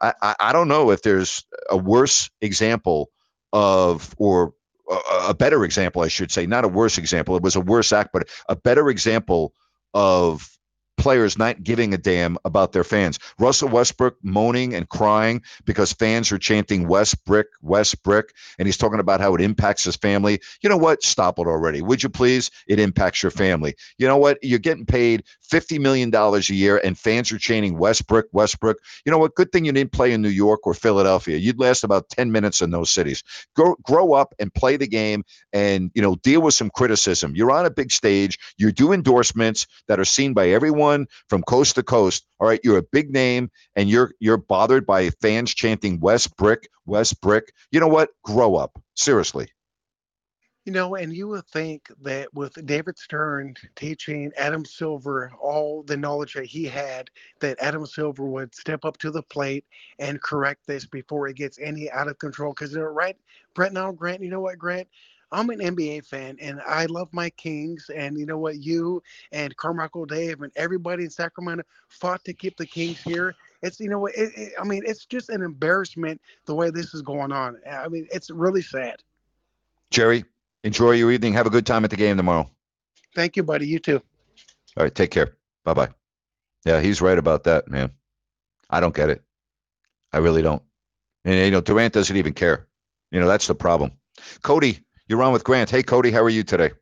I, 0.00 0.12
I, 0.20 0.34
I 0.40 0.52
don't 0.52 0.68
know 0.68 0.90
if 0.90 1.02
there's 1.02 1.44
a 1.70 1.76
worse 1.76 2.30
example 2.40 3.10
of, 3.52 4.14
or 4.18 4.52
a, 4.90 5.30
a 5.30 5.34
better 5.34 5.64
example, 5.64 6.02
I 6.02 6.08
should 6.08 6.30
say, 6.30 6.46
not 6.46 6.64
a 6.64 6.68
worse 6.68 6.98
example. 6.98 7.36
It 7.36 7.42
was 7.42 7.56
a 7.56 7.60
worse 7.60 7.92
act, 7.92 8.10
but 8.12 8.28
a 8.48 8.56
better 8.56 8.88
example 8.90 9.52
of 9.94 10.55
players 10.96 11.38
not 11.38 11.62
giving 11.62 11.94
a 11.94 11.98
damn 11.98 12.38
about 12.44 12.72
their 12.72 12.84
fans. 12.84 13.18
Russell 13.38 13.68
Westbrook 13.68 14.16
moaning 14.22 14.74
and 14.74 14.88
crying 14.88 15.42
because 15.64 15.92
fans 15.92 16.32
are 16.32 16.38
chanting 16.38 16.88
West 16.88 17.24
Brick, 17.24 17.48
West 17.62 18.02
Brick, 18.02 18.34
and 18.58 18.66
he's 18.66 18.76
talking 18.76 19.00
about 19.00 19.20
how 19.20 19.34
it 19.34 19.40
impacts 19.40 19.84
his 19.84 19.96
family. 19.96 20.40
You 20.62 20.70
know 20.70 20.76
what? 20.76 21.02
Stop 21.02 21.38
it 21.38 21.46
already. 21.46 21.82
Would 21.82 22.02
you 22.02 22.08
please? 22.08 22.50
It 22.66 22.80
impacts 22.80 23.22
your 23.22 23.30
family. 23.30 23.76
You 23.98 24.06
know 24.06 24.16
what? 24.16 24.38
You're 24.42 24.58
getting 24.58 24.86
paid 24.86 25.24
$50 25.50 25.78
million 25.80 26.14
a 26.14 26.38
year 26.52 26.80
and 26.82 26.98
fans 26.98 27.30
are 27.32 27.38
chanting 27.38 27.78
Westbrook, 27.78 28.26
Westbrook. 28.32 28.78
You 29.04 29.12
know 29.12 29.18
what? 29.18 29.34
Good 29.34 29.52
thing 29.52 29.64
you 29.64 29.72
didn't 29.72 29.92
play 29.92 30.12
in 30.12 30.22
New 30.22 30.28
York 30.28 30.66
or 30.66 30.74
Philadelphia. 30.74 31.36
You'd 31.36 31.60
last 31.60 31.84
about 31.84 32.08
10 32.08 32.32
minutes 32.32 32.62
in 32.62 32.70
those 32.70 32.90
cities. 32.90 33.22
Grow, 33.54 33.76
grow 33.82 34.12
up 34.14 34.34
and 34.38 34.52
play 34.52 34.76
the 34.76 34.88
game 34.88 35.24
and, 35.52 35.90
you 35.94 36.02
know, 36.02 36.16
deal 36.16 36.40
with 36.40 36.54
some 36.54 36.70
criticism. 36.70 37.36
You're 37.36 37.52
on 37.52 37.66
a 37.66 37.70
big 37.70 37.92
stage. 37.92 38.38
You 38.56 38.72
do 38.72 38.92
endorsements 38.92 39.66
that 39.88 40.00
are 40.00 40.04
seen 40.04 40.32
by 40.32 40.50
everyone 40.50 40.85
from 41.28 41.42
coast 41.42 41.74
to 41.76 41.82
coast. 41.82 42.26
All 42.38 42.48
right, 42.48 42.60
you're 42.62 42.78
a 42.78 42.82
big 42.82 43.10
name 43.10 43.50
and 43.74 43.88
you're 43.88 44.12
you're 44.20 44.36
bothered 44.36 44.86
by 44.86 45.10
fans 45.10 45.54
chanting 45.54 46.00
West 46.00 46.36
Brick, 46.36 46.68
West 46.84 47.20
Brick. 47.20 47.52
You 47.70 47.80
know 47.80 47.88
what? 47.88 48.10
Grow 48.24 48.56
up. 48.56 48.80
Seriously. 48.94 49.48
You 50.66 50.72
know, 50.72 50.96
and 50.96 51.14
you 51.14 51.28
would 51.28 51.46
think 51.46 51.88
that 52.02 52.34
with 52.34 52.66
David 52.66 52.98
Stern 52.98 53.54
teaching 53.76 54.32
Adam 54.36 54.64
Silver 54.64 55.30
all 55.40 55.84
the 55.84 55.96
knowledge 55.96 56.34
that 56.34 56.46
he 56.46 56.64
had, 56.64 57.08
that 57.38 57.56
Adam 57.60 57.86
Silver 57.86 58.24
would 58.24 58.52
step 58.52 58.84
up 58.84 58.98
to 58.98 59.12
the 59.12 59.22
plate 59.22 59.64
and 60.00 60.20
correct 60.20 60.66
this 60.66 60.84
before 60.84 61.28
it 61.28 61.36
gets 61.36 61.60
any 61.60 61.88
out 61.92 62.08
of 62.08 62.18
control. 62.18 62.52
Because 62.52 62.72
know, 62.72 62.82
right, 62.82 63.16
Brett 63.54 63.72
now, 63.72 63.92
Grant, 63.92 64.24
you 64.24 64.28
know 64.28 64.40
what, 64.40 64.58
Grant? 64.58 64.88
I'm 65.36 65.50
an 65.50 65.58
NBA 65.58 66.06
fan 66.06 66.38
and 66.40 66.62
I 66.66 66.86
love 66.86 67.12
my 67.12 67.28
Kings. 67.28 67.90
And 67.94 68.18
you 68.18 68.24
know 68.24 68.38
what? 68.38 68.56
You 68.56 69.02
and 69.32 69.54
Carmichael 69.58 70.06
Dave 70.06 70.40
and 70.40 70.50
everybody 70.56 71.04
in 71.04 71.10
Sacramento 71.10 71.62
fought 71.88 72.24
to 72.24 72.32
keep 72.32 72.56
the 72.56 72.64
Kings 72.64 73.02
here. 73.02 73.34
It's, 73.62 73.78
you 73.78 73.90
know 73.90 73.98
what? 73.98 74.14
It, 74.14 74.32
it, 74.34 74.52
I 74.58 74.64
mean, 74.64 74.82
it's 74.86 75.04
just 75.04 75.28
an 75.28 75.42
embarrassment 75.42 76.22
the 76.46 76.54
way 76.54 76.70
this 76.70 76.94
is 76.94 77.02
going 77.02 77.32
on. 77.32 77.58
I 77.70 77.86
mean, 77.88 78.08
it's 78.10 78.30
really 78.30 78.62
sad. 78.62 79.02
Jerry, 79.90 80.24
enjoy 80.64 80.92
your 80.92 81.12
evening. 81.12 81.34
Have 81.34 81.46
a 81.46 81.50
good 81.50 81.66
time 81.66 81.84
at 81.84 81.90
the 81.90 81.96
game 81.96 82.16
tomorrow. 82.16 82.50
Thank 83.14 83.36
you, 83.36 83.42
buddy. 83.42 83.66
You 83.66 83.78
too. 83.78 84.00
All 84.78 84.84
right, 84.84 84.94
take 84.94 85.10
care. 85.10 85.36
Bye 85.64 85.74
bye. 85.74 85.88
Yeah, 86.64 86.80
he's 86.80 87.02
right 87.02 87.18
about 87.18 87.44
that, 87.44 87.68
man. 87.68 87.92
I 88.70 88.80
don't 88.80 88.94
get 88.94 89.10
it. 89.10 89.22
I 90.14 90.18
really 90.18 90.42
don't. 90.42 90.62
And 91.26 91.34
you 91.34 91.50
know, 91.50 91.60
Durant 91.60 91.92
doesn't 91.92 92.16
even 92.16 92.32
care. 92.32 92.66
You 93.10 93.20
know, 93.20 93.28
that's 93.28 93.46
the 93.46 93.54
problem. 93.54 93.92
Cody, 94.42 94.80
you're 95.08 95.22
on 95.22 95.32
with 95.32 95.44
Grant. 95.44 95.70
Hey, 95.70 95.82
Cody, 95.82 96.10
how 96.10 96.22
are 96.22 96.30
you 96.30 96.42
today? 96.42 96.72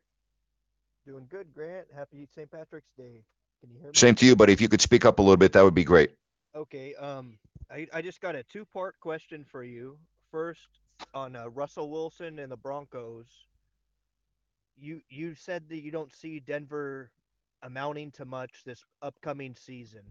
Doing 1.05 1.27
good, 1.29 1.53
Grant. 1.53 1.87
Happy 1.95 2.27
St. 2.35 2.49
Patrick's 2.49 2.91
Day. 2.97 3.23
Can 3.61 3.71
you 3.71 3.77
hear 3.79 3.89
me? 3.89 3.95
Same 3.95 4.15
to 4.15 4.25
you, 4.25 4.35
buddy. 4.35 4.53
If 4.53 4.61
you 4.61 4.69
could 4.69 4.81
speak 4.81 5.05
up 5.05 5.19
a 5.19 5.21
little 5.21 5.37
bit, 5.37 5.53
that 5.53 5.63
would 5.63 5.75
be 5.75 5.83
great. 5.83 6.11
Okay. 6.55 6.95
Um, 6.95 7.37
I, 7.71 7.87
I 7.93 8.01
just 8.01 8.21
got 8.21 8.35
a 8.35 8.43
two-part 8.43 8.99
question 8.99 9.45
for 9.49 9.63
you. 9.63 9.97
First, 10.31 10.67
on 11.13 11.35
uh, 11.35 11.49
Russell 11.49 11.89
Wilson 11.89 12.39
and 12.39 12.51
the 12.51 12.57
Broncos. 12.57 13.25
You 14.77 15.01
you 15.09 15.35
said 15.35 15.69
that 15.69 15.79
you 15.79 15.91
don't 15.91 16.13
see 16.13 16.39
Denver 16.39 17.09
amounting 17.63 18.11
to 18.11 18.25
much 18.25 18.51
this 18.65 18.83
upcoming 19.01 19.55
season. 19.55 20.01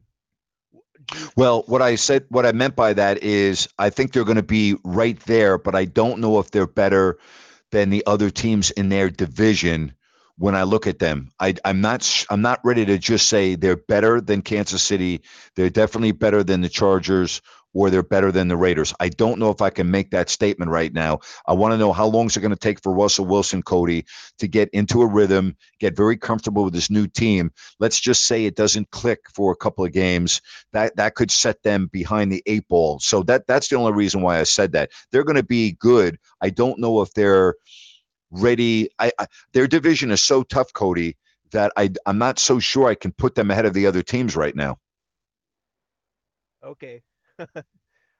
Well, 1.37 1.63
what 1.67 1.83
I 1.83 1.95
said, 1.97 2.25
what 2.31 2.47
I 2.47 2.53
meant 2.53 2.75
by 2.75 2.95
that 2.95 3.23
is, 3.23 3.69
I 3.79 3.91
think 3.91 4.13
they're 4.13 4.25
going 4.25 4.37
to 4.37 4.43
be 4.43 4.77
right 4.83 5.19
there, 5.21 5.57
but 5.57 5.75
I 5.75 5.85
don't 5.85 6.19
know 6.19 6.41
if 6.41 6.51
they're 6.51 6.67
better 6.67 7.19
than 7.73 7.91
the 7.91 8.05
other 8.07 8.31
teams 8.31 8.71
in 8.71 8.89
their 8.89 9.11
division. 9.11 9.95
When 10.37 10.57
I 10.57 10.65
look 10.65 10.89
at 10.89 10.99
them, 10.99 11.31
I, 11.39 11.55
I'm 11.65 11.81
not, 11.81 12.27
I'm 12.29 12.43
not 12.43 12.61
ready 12.65 12.85
to 12.87 12.99
just 12.99 13.29
say 13.29 13.55
they're 13.55 13.77
better 13.77 14.21
than 14.21 14.43
Kansas 14.43 14.83
City. 14.83 15.23
They're 15.55 15.71
definitely 15.71 16.13
better 16.13 16.43
than 16.43 16.61
the 16.61 16.69
Chargers 16.69 17.41
or 17.75 17.91
they're 17.91 18.03
better 18.03 18.33
than 18.33 18.49
the 18.49 18.57
Raiders. 18.57 18.95
I 18.99 19.09
don't 19.09 19.39
know 19.39 19.51
if 19.51 19.61
I 19.61 19.71
can 19.71 19.91
make 19.91 20.13
that 20.13 20.31
statement 20.31 20.71
right 20.71 20.93
now. 20.93 21.21
I 21.47 21.53
want 21.55 21.73
to 21.73 21.79
know 21.79 21.93
how 21.93 22.07
long 22.07 22.27
is 22.27 22.37
it 22.37 22.41
going 22.41 22.51
to 22.53 22.57
take 22.57 22.83
for 22.83 22.95
Russell 22.95 23.27
Wilson, 23.27 23.63
Cody, 23.63 24.07
to 24.39 24.49
get 24.49 24.71
into 24.71 25.03
a 25.03 25.07
rhythm, 25.07 25.57
get 25.81 25.97
very 25.97 26.17
comfortable 26.17 26.65
with 26.65 26.73
this 26.73 26.89
new 26.89 27.07
team. 27.09 27.53
Let's 27.81 28.01
just 28.01 28.25
say 28.25 28.47
it 28.47 28.57
doesn't 28.57 28.91
click 28.91 29.21
for 29.35 29.53
a 29.53 29.57
couple 29.57 29.85
of 29.85 29.93
games. 29.93 30.41
That 30.73 30.97
that 30.97 31.15
could 31.17 31.31
set 31.31 31.63
them 31.63 31.89
behind 31.93 32.33
the 32.33 32.43
eight 32.47 32.69
ball. 32.69 33.01
So 33.01 33.25
that 33.25 33.47
that's 33.47 33.69
the 33.69 33.77
only 33.77 33.93
reason 33.93 34.23
why 34.23 34.39
I 34.39 34.45
said 34.45 34.73
that. 34.73 34.91
They're 35.11 35.25
going 35.25 35.37
to 35.37 35.43
be 35.43 35.73
good. 35.73 36.19
I 36.41 36.51
don't 36.51 36.79
know 36.79 37.03
if 37.03 37.13
they're 37.13 37.57
ready. 38.31 38.91
I, 38.99 39.13
I 39.19 39.27
their 39.53 39.67
division 39.67 40.13
is 40.13 40.23
so 40.23 40.43
tough, 40.45 40.73
Cody, 40.73 41.17
that 41.51 41.73
I 41.77 41.91
I'm 42.07 42.19
not 42.19 42.39
so 42.39 42.61
sure 42.61 42.89
I 42.89 42.95
can 42.95 43.13
put 43.13 43.35
them 43.35 43.51
ahead 43.51 43.67
of 43.67 43.75
the 43.75 43.87
other 43.87 44.03
teams 44.03 44.37
right 44.37 44.55
now. 44.55 44.79
Okay. 46.63 47.03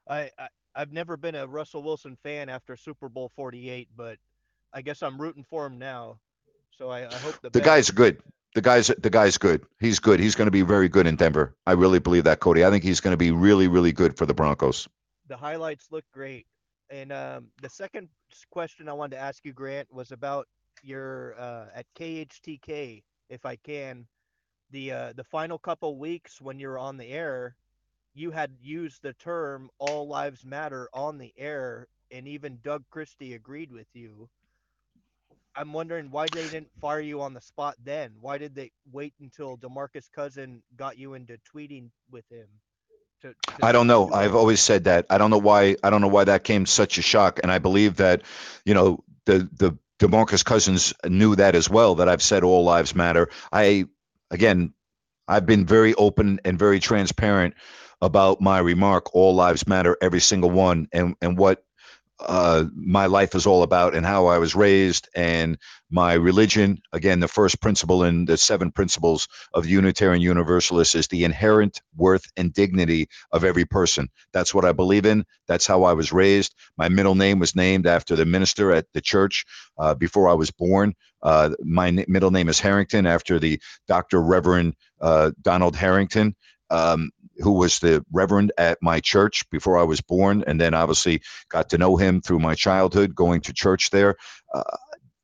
I, 0.09 0.31
I 0.39 0.49
I've 0.75 0.93
never 0.93 1.17
been 1.17 1.37
a 1.37 1.47
Russell 1.47 1.83
Wilson 1.83 2.17
fan 2.23 2.49
after 2.49 2.77
Super 2.77 3.09
Bowl 3.09 3.31
48, 3.37 3.89
but 3.97 4.19
I 4.73 4.83
guess 4.83 5.03
I'm 5.03 5.21
rooting 5.21 5.45
for 5.45 5.67
him 5.67 5.79
now. 5.79 6.19
So 6.79 6.91
I, 6.91 7.09
I 7.09 7.15
hope 7.19 7.41
the 7.43 7.51
The 7.51 7.61
guy's 7.61 7.91
good. 7.91 8.21
The 8.55 8.63
guy's 8.63 8.89
the 8.89 9.11
guy's 9.11 9.39
good. 9.39 9.65
He's 9.81 10.01
good. 10.01 10.21
He's 10.21 10.35
going 10.35 10.47
to 10.47 10.53
be 10.53 10.63
very 10.63 10.89
good 10.89 11.07
in 11.07 11.17
Denver. 11.17 11.57
I 11.67 11.73
really 11.73 12.01
believe 12.01 12.25
that, 12.25 12.41
Cody. 12.41 12.65
I 12.65 12.71
think 12.71 12.85
he's 12.85 13.01
going 13.01 13.13
to 13.13 13.19
be 13.19 13.31
really 13.33 13.69
really 13.69 13.93
good 13.93 14.17
for 14.17 14.27
the 14.27 14.35
Broncos. 14.35 14.89
the 15.29 15.37
highlights 15.37 15.89
look 15.91 16.05
great. 16.13 16.47
And 16.91 17.13
um, 17.13 17.49
the 17.63 17.71
second 17.71 18.09
question 18.51 18.89
I 18.89 18.93
wanted 18.93 19.17
to 19.17 19.23
ask 19.23 19.45
you, 19.45 19.53
Grant, 19.53 19.93
was 19.93 20.13
about 20.13 20.47
your 20.83 21.35
uh, 21.39 21.67
at 21.75 21.87
KHTK, 21.99 23.03
if 23.31 23.47
I 23.47 23.57
can, 23.57 24.07
the 24.71 24.93
uh, 24.93 25.13
the 25.15 25.25
final 25.25 25.59
couple 25.59 25.99
weeks 25.99 26.41
when 26.41 26.59
you're 26.59 26.79
on 26.79 26.97
the 26.97 27.07
air, 27.07 27.57
you 28.15 28.31
had 28.31 28.53
used 28.63 29.03
the 29.03 29.13
term 29.15 29.71
"all 29.79 30.09
lives 30.09 30.45
matter" 30.45 30.89
on 30.93 31.19
the 31.19 31.33
air, 31.37 31.89
and 32.11 32.29
even 32.29 32.59
Doug 32.63 32.85
Christie 32.91 33.35
agreed 33.35 33.73
with 33.73 33.89
you. 33.95 34.29
I'm 35.57 35.73
wondering 35.73 36.11
why 36.11 36.27
they 36.33 36.49
didn't 36.49 36.71
fire 36.81 37.01
you 37.01 37.23
on 37.23 37.35
the 37.35 37.41
spot 37.41 37.77
then. 37.85 38.13
Why 38.21 38.39
did 38.39 38.55
they 38.55 38.73
wait 38.93 39.15
until 39.21 39.57
Demarcus 39.57 40.11
Cousin 40.13 40.63
got 40.77 40.99
you 40.99 41.15
into 41.15 41.39
tweeting 41.55 41.91
with 42.11 42.25
him? 42.31 42.47
To, 43.23 43.35
to 43.57 43.67
I 43.67 43.73
don't 43.73 43.87
know. 43.87 44.11
I've 44.13 44.33
all- 44.33 44.41
always 44.41 44.61
said 44.61 44.85
that. 44.85 45.07
I 45.11 45.19
don't 45.19 45.31
know 45.31 45.39
why. 45.39 45.77
I 45.83 45.91
don't 45.91 46.01
know 46.01 46.09
why 46.09 46.25
that 46.25 46.45
came 46.45 46.67
such 46.67 46.99
a 46.99 47.03
shock. 47.03 47.41
And 47.43 47.53
I 47.53 47.59
believe 47.59 47.97
that, 47.97 48.23
you 48.65 48.75
know, 48.75 49.05
the 49.27 49.49
the 49.53 49.79
Demarcus 50.01 50.45
Cousins 50.45 50.93
knew 51.07 51.37
that 51.37 51.55
as 51.55 51.71
well. 51.71 51.97
That 51.97 52.09
I've 52.09 52.23
said 52.23 52.43
all 52.45 52.65
lives 52.65 52.95
matter. 52.95 53.31
I 53.53 53.87
again, 54.31 54.75
I've 55.29 55.47
been 55.47 55.67
very 55.67 55.95
open 55.95 56.41
and 56.45 56.59
very 56.59 56.81
transparent 56.81 57.55
about 58.03 58.41
my 58.41 58.59
remark. 58.61 59.15
All 59.15 59.35
lives 59.35 59.67
matter, 59.67 59.97
every 60.03 60.21
single 60.21 60.51
one, 60.51 60.89
and 60.93 61.15
and 61.23 61.39
what 61.39 61.59
uh, 62.21 62.65
my 62.75 63.07
life 63.07 63.37
is 63.37 63.47
all 63.47 63.63
about 63.63 63.95
and 63.95 64.07
how 64.07 64.27
I 64.29 64.39
was 64.39 64.57
raised 64.57 65.09
and 65.17 65.59
my 65.91 66.15
religion. 66.15 66.81
Again, 66.93 67.21
the 67.21 67.29
first 67.29 67.63
principle 67.63 68.05
in 68.05 68.27
the 68.27 68.39
seven 68.39 68.73
principles 68.73 69.29
of 69.55 69.67
Unitarian 69.67 70.23
Universalists 70.23 70.97
is 70.97 71.09
the 71.09 71.25
inherent 71.25 71.83
worth 71.97 72.25
and 72.37 72.53
dignity 72.55 73.09
of 73.33 73.45
every 73.45 73.67
person. 73.67 74.11
That's 74.35 74.55
what 74.55 74.67
I 74.67 74.73
believe 74.73 75.07
in. 75.07 75.27
That's 75.49 75.67
how 75.67 75.85
I 75.85 75.95
was 75.95 76.13
raised. 76.13 76.55
My 76.79 76.91
middle 76.91 77.17
name 77.17 77.39
was 77.39 77.57
named 77.57 77.87
after 77.87 78.17
the 78.17 78.27
minister 78.27 78.73
at 78.73 78.87
the 78.95 79.03
church 79.03 79.47
uh, 79.79 79.95
before 79.95 80.29
I 80.29 80.35
was 80.35 80.51
born. 80.53 80.95
Uh, 81.23 81.53
my 81.63 81.89
n- 81.89 82.07
middle 82.09 82.33
name 82.33 82.49
is 82.51 82.61
Harrington 82.61 83.07
after 83.07 83.39
the 83.41 83.61
Dr. 83.89 84.23
Reverend 84.23 84.75
uh, 85.01 85.33
Donald 85.43 85.77
Harrington. 85.77 86.37
Um, 86.71 87.11
who 87.39 87.53
was 87.53 87.79
the 87.79 88.05
reverend 88.13 88.53
at 88.59 88.79
my 88.83 89.01
church 89.01 89.49
before 89.51 89.79
I 89.79 89.85
was 89.85 90.01
born, 90.01 90.45
and 90.47 90.61
then 90.61 90.75
obviously 90.75 91.23
got 91.49 91.71
to 91.71 91.79
know 91.79 91.97
him 91.97 92.21
through 92.21 92.41
my 92.41 92.55
childhood, 92.55 93.15
going 93.15 93.43
to 93.43 93.53
church 93.53 93.91
there. 93.91 94.17
Uh, 94.53 94.63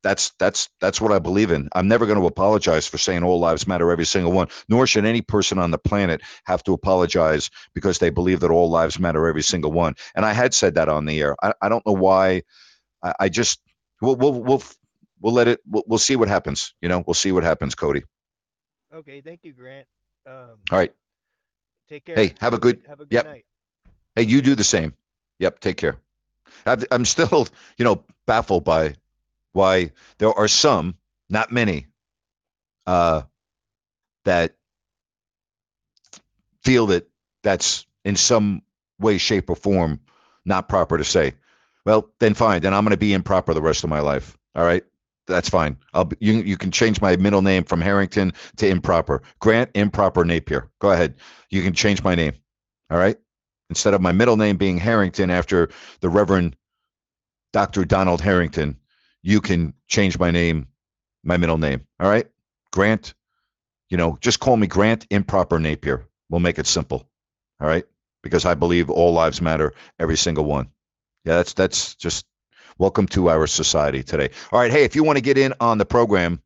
that's 0.03 0.31
that's 0.39 0.69
that's 0.79 0.99
what 0.99 1.11
I 1.11 1.19
believe 1.19 1.51
in. 1.51 1.69
I'm 1.73 1.87
never 1.87 2.05
going 2.05 2.19
to 2.19 2.25
apologize 2.25 2.87
for 2.87 2.97
saying 2.97 3.23
all 3.23 3.39
lives 3.39 3.67
matter, 3.67 3.91
every 3.91 4.05
single 4.05 4.31
one. 4.31 4.47
Nor 4.67 4.87
should 4.87 5.05
any 5.05 5.21
person 5.21 5.59
on 5.59 5.71
the 5.71 5.77
planet 5.77 6.21
have 6.45 6.63
to 6.63 6.73
apologize 6.73 7.49
because 7.73 7.99
they 7.99 8.09
believe 8.09 8.39
that 8.41 8.51
all 8.51 8.69
lives 8.69 8.99
matter, 8.99 9.27
every 9.27 9.43
single 9.43 9.71
one. 9.71 9.95
And 10.15 10.25
I 10.25 10.33
had 10.33 10.53
said 10.53 10.75
that 10.75 10.89
on 10.89 11.05
the 11.05 11.19
air. 11.21 11.35
I, 11.41 11.53
I 11.61 11.69
don't 11.69 11.85
know 11.85 11.93
why. 11.93 12.43
I, 13.03 13.13
I 13.21 13.29
just 13.29 13.61
we'll 14.01 14.15
we'll 14.15 14.41
we'll 14.41 14.63
we'll 15.19 15.33
let 15.33 15.47
it. 15.47 15.59
We'll, 15.67 15.83
we'll 15.87 15.99
see 15.99 16.15
what 16.15 16.29
happens. 16.29 16.73
You 16.81 16.89
know, 16.89 17.03
we'll 17.05 17.13
see 17.13 17.31
what 17.31 17.43
happens, 17.43 17.75
Cody. 17.75 18.03
Okay, 18.93 19.21
thank 19.21 19.41
you, 19.43 19.53
Grant. 19.53 19.87
Um, 20.27 20.57
All 20.71 20.77
right. 20.77 20.91
Take 21.91 22.05
care. 22.05 22.15
Hey, 22.15 22.33
have 22.39 22.53
a 22.53 22.57
good. 22.57 22.81
Have 22.87 23.01
a 23.01 23.05
good 23.05 23.13
Yep. 23.15 23.25
night. 23.25 23.45
Hey, 24.15 24.21
you 24.23 24.41
do 24.41 24.55
the 24.55 24.63
same. 24.63 24.93
Yep. 25.39 25.59
Take 25.59 25.75
care. 25.75 25.97
I've, 26.65 26.85
I'm 26.89 27.03
still, 27.03 27.49
you 27.77 27.83
know, 27.83 28.05
baffled 28.25 28.63
by 28.63 28.95
why 29.51 29.91
there 30.17 30.31
are 30.31 30.47
some, 30.47 30.95
not 31.29 31.51
many, 31.51 31.87
uh, 32.87 33.23
that 34.23 34.55
feel 36.63 36.87
that 36.87 37.09
that's 37.43 37.85
in 38.05 38.15
some 38.15 38.61
way, 38.97 39.17
shape, 39.17 39.49
or 39.49 39.57
form 39.57 39.99
not 40.45 40.69
proper 40.69 40.97
to 40.97 41.03
say. 41.03 41.33
Well, 41.85 42.09
then 42.19 42.35
fine. 42.35 42.61
Then 42.61 42.73
I'm 42.73 42.85
going 42.85 42.91
to 42.91 42.97
be 42.97 43.13
improper 43.13 43.53
the 43.53 43.61
rest 43.61 43.83
of 43.83 43.89
my 43.89 43.99
life. 43.99 44.37
All 44.55 44.63
right. 44.63 44.85
That's 45.27 45.49
fine. 45.49 45.77
I'll 45.93 46.05
be, 46.05 46.17
you 46.19 46.33
you 46.41 46.57
can 46.57 46.71
change 46.71 47.01
my 47.01 47.15
middle 47.15 47.41
name 47.41 47.63
from 47.63 47.81
Harrington 47.81 48.33
to 48.57 48.67
improper. 48.67 49.21
Grant 49.39 49.69
improper 49.75 50.23
Napear. 50.23 50.67
Go 50.79 50.91
ahead. 50.91 51.15
You 51.49 51.61
can 51.61 51.73
change 51.73 52.03
my 52.03 52.15
name. 52.15 52.33
All 52.89 52.97
right. 52.97 53.17
Instead 53.69 53.93
of 53.93 54.01
my 54.01 54.11
middle 54.11 54.35
name 54.35 54.57
being 54.57 54.77
Harrington 54.77 55.29
after 55.29 55.69
the 56.01 56.09
Reverend 56.09 56.55
Dr. 57.53 57.85
Donald 57.85 58.19
Harrington, 58.21 58.77
you 59.21 59.39
can 59.39 59.73
change 59.87 60.19
my 60.19 60.31
name, 60.31 60.67
my 61.23 61.37
middle 61.37 61.57
name. 61.57 61.85
All 61.99 62.09
right. 62.09 62.27
Grant, 62.73 63.13
you 63.89 63.97
know, 63.97 64.17
just 64.21 64.39
call 64.39 64.57
me 64.57 64.67
Grant 64.67 65.05
Improper 65.09 65.59
Napear. 65.59 66.03
We'll 66.29 66.39
make 66.41 66.59
it 66.59 66.67
simple. 66.67 67.07
All 67.61 67.67
right. 67.67 67.85
Because 68.23 68.45
I 68.45 68.55
believe 68.55 68.89
all 68.89 69.13
lives 69.13 69.41
matter, 69.41 69.73
every 69.99 70.17
single 70.17 70.45
one. 70.45 70.69
Yeah, 71.25 71.37
that's 71.37 71.53
that's 71.53 71.95
just 71.95 72.25
welcome 72.81 73.05
to 73.05 73.29
our 73.29 73.45
society 73.45 74.01
today. 74.01 74.31
All 74.51 74.59
right. 74.59 74.71
Hey, 74.71 74.83
if 74.83 74.95
you 74.95 75.03
want 75.03 75.17
to 75.17 75.21
get 75.21 75.37
in 75.37 75.53
on 75.59 75.77
the 75.77 75.85
program, 75.85 76.41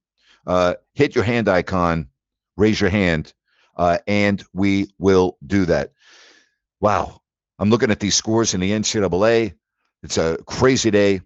uh, 0.45 0.73
hit 0.93 1.15
your 1.15 1.23
hand 1.23 1.47
icon, 1.47 2.09
raise 2.57 2.81
your 2.81 2.89
hand, 2.89 3.31
uh, 3.77 3.99
and 4.05 4.43
we 4.51 4.89
will 4.99 5.37
do 5.47 5.63
that. 5.63 5.93
Wow. 6.81 7.21
I'm 7.57 7.69
looking 7.69 7.89
at 7.89 8.01
these 8.01 8.15
scores 8.15 8.53
in 8.53 8.59
the 8.59 8.71
NCAA. 8.71 9.53
It's 10.03 10.17
a 10.17 10.37
crazy 10.45 10.91
day. 10.91 11.21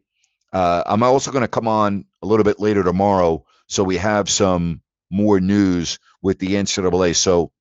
Uh, 0.53 0.83
I'm 0.85 1.01
also 1.01 1.31
going 1.31 1.41
to 1.41 1.47
come 1.47 1.67
on 1.67 2.05
a 2.21 2.27
little 2.27 2.43
bit 2.43 2.59
later 2.59 2.83
tomorrow, 2.83 3.43
so 3.65 3.83
we 3.83 3.97
have 3.97 4.29
some 4.29 4.79
more 5.09 5.39
news 5.39 5.97
with 6.21 6.37
the 6.37 6.49
NCAA. 6.49 7.15
So 7.15 7.51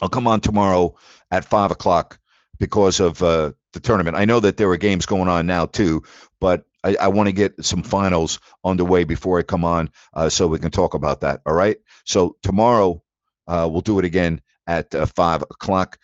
I'll 0.00 0.08
come 0.08 0.28
on 0.28 0.40
tomorrow 0.40 0.94
at 1.32 1.44
five 1.44 1.72
o'clock 1.72 2.20
because 2.60 3.00
of 3.00 3.20
uh, 3.20 3.50
the 3.72 3.80
tournament. 3.80 4.16
I 4.16 4.26
know 4.26 4.38
that 4.38 4.58
there 4.58 4.70
are 4.70 4.76
games 4.76 5.06
going 5.06 5.26
on 5.26 5.44
now 5.46 5.66
too, 5.66 6.04
but 6.40 6.64
I, 6.84 6.96
I 7.00 7.08
want 7.08 7.28
to 7.28 7.32
get 7.32 7.64
some 7.64 7.82
finals 7.82 8.38
underway 8.64 9.04
before 9.04 9.38
I 9.38 9.42
come 9.42 9.64
on, 9.64 9.90
uh, 10.14 10.28
so 10.28 10.46
we 10.46 10.58
can 10.58 10.70
talk 10.70 10.94
about 10.94 11.20
that. 11.20 11.40
All 11.46 11.54
right. 11.54 11.76
So 12.04 12.36
tomorrow 12.42 13.02
uh, 13.46 13.68
we'll 13.70 13.80
do 13.80 13.98
it 13.98 14.04
again 14.04 14.40
at 14.66 14.94
uh, 14.94 15.06
five 15.06 15.42
o'clock. 15.42 15.98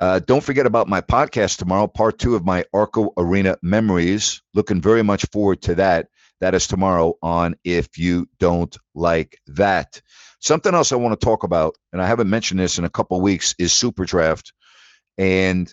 Uh, 0.00 0.20
don't 0.20 0.44
forget 0.44 0.66
about 0.66 0.88
my 0.88 1.00
podcast 1.00 1.58
tomorrow, 1.58 1.88
part 1.88 2.18
two 2.18 2.36
of 2.36 2.44
my 2.44 2.64
Arco 2.72 3.12
Arena 3.16 3.56
memories. 3.62 4.40
Looking 4.54 4.80
very 4.80 5.02
much 5.02 5.26
forward 5.32 5.60
to 5.62 5.74
that. 5.76 6.08
That 6.40 6.54
is 6.54 6.68
tomorrow 6.68 7.14
on 7.20 7.56
If 7.64 7.98
You 7.98 8.28
Don't 8.38 8.76
Like 8.94 9.40
That. 9.48 10.00
Something 10.40 10.72
else 10.72 10.92
I 10.92 10.96
want 10.96 11.18
to 11.18 11.24
talk 11.24 11.42
about, 11.42 11.74
and 11.92 12.00
I 12.00 12.06
haven't 12.06 12.30
mentioned 12.30 12.60
this 12.60 12.78
in 12.78 12.84
a 12.84 12.90
couple 12.90 13.20
weeks, 13.20 13.56
is 13.58 13.72
Super 13.72 14.04
Draft. 14.04 14.52
And 15.18 15.72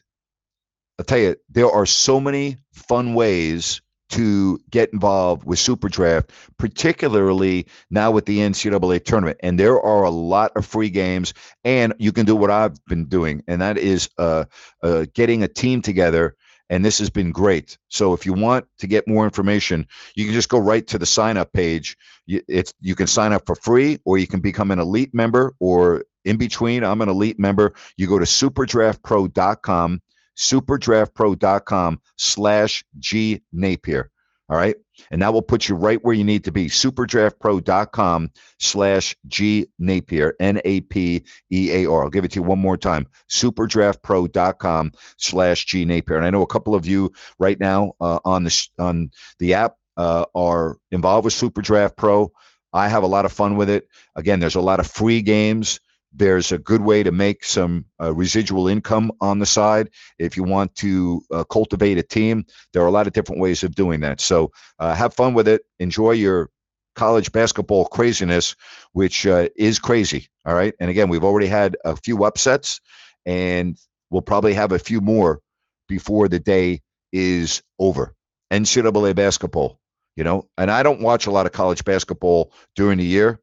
I'll 0.98 1.06
tell 1.06 1.20
you, 1.20 1.36
there 1.50 1.70
are 1.70 1.86
so 1.86 2.20
many 2.20 2.58
fun 2.74 3.14
ways 3.14 3.82
to 4.10 4.60
get 4.70 4.94
involved 4.94 5.44
with 5.46 5.60
Super 5.60 5.90
Draft, 5.90 6.32
particularly 6.58 7.68
now 7.90 8.12
with 8.12 8.26
the 8.26 8.40
NCAA 8.40 9.04
tournament. 9.04 9.38
And 9.42 9.60
there 9.60 9.82
are 9.82 10.04
a 10.04 10.10
lot 10.10 10.52
of 10.56 10.66
free 10.66 10.90
games, 10.90 11.34
and 11.64 11.94
you 12.00 12.12
can 12.12 12.26
do 12.26 12.36
what 12.36 12.52
I've 12.52 12.84
been 12.86 13.06
doing, 13.06 13.44
and 13.48 13.62
that 13.62 13.78
is 13.78 14.10
uh, 14.18 14.46
uh, 14.84 15.06
getting 15.14 15.44
a 15.44 15.48
team 15.48 15.82
together 15.82 16.36
and 16.70 16.84
this 16.84 17.00
has 17.00 17.10
been 17.10 17.32
great. 17.32 17.78
So 17.90 18.14
if 18.14 18.26
you 18.26 18.34
want 18.34 18.66
to 18.80 18.88
get 18.88 19.08
more 19.08 19.26
information, 19.26 19.88
you 20.16 20.26
can 20.26 20.34
just 20.34 20.50
go 20.50 20.58
right 20.58 20.86
to 20.88 20.98
the 20.98 21.06
sign 21.06 21.38
up 21.38 21.54
page. 21.54 21.98
You, 22.26 22.42
it's 22.48 22.74
you 22.82 22.96
can 22.96 23.08
sign 23.08 23.34
up 23.34 23.46
for 23.46 23.56
free, 23.56 24.00
or 24.06 24.18
you 24.18 24.28
can 24.28 24.40
become 24.40 24.72
an 24.72 24.80
elite 24.80 25.14
member, 25.14 25.54
or 25.60 26.06
in 26.24 26.38
between. 26.38 26.84
I'm 26.84 27.02
an 27.02 27.10
elite 27.10 27.40
member. 27.40 27.74
You 27.98 28.08
go 28.08 28.20
to 28.20 28.26
superdraftpro.com, 28.26 30.02
superdraftpro.com 30.38 32.02
slash 32.18 32.84
G 33.00 33.42
Napear. 33.54 34.06
All 34.48 34.58
right. 34.58 34.76
And 35.10 35.22
that 35.22 35.34
will 35.34 35.42
put 35.42 35.68
you 35.68 35.76
right 35.76 36.04
where 36.04 36.14
you 36.14 36.24
need 36.24 36.44
to 36.44 36.52
be. 36.52 36.68
Superdraftpro.com 36.68 38.32
slash 38.60 39.16
G 39.28 39.68
Napear, 39.82 40.34
N 40.40 40.62
A 40.64 40.82
P 40.82 41.26
E 41.52 41.72
A 41.72 41.90
R. 41.90 42.04
I'll 42.04 42.10
give 42.12 42.26
it 42.26 42.32
to 42.32 42.40
you 42.40 42.44
one 42.44 42.60
more 42.60 42.78
time. 42.78 43.08
Superdraftpro.com 43.30 44.92
slash 45.18 45.66
G 45.66 45.86
Napear. 45.86 46.18
And 46.18 46.26
I 46.26 46.30
know 46.30 46.44
a 46.44 46.48
couple 46.48 46.76
of 46.76 46.86
you 46.86 47.12
right 47.40 47.60
now 47.60 47.94
uh, 48.00 48.20
on 48.24 48.44
the 48.44 48.68
on 48.78 49.12
the 49.40 49.56
app 49.56 49.76
uh, 49.98 50.26
are 50.36 50.78
involved 50.92 51.26
with 51.26 51.34
Superdraft 51.34 51.98
Pro. 51.98 52.32
I 52.72 52.90
have 52.90 53.04
a 53.04 53.08
lot 53.08 53.26
of 53.26 53.32
fun 53.32 53.56
with 53.56 53.70
it. 53.70 53.88
Again, 54.16 54.40
there's 54.40 54.56
a 54.56 54.62
lot 54.62 54.80
of 54.80 54.88
free 54.88 55.22
games. 55.22 55.80
There's 56.18 56.52
a 56.52 56.58
good 56.58 56.82
way 56.82 57.04
to 57.04 57.12
make 57.12 57.44
some 57.44 57.86
uh, 58.02 58.14
residual 58.14 58.68
income 58.68 59.12
on 59.20 59.40
the 59.40 59.46
side. 59.46 59.90
If 60.18 60.38
you 60.38 60.44
want 60.44 60.76
to 60.76 61.22
uh, 61.32 61.44
cultivate 61.44 61.98
a 61.98 62.04
team, 62.04 62.46
there 62.72 62.82
are 62.84 62.88
a 62.88 62.92
lot 62.92 63.08
of 63.08 63.14
different 63.14 63.42
ways 63.42 63.64
of 63.64 63.76
doing 63.76 64.00
that. 64.02 64.22
So 64.22 64.52
uh, 64.80 64.94
have 64.94 65.14
fun 65.14 65.34
with 65.34 65.48
it. 65.48 65.64
Enjoy 65.80 66.12
your 66.12 66.50
college 66.96 67.32
basketball 67.32 67.86
craziness, 67.86 68.56
which 68.94 69.28
uh, 69.28 69.50
is 69.56 69.80
crazy. 69.80 70.30
All 70.46 70.56
right. 70.56 70.74
And 70.80 70.90
again, 70.90 71.10
we've 71.10 71.24
already 71.24 71.48
had 71.48 71.76
a 71.84 71.96
few 71.96 72.24
upsets, 72.24 72.80
and 73.26 73.78
we'll 74.10 74.22
probably 74.22 74.54
have 74.54 74.72
a 74.72 74.80
few 74.80 75.02
more 75.02 75.42
before 75.88 76.28
the 76.28 76.40
day 76.40 76.82
is 77.12 77.62
over. 77.80 78.16
NCAA 78.52 79.16
basketball, 79.16 79.80
you 80.16 80.24
know, 80.24 80.48
and 80.58 80.72
I 80.72 80.84
don't 80.84 81.02
watch 81.02 81.28
a 81.28 81.32
lot 81.32 81.46
of 81.46 81.52
college 81.52 81.84
basketball 81.84 82.54
during 82.76 83.00
the 83.00 83.06
year, 83.06 83.40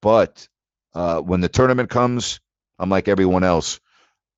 but 0.00 0.48
uh, 0.94 1.20
when 1.20 1.40
the 1.40 1.48
tournament 1.48 1.90
comes, 1.90 2.40
I'm 2.78 2.90
like 2.90 3.08
everyone 3.08 3.44
else. 3.44 3.80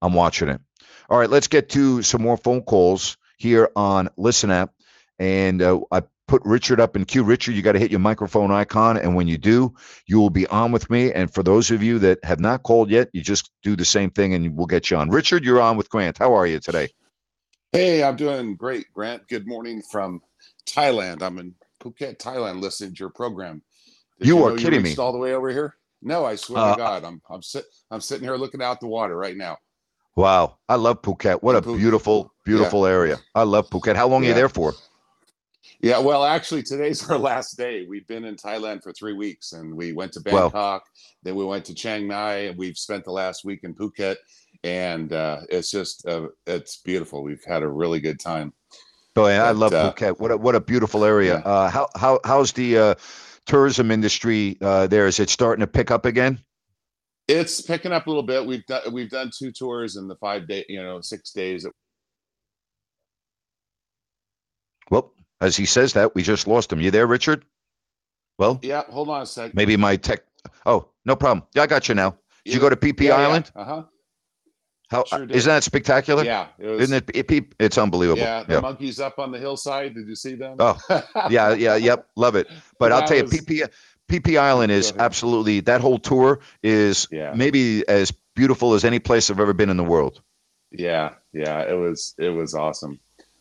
I'm 0.02 0.14
watching 0.14 0.48
it. 0.48 0.60
All 1.08 1.18
right, 1.18 1.30
let's 1.30 1.48
get 1.48 1.68
to 1.70 2.02
some 2.02 2.22
more 2.22 2.36
phone 2.36 2.62
calls 2.62 3.16
here 3.36 3.70
on 3.76 4.08
Listen 4.16 4.50
App. 4.50 4.72
And 5.18 5.60
uh, 5.60 5.80
I 5.90 6.02
put 6.28 6.42
Richard 6.44 6.80
up 6.80 6.94
in 6.94 7.04
queue. 7.04 7.24
Richard, 7.24 7.52
you 7.56 7.62
got 7.62 7.72
to 7.72 7.78
hit 7.78 7.90
your 7.90 8.00
microphone 8.00 8.50
icon. 8.52 8.96
And 8.96 9.16
when 9.16 9.26
you 9.26 9.36
do, 9.36 9.74
you 10.06 10.20
will 10.20 10.30
be 10.30 10.46
on 10.46 10.70
with 10.70 10.88
me. 10.88 11.12
And 11.12 11.32
for 11.32 11.42
those 11.42 11.70
of 11.70 11.82
you 11.82 11.98
that 11.98 12.24
have 12.24 12.38
not 12.38 12.62
called 12.62 12.88
yet, 12.90 13.08
you 13.12 13.20
just 13.20 13.50
do 13.62 13.74
the 13.74 13.84
same 13.84 14.10
thing 14.10 14.32
and 14.34 14.56
we'll 14.56 14.66
get 14.66 14.90
you 14.90 14.96
on. 14.96 15.10
Richard, 15.10 15.44
you're 15.44 15.60
on 15.60 15.76
with 15.76 15.90
Grant. 15.90 16.18
How 16.18 16.34
are 16.34 16.46
you 16.46 16.60
today? 16.60 16.88
Hey, 17.72 18.02
I'm 18.02 18.16
doing 18.16 18.54
great, 18.54 18.86
Grant. 18.94 19.28
Good 19.28 19.46
morning 19.46 19.82
from 19.90 20.22
Thailand. 20.66 21.22
I'm 21.22 21.38
in 21.38 21.54
Phuket, 21.82 22.18
Thailand, 22.18 22.60
listening 22.60 22.94
to 22.94 23.00
your 23.00 23.10
program. 23.10 23.62
Did 24.18 24.28
you, 24.28 24.36
you 24.38 24.44
are 24.44 24.56
kidding 24.56 24.82
me. 24.82 24.94
All 24.96 25.12
the 25.12 25.18
way 25.18 25.34
over 25.34 25.50
here? 25.50 25.74
No, 26.02 26.24
I 26.24 26.36
swear 26.36 26.62
Uh, 26.62 26.72
to 26.72 26.78
God, 26.78 27.04
I'm 27.04 27.20
I'm 27.30 27.42
sit 27.42 27.64
I'm 27.90 28.00
sitting 28.00 28.24
here 28.24 28.36
looking 28.36 28.62
out 28.62 28.80
the 28.80 28.86
water 28.86 29.16
right 29.16 29.36
now. 29.36 29.58
Wow. 30.16 30.58
I 30.68 30.74
love 30.74 31.02
Phuket. 31.02 31.42
What 31.42 31.56
a 31.56 31.62
beautiful, 31.62 32.32
beautiful 32.44 32.84
area. 32.84 33.18
I 33.34 33.44
love 33.44 33.70
Phuket. 33.70 33.96
How 33.96 34.08
long 34.08 34.24
are 34.24 34.28
you 34.28 34.34
there 34.34 34.48
for? 34.48 34.74
Yeah, 35.82 35.98
well, 35.98 36.24
actually, 36.24 36.62
today's 36.62 37.02
our 37.10 37.18
last 37.18 37.56
day. 37.56 37.86
We've 37.88 38.06
been 38.06 38.24
in 38.24 38.36
Thailand 38.36 38.82
for 38.82 38.92
three 38.92 39.12
weeks, 39.14 39.52
and 39.52 39.74
we 39.74 39.92
went 39.92 40.12
to 40.12 40.20
Wow. 40.26 40.42
Bangkok, 40.50 40.82
then 41.22 41.36
we 41.36 41.44
went 41.44 41.64
to 41.66 41.74
Chiang 41.74 42.06
Mai, 42.06 42.34
and 42.48 42.58
we've 42.58 42.76
spent 42.76 43.04
the 43.04 43.12
last 43.12 43.44
week 43.44 43.60
in 43.62 43.74
Phuket, 43.74 44.16
and 44.62 45.12
uh, 45.12 45.40
it's 45.48 45.70
just 45.70 46.06
uh, 46.06 46.28
it's 46.46 46.78
beautiful. 46.78 47.22
We've 47.22 47.44
had 47.46 47.62
a 47.62 47.68
really 47.68 48.00
good 48.00 48.20
time. 48.20 48.52
Oh, 49.16 49.26
yeah, 49.26 49.44
I 49.44 49.52
love 49.52 49.72
uh, 49.72 49.92
Phuket. 49.92 50.18
What 50.20 50.30
a 50.32 50.36
what 50.36 50.54
a 50.54 50.60
beautiful 50.60 51.04
area. 51.04 51.36
Uh, 51.36 51.70
how 51.70 51.88
how 51.96 52.20
how's 52.24 52.52
the 52.52 52.78
uh, 52.78 52.94
tourism 53.50 53.90
industry 53.90 54.56
uh, 54.60 54.86
there? 54.86 55.06
Is 55.06 55.18
it 55.18 55.28
starting 55.28 55.60
to 55.60 55.66
pick 55.66 55.90
up 55.90 56.06
again? 56.06 56.38
It's 57.26 57.60
picking 57.60 57.92
up 57.92 58.06
a 58.06 58.10
little 58.10 58.22
bit. 58.22 58.46
We've 58.46 58.64
done 58.66 58.92
we've 58.92 59.10
done 59.10 59.30
two 59.36 59.50
tours 59.52 59.96
in 59.96 60.08
the 60.08 60.16
five 60.16 60.46
day, 60.48 60.64
you 60.68 60.82
know, 60.82 61.00
six 61.00 61.32
days. 61.32 61.66
Well, 64.90 65.12
as 65.40 65.56
he 65.56 65.66
says 65.66 65.92
that, 65.94 66.14
we 66.14 66.22
just 66.22 66.46
lost 66.46 66.72
him. 66.72 66.80
You 66.80 66.90
there, 66.90 67.06
Richard? 67.06 67.44
Well, 68.38 68.58
Yeah, 68.62 68.82
hold 68.88 69.08
on 69.08 69.22
a 69.22 69.26
sec. 69.26 69.54
maybe 69.54 69.76
my 69.76 69.96
tech. 69.96 70.20
Oh, 70.64 70.88
no 71.04 71.14
problem. 71.14 71.46
Yeah, 71.54 71.62
I 71.62 71.66
got 71.66 71.88
you 71.88 71.94
now. 71.94 72.16
Did 72.44 72.54
you 72.54 72.60
go 72.60 72.68
to 72.70 72.76
PP 72.76 73.10
Island? 73.10 73.50
Uh 73.54 73.64
huh. 73.64 73.82
How 74.90 75.04
Sure 75.04 75.24
did. 75.26 75.36
isn't 75.36 75.48
that 75.48 75.62
spectacular? 75.62 76.24
Yeah, 76.24 76.48
it 76.58 76.66
was- 76.66 76.80
isn't 76.82 76.96
it? 77.08 77.10
it- 77.16 77.30
it- 77.30 77.54
It's 77.60 77.78
unbelievable. 77.78 78.20
Yeah, 78.22 78.42
the 78.42 78.54
yeah. 78.54 78.60
monkeys 78.60 78.98
up 78.98 79.18
on 79.18 79.30
the 79.30 79.38
hillside. 79.38 79.94
Did 79.94 80.08
you 80.08 80.16
see 80.16 80.34
them? 80.34 80.56
Oh, 80.58 80.76
yeah, 81.30 81.52
yeah, 81.54 81.76
yep, 81.76 82.08
love 82.16 82.34
it. 82.34 82.48
But 82.78 82.92
I'll 82.92 83.00
That 83.00 83.08
tell 83.08 83.16
you, 83.18 83.24
PP 83.24 83.68
PP 84.08 84.36
Island 84.38 84.72
is 84.72 84.92
absolutely 84.98 85.60
that 85.60 85.80
whole 85.80 85.98
tour 85.98 86.40
is 86.62 87.06
maybe 87.12 87.86
as 87.88 88.12
beautiful 88.34 88.74
as 88.74 88.84
any 88.84 88.98
place 88.98 89.30
I've 89.30 89.38
ever 89.38 89.52
been 89.52 89.70
in 89.70 89.76
the 89.76 89.84
world. 89.84 90.20
Yeah, 90.72 91.14
yeah, 91.32 91.60
it 91.62 91.74
was 91.78 92.14
it 92.18 92.30
was 92.30 92.54
awesome. 92.54 92.98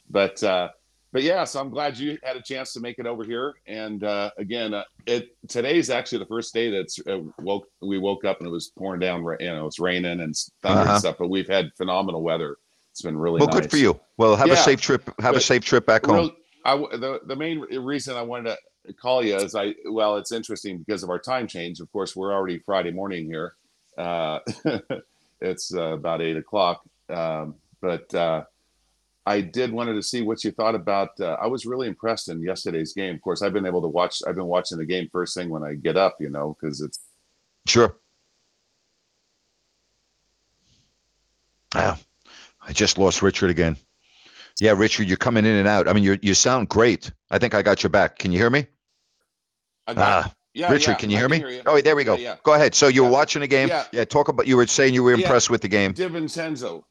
But 0.10 0.44
uh 0.44 0.70
but 1.12 1.24
yeah, 1.24 1.44
so 1.44 1.60
I'm 1.60 1.70
glad 1.70 1.98
you 1.98 2.18
had 2.24 2.36
a 2.38 2.42
chance 2.42 2.74
to 2.74 2.80
make 2.80 3.00
it 3.00 3.06
over 3.08 3.24
here. 3.24 3.54
And 3.68 4.04
uh 4.04 4.32
again, 4.38 4.74
uh, 4.74 4.84
it 5.06 5.36
today's 5.48 5.90
actually 5.90 6.20
the 6.20 6.26
first 6.28 6.54
day 6.54 6.70
that's 6.70 7.00
uh, 7.08 7.20
woke 7.40 7.68
we 7.82 7.98
woke 7.98 8.26
up 8.26 8.40
and 8.40 8.48
it 8.48 8.52
was 8.52 8.72
pouring 8.78 9.00
down, 9.00 9.24
you 9.40 9.48
know, 9.48 9.66
it's 9.68 9.80
raining 9.80 10.20
and 10.22 10.36
thunder 10.62 10.82
Uh-huh. 10.82 10.92
and 10.92 11.00
stuff, 11.00 11.16
but 11.20 11.30
we've 11.30 11.48
had 11.48 11.72
phenomenal 11.78 12.22
weather. 12.22 12.58
It's 12.92 13.02
been 13.02 13.18
really 13.18 13.40
well, 13.40 13.48
nice. 13.48 13.62
good 13.62 13.72
for 13.72 13.78
you. 13.78 14.00
Well, 14.18 14.36
have 14.36 14.50
a 14.52 14.58
safe 14.58 14.82
trip. 14.82 15.10
Have 15.20 15.36
a 15.36 15.42
safe 15.42 15.64
trip 15.64 15.86
back 15.86 16.06
home. 16.06 16.32
I 16.66 16.76
the 16.76 17.22
the 17.26 17.36
main 17.36 17.60
reason 17.60 18.16
I 18.18 18.22
wanted 18.24 18.58
to 18.88 18.94
call 18.94 19.24
you 19.24 19.36
is 19.38 19.56
I 19.56 19.74
well, 19.90 20.18
it's 20.18 20.32
interesting 20.32 20.80
because 20.80 21.04
of 21.04 21.10
our 21.10 21.20
time 21.20 21.48
change. 21.48 21.80
Of 21.80 21.92
course, 21.92 22.16
we're 22.16 22.34
already 22.34 22.60
Friday 22.60 22.92
morning 22.92 23.26
here. 23.26 23.54
Uh, 23.98 24.40
it's 25.42 25.74
uh, 25.74 25.94
about 25.94 26.22
eight 26.22 26.36
o'clock, 26.38 26.82
um, 27.10 27.56
but 27.82 28.14
uh, 28.14 28.44
I 29.26 29.42
did 29.42 29.72
wanted 29.72 29.94
to 29.94 30.02
see 30.04 30.22
what 30.24 30.44
you 30.44 30.52
thought 30.52 30.74
about. 30.76 31.10
Uh, 31.20 31.38
I 31.42 31.48
was 31.48 31.66
really 31.66 31.88
impressed 31.88 32.30
in 32.30 32.42
yesterday's 32.42 32.94
game. 32.94 33.16
Of 33.16 33.22
course, 33.22 33.42
I've 33.42 33.54
been 33.54 33.66
able 33.68 33.82
to 33.84 33.88
watch. 33.88 34.22
I've 34.28 34.36
been 34.36 34.46
watching 34.46 34.78
the 34.80 34.86
game 34.86 35.08
first 35.12 35.36
thing 35.36 35.50
when 35.50 35.64
I 35.64 35.76
get 35.76 35.98
up, 35.98 36.18
you 36.20 36.30
know, 36.30 36.56
because 36.60 36.82
it's 36.82 37.00
Sure. 37.68 37.96
Ah, 41.76 42.00
I 42.66 42.74
just 42.74 42.98
lost 42.98 43.22
Richard 43.22 43.50
again. 43.52 43.78
Yeah, 44.60 44.74
Richard, 44.76 45.08
you're 45.08 45.18
coming 45.18 45.46
in 45.46 45.56
and 45.56 45.68
out. 45.68 45.88
I 45.88 45.94
mean, 45.94 46.04
you 46.04 46.18
you 46.22 46.34
sound 46.34 46.68
great. 46.70 47.12
I 47.30 47.38
think 47.38 47.54
I 47.54 47.62
got 47.62 47.84
your 47.84 47.92
back. 47.92 48.18
Can 48.18 48.32
you 48.32 48.40
hear 48.40 48.50
me? 48.50 48.66
I 49.88 49.94
got- 49.94 50.26
Ah, 50.26 50.34
yeah, 50.54 50.72
Richard, 50.72 50.92
yeah, 50.92 50.98
can 50.98 51.10
you 51.12 51.18
hear 51.18 51.28
can 51.30 51.32
me? 51.32 51.38
hear 51.38 51.50
you. 51.50 51.62
Oh, 51.66 51.80
there 51.80 51.96
we 51.96 52.04
go. 52.04 52.16
Yeah, 52.16 52.22
yeah. 52.32 52.36
Go 52.44 52.54
ahead. 52.56 52.74
So 52.76 52.88
you 52.88 53.04
were 53.04 53.10
watching 53.10 53.42
the 53.42 53.48
game. 53.48 53.70
Yeah. 53.70 54.06
Talk 54.06 54.28
about. 54.30 54.48
You 54.48 54.58
were 54.58 54.66
saying 54.68 54.94
you 54.96 55.04
were 55.04 55.14
Yeah. 55.14 55.24
impressed 55.26 55.50
with 55.50 55.62
the 55.62 55.68
game. 55.68 55.94
DiVincenzo. 55.94 56.84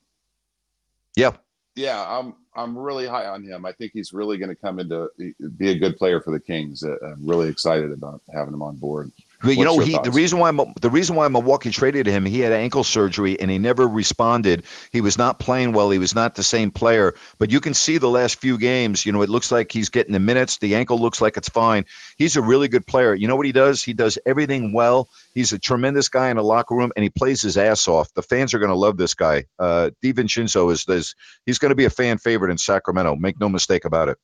Yeah. 1.17 1.33
Yeah, 1.79 2.05
I'm 2.09 2.35
I'm 2.57 2.77
really 2.77 3.07
high 3.07 3.27
on 3.27 3.45
him. 3.45 3.65
I 3.65 3.71
think 3.71 3.93
he's 3.95 4.13
really 4.13 4.37
going 4.37 4.49
to 4.49 4.57
come 4.57 4.81
into 4.81 5.09
be 5.57 5.71
a 5.71 5.79
good 5.79 5.97
player 5.97 6.21
for 6.21 6.33
the 6.33 6.41
Kings. 6.41 6.83
Uh, 6.83 6.97
I'm 7.05 7.25
really 7.25 7.49
excited 7.49 7.93
about 7.93 8.21
having 8.35 8.53
him 8.53 8.63
on 8.63 8.75
board. 8.75 9.13
But 9.41 9.57
you 9.57 9.65
know, 9.65 9.79
he 9.79 9.97
the 9.97 10.11
reason 10.11 10.41
why 10.41 10.51
the 10.81 10.91
reason 10.91 11.15
why 11.15 11.29
Milwaukee 11.29 11.71
traded 11.71 12.07
him, 12.07 12.25
he 12.25 12.41
had 12.41 12.53
ankle 12.53 12.83
surgery 12.83 13.39
and 13.39 13.49
he 13.49 13.59
never 13.59 13.87
responded. 13.87 14.65
He 14.91 15.01
was 15.01 15.17
not 15.17 15.39
playing 15.39 15.73
well. 15.73 15.91
He 15.91 15.99
was 15.99 16.15
not 16.15 16.35
the 16.35 16.43
same 16.43 16.73
player. 16.73 17.15
But 17.39 17.53
you 17.53 17.61
can 17.61 17.75
see 17.75 17.99
the 17.99 18.09
last 18.09 18.41
few 18.41 18.59
games. 18.59 19.07
You 19.07 19.13
know, 19.13 19.23
it 19.23 19.29
looks 19.29 19.53
like 19.53 19.71
he's 19.71 19.91
getting 19.91 20.13
the 20.13 20.19
minutes. 20.19 20.59
The 20.59 20.75
ankle 20.75 20.99
looks 20.99 21.21
like 21.21 21.37
it's 21.37 21.49
fine. 21.49 21.85
He's 22.17 22.37
a 22.37 22.43
really 22.43 22.67
good 22.67 22.85
player. 22.85 23.15
You 23.15 23.29
know 23.29 23.37
what 23.37 23.47
he 23.47 23.53
does? 23.53 23.81
He 23.81 23.93
does 23.93 24.19
everything 24.27 24.73
well. 24.73 25.09
He's 25.35 25.53
a 25.53 25.59
tremendous 25.59 26.09
guy 26.09 26.31
in 26.31 26.37
the 26.37 26.43
locker 26.43 26.75
room, 26.75 26.91
and 26.97 27.05
he 27.05 27.11
plays 27.11 27.41
his 27.41 27.57
ass 27.57 27.87
off. 27.87 28.13
The 28.15 28.23
fans 28.23 28.55
are 28.55 28.59
going 28.59 28.71
to 28.71 28.77
love 28.77 28.97
this 28.97 29.15
guy. 29.15 29.45
Uh, 29.57 29.91
DiVincenzo 30.03 30.73
is 30.73 30.85
this. 30.85 31.15
He's 31.47 31.59
going 31.59 31.71
to 31.71 31.77
be 31.77 31.85
a 31.85 31.91
fan 31.91 32.19
favorite 32.19 32.51
in 32.51 32.59
Sacramento. 32.59 33.15
Make 33.15 33.39
no 33.39 33.49
mistake 33.49 33.85
about 33.85 34.09
it. 34.09 34.19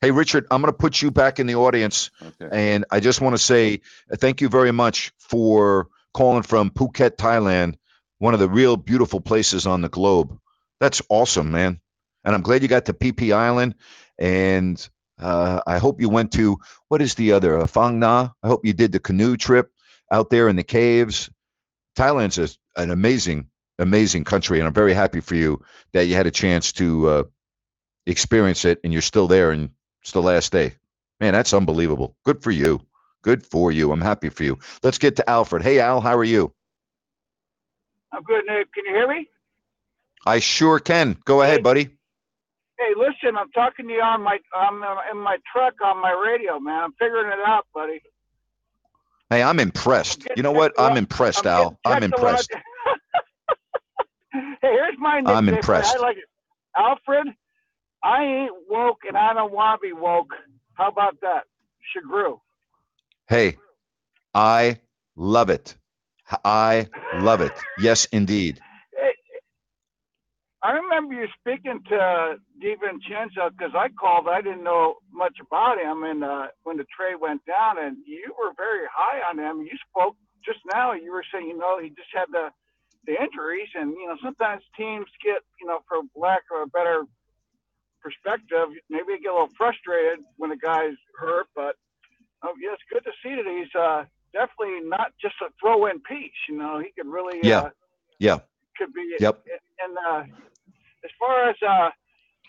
Hey, 0.00 0.10
Richard, 0.10 0.46
I'm 0.50 0.60
going 0.60 0.72
to 0.72 0.76
put 0.78 1.00
you 1.00 1.10
back 1.10 1.40
in 1.40 1.46
the 1.46 1.56
audience. 1.56 2.10
And 2.52 2.84
I 2.90 3.00
just 3.00 3.20
want 3.20 3.34
to 3.34 3.42
say 3.42 3.80
uh, 4.10 4.16
thank 4.16 4.40
you 4.40 4.48
very 4.48 4.72
much 4.72 5.12
for 5.18 5.88
calling 6.12 6.42
from 6.42 6.70
Phuket, 6.70 7.16
Thailand, 7.16 7.76
one 8.18 8.34
of 8.34 8.40
the 8.40 8.48
real 8.48 8.76
beautiful 8.76 9.20
places 9.20 9.66
on 9.66 9.80
the 9.80 9.88
globe. 9.88 10.38
That's 10.80 11.02
awesome, 11.08 11.50
man. 11.50 11.80
And 12.24 12.34
I'm 12.34 12.42
glad 12.42 12.62
you 12.62 12.68
got 12.68 12.86
to 12.86 12.92
PP 12.92 13.34
Island. 13.34 13.74
And 14.18 14.86
uh, 15.18 15.60
I 15.66 15.78
hope 15.78 16.00
you 16.00 16.08
went 16.08 16.32
to, 16.32 16.58
what 16.88 17.00
is 17.00 17.14
the 17.14 17.32
other, 17.32 17.58
uh, 17.58 17.66
Phang 17.66 17.96
Na? 17.96 18.30
I 18.42 18.48
hope 18.48 18.66
you 18.66 18.72
did 18.72 18.92
the 18.92 19.00
canoe 19.00 19.36
trip 19.36 19.70
out 20.10 20.30
there 20.30 20.48
in 20.48 20.56
the 20.56 20.64
caves. 20.64 21.30
Thailand's 21.96 22.38
a, 22.38 22.48
an 22.80 22.90
amazing, 22.90 23.48
amazing 23.78 24.24
country. 24.24 24.58
And 24.58 24.66
I'm 24.66 24.74
very 24.74 24.92
happy 24.94 25.20
for 25.20 25.34
you 25.34 25.62
that 25.92 26.06
you 26.06 26.14
had 26.14 26.26
a 26.26 26.30
chance 26.30 26.72
to 26.74 27.08
uh, 27.08 27.22
experience 28.06 28.64
it 28.64 28.80
and 28.84 28.92
you're 28.92 29.02
still 29.02 29.26
there 29.26 29.52
and 29.52 29.70
it's 30.06 30.12
the 30.12 30.22
last 30.22 30.52
day. 30.52 30.72
Man, 31.18 31.32
that's 31.32 31.52
unbelievable. 31.52 32.14
Good 32.24 32.40
for 32.40 32.52
you. 32.52 32.80
Good 33.22 33.44
for 33.44 33.72
you. 33.72 33.90
I'm 33.90 34.00
happy 34.00 34.28
for 34.28 34.44
you. 34.44 34.56
Let's 34.84 34.98
get 34.98 35.16
to 35.16 35.28
Alfred. 35.28 35.64
Hey, 35.64 35.80
Al, 35.80 36.00
how 36.00 36.16
are 36.16 36.22
you? 36.22 36.52
I'm 38.12 38.22
good, 38.22 38.44
Nick. 38.46 38.72
Can 38.72 38.84
you 38.84 38.94
hear 38.94 39.08
me? 39.08 39.28
I 40.24 40.38
sure 40.38 40.78
can. 40.78 41.16
Go 41.24 41.42
ahead, 41.42 41.64
buddy. 41.64 41.86
Hey, 42.78 42.92
listen, 42.96 43.36
I'm 43.36 43.50
talking 43.50 43.88
to 43.88 43.94
you 43.94 44.00
on 44.00 44.22
my 44.22 44.38
I'm 44.54 44.80
in 45.10 45.18
my 45.20 45.38
truck 45.52 45.74
on 45.84 46.00
my 46.00 46.12
radio, 46.12 46.60
man. 46.60 46.84
I'm 46.84 46.92
figuring 46.92 47.26
it 47.26 47.40
out, 47.44 47.66
buddy. 47.74 48.00
Hey, 49.28 49.42
I'm 49.42 49.58
impressed. 49.58 50.28
You 50.36 50.44
know 50.44 50.52
what? 50.52 50.72
I'm 50.78 50.96
impressed, 50.96 51.46
Al. 51.46 51.80
I'm 51.84 52.04
impressed. 52.04 52.52
hey, 54.32 54.48
here's 54.62 54.98
my 54.98 55.16
nickname. 55.16 55.36
I'm 55.36 55.48
impressed. 55.48 55.96
I 55.96 55.98
like 55.98 56.18
it. 56.18 56.24
Alfred, 56.76 57.34
I 58.02 58.22
ain't 58.24 58.52
woke 58.68 59.00
and 59.06 59.16
I 59.16 59.32
don't 59.34 59.52
want 59.52 59.80
to 59.80 59.88
be 59.88 59.92
woke. 59.92 60.32
How 60.74 60.88
about 60.88 61.20
that? 61.22 61.44
Shagru. 61.90 62.40
Hey, 63.28 63.56
I 64.34 64.78
love 65.16 65.50
it. 65.50 65.76
I 66.44 66.88
love 67.20 67.40
it. 67.40 67.52
Yes, 67.78 68.06
indeed. 68.12 68.60
I 70.62 70.72
remember 70.72 71.14
you 71.14 71.28
speaking 71.38 71.78
to 71.90 72.36
DiVincenzo 72.58 73.54
because 73.54 73.74
I 73.78 73.88
called. 73.94 74.26
I 74.26 74.40
didn't 74.42 74.64
know 74.64 74.96
much 75.12 75.38
about 75.40 75.78
him, 75.78 76.02
and 76.02 76.24
uh, 76.24 76.48
when 76.64 76.76
the 76.76 76.86
trade 76.90 77.22
went 77.22 77.46
down, 77.46 77.78
and 77.78 77.98
you 78.04 78.34
were 78.34 78.50
very 78.56 78.86
high 78.90 79.22
on 79.30 79.38
him. 79.38 79.62
You 79.62 79.76
spoke 79.88 80.16
just 80.44 80.58
now. 80.74 80.92
You 80.92 81.12
were 81.12 81.24
saying, 81.32 81.46
you 81.46 81.56
know, 81.56 81.78
he 81.80 81.90
just 81.90 82.10
had 82.12 82.26
the 82.32 82.50
the 83.06 83.14
injuries, 83.14 83.70
and 83.76 83.92
you 83.92 84.08
know, 84.08 84.16
sometimes 84.24 84.64
teams 84.76 85.06
get, 85.22 85.46
you 85.60 85.68
know, 85.68 85.86
for 85.86 86.02
lack 86.18 86.42
of 86.50 86.66
a 86.66 86.70
better 86.70 87.04
perspective, 88.06 88.68
maybe 88.88 89.18
they 89.18 89.18
get 89.18 89.30
a 89.30 89.34
little 89.34 89.50
frustrated 89.58 90.20
when 90.36 90.52
a 90.52 90.56
guy's 90.56 90.94
hurt. 91.18 91.46
But 91.56 91.74
oh, 92.44 92.54
yeah, 92.62 92.70
it's 92.74 92.86
good 92.92 93.02
to 93.04 93.14
see 93.22 93.34
that 93.34 93.46
he's 93.50 93.72
uh, 93.74 94.04
definitely 94.32 94.86
not 94.88 95.10
just 95.20 95.34
a 95.42 95.50
throw-in 95.60 95.98
piece. 96.00 96.38
You 96.48 96.58
know, 96.58 96.78
he 96.78 96.90
could 96.96 97.10
really, 97.10 97.40
Yeah. 97.42 97.60
uh, 97.66 97.70
Yeah. 98.18 98.38
could 98.78 98.92
be. 98.94 99.16
Yep. 99.18 99.44
And 99.82 99.96
uh, 100.08 100.22
as 101.04 101.10
far 101.18 101.48
as 101.50 101.56
uh, 101.66 101.90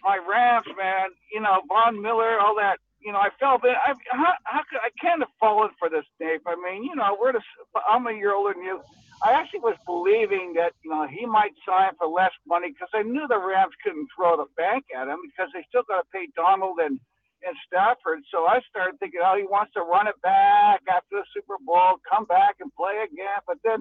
my 0.03 0.17
Rams, 0.17 0.67
man, 0.77 1.09
you 1.33 1.41
know, 1.41 1.61
Von 1.67 1.99
Miller, 2.01 2.39
all 2.39 2.55
that. 2.55 2.77
You 2.99 3.11
know, 3.13 3.19
I 3.19 3.29
felt 3.39 3.61
that 3.61 3.77
I 3.85 3.93
how, 4.11 4.33
how 4.43 4.61
could 4.69 4.79
I 4.81 4.89
can't 4.99 5.21
have 5.21 5.31
fallen 5.39 5.69
for 5.79 5.89
this, 5.89 6.05
Dave. 6.19 6.41
I 6.45 6.55
mean, 6.55 6.83
you 6.83 6.95
know, 6.95 7.17
we're 7.19 7.33
the, 7.33 7.41
I'm 7.89 8.07
a 8.07 8.13
year 8.13 8.33
older 8.33 8.53
than 8.53 8.63
you. 8.63 8.81
I 9.23 9.31
actually 9.33 9.61
was 9.61 9.77
believing 9.85 10.53
that 10.57 10.73
you 10.83 10.91
know 10.91 11.07
he 11.07 11.25
might 11.25 11.53
sign 11.67 11.91
for 11.97 12.07
less 12.07 12.31
money 12.47 12.69
because 12.71 12.89
I 12.93 13.03
knew 13.03 13.25
the 13.27 13.39
Rams 13.39 13.73
couldn't 13.83 14.07
throw 14.15 14.37
the 14.37 14.45
bank 14.57 14.85
at 14.95 15.07
him 15.07 15.19
because 15.25 15.49
they 15.53 15.65
still 15.69 15.83
got 15.87 16.01
to 16.01 16.07
pay 16.13 16.27
Donald 16.35 16.79
and 16.79 16.99
and 17.45 17.55
Stafford. 17.65 18.19
So 18.31 18.45
I 18.45 18.59
started 18.69 18.99
thinking, 18.99 19.21
oh, 19.23 19.37
he 19.37 19.43
wants 19.43 19.73
to 19.73 19.81
run 19.81 20.07
it 20.07 20.19
back 20.21 20.81
after 20.89 21.21
the 21.21 21.25
Super 21.33 21.57
Bowl, 21.65 22.01
come 22.09 22.25
back 22.25 22.57
and 22.59 22.73
play 22.75 23.05
again. 23.05 23.41
But 23.45 23.57
then 23.63 23.79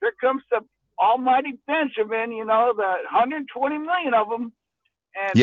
there 0.00 0.12
comes 0.20 0.42
the 0.50 0.60
almighty 0.98 1.58
Benjamin, 1.66 2.32
you 2.32 2.44
know, 2.44 2.72
the 2.76 3.06
120 3.14 3.78
million 3.78 4.14
of 4.14 4.28
them. 4.28 4.52
And. 5.14 5.38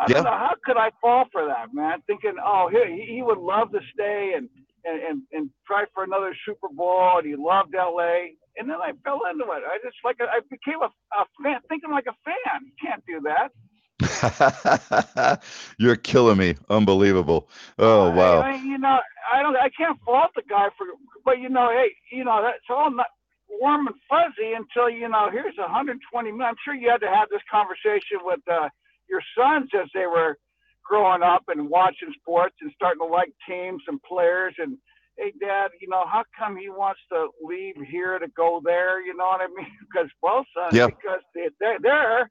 I 0.00 0.08
Yeah. 0.08 0.14
don't 0.14 0.24
know 0.24 0.34
how 0.36 0.54
could 0.64 0.76
I 0.76 0.90
fall 1.00 1.26
for 1.32 1.46
that, 1.46 1.72
man. 1.72 2.00
Thinking, 2.06 2.34
oh, 2.44 2.68
he 2.70 3.06
he 3.14 3.22
would 3.22 3.38
love 3.38 3.72
to 3.72 3.80
stay 3.92 4.32
and 4.36 4.48
and 4.84 4.98
and, 5.02 5.22
and 5.32 5.50
try 5.66 5.84
for 5.94 6.04
another 6.04 6.34
Super 6.46 6.68
Bowl, 6.72 7.18
and 7.18 7.26
he 7.26 7.36
loved 7.36 7.74
L.A. 7.74 8.34
And 8.56 8.68
then 8.68 8.78
I 8.82 8.92
fell 9.04 9.20
into 9.30 9.44
it. 9.52 9.62
I 9.66 9.78
just 9.84 9.96
like 10.04 10.16
I 10.20 10.40
became 10.50 10.80
a, 10.82 10.90
a 11.18 11.24
fan, 11.42 11.60
thinking 11.68 11.90
like 11.90 12.06
a 12.06 12.16
fan. 12.24 12.64
You 12.64 12.74
can't 12.82 13.04
do 13.06 13.20
that. 13.28 13.50
You're 15.78 15.96
killing 15.96 16.38
me. 16.38 16.56
Unbelievable. 16.68 17.48
Oh 17.78 18.10
I, 18.10 18.10
wow. 18.10 18.46
I, 18.50 18.58
you 18.62 18.78
know, 18.78 18.98
I 19.32 19.42
don't. 19.42 19.56
I 19.56 19.68
can't 19.76 19.98
fault 20.04 20.30
the 20.34 20.42
guy 20.48 20.68
for, 20.76 20.86
but 21.24 21.38
you 21.38 21.48
know, 21.48 21.70
hey, 21.70 21.94
you 22.12 22.24
know, 22.24 22.40
that's 22.42 22.64
all 22.70 22.90
not 22.90 23.06
warm 23.48 23.86
and 23.86 23.96
fuzzy 24.08 24.52
until 24.54 24.88
you 24.90 25.08
know. 25.08 25.28
Here's 25.30 25.56
120 25.56 26.30
million. 26.32 26.48
I'm 26.48 26.60
sure 26.64 26.74
you 26.74 26.90
had 26.90 27.00
to 27.02 27.10
have 27.10 27.28
this 27.30 27.42
conversation 27.50 28.22
with 28.22 28.40
uh, 28.50 28.68
your 29.08 29.22
sons 29.36 29.70
as 29.74 29.88
they 29.94 30.06
were 30.06 30.38
growing 30.84 31.22
up 31.22 31.44
and 31.48 31.68
watching 31.68 32.12
sports 32.20 32.56
and 32.60 32.70
starting 32.74 33.00
to 33.00 33.06
like 33.06 33.32
teams 33.48 33.82
and 33.88 34.02
players. 34.02 34.54
And 34.58 34.76
hey, 35.16 35.32
Dad, 35.40 35.68
you 35.80 35.88
know, 35.88 36.04
how 36.06 36.24
come 36.38 36.56
he 36.56 36.68
wants 36.68 37.00
to 37.10 37.28
leave 37.42 37.76
here 37.90 38.18
to 38.18 38.28
go 38.36 38.60
there? 38.64 39.04
You 39.04 39.16
know 39.16 39.24
what 39.24 39.40
I 39.40 39.48
mean? 39.48 39.66
Because 39.92 40.10
well, 40.22 40.44
son, 40.54 40.74
Yeah. 40.74 40.86
because 40.86 41.20
they, 41.34 41.48
they're 41.60 41.78
there 41.80 42.30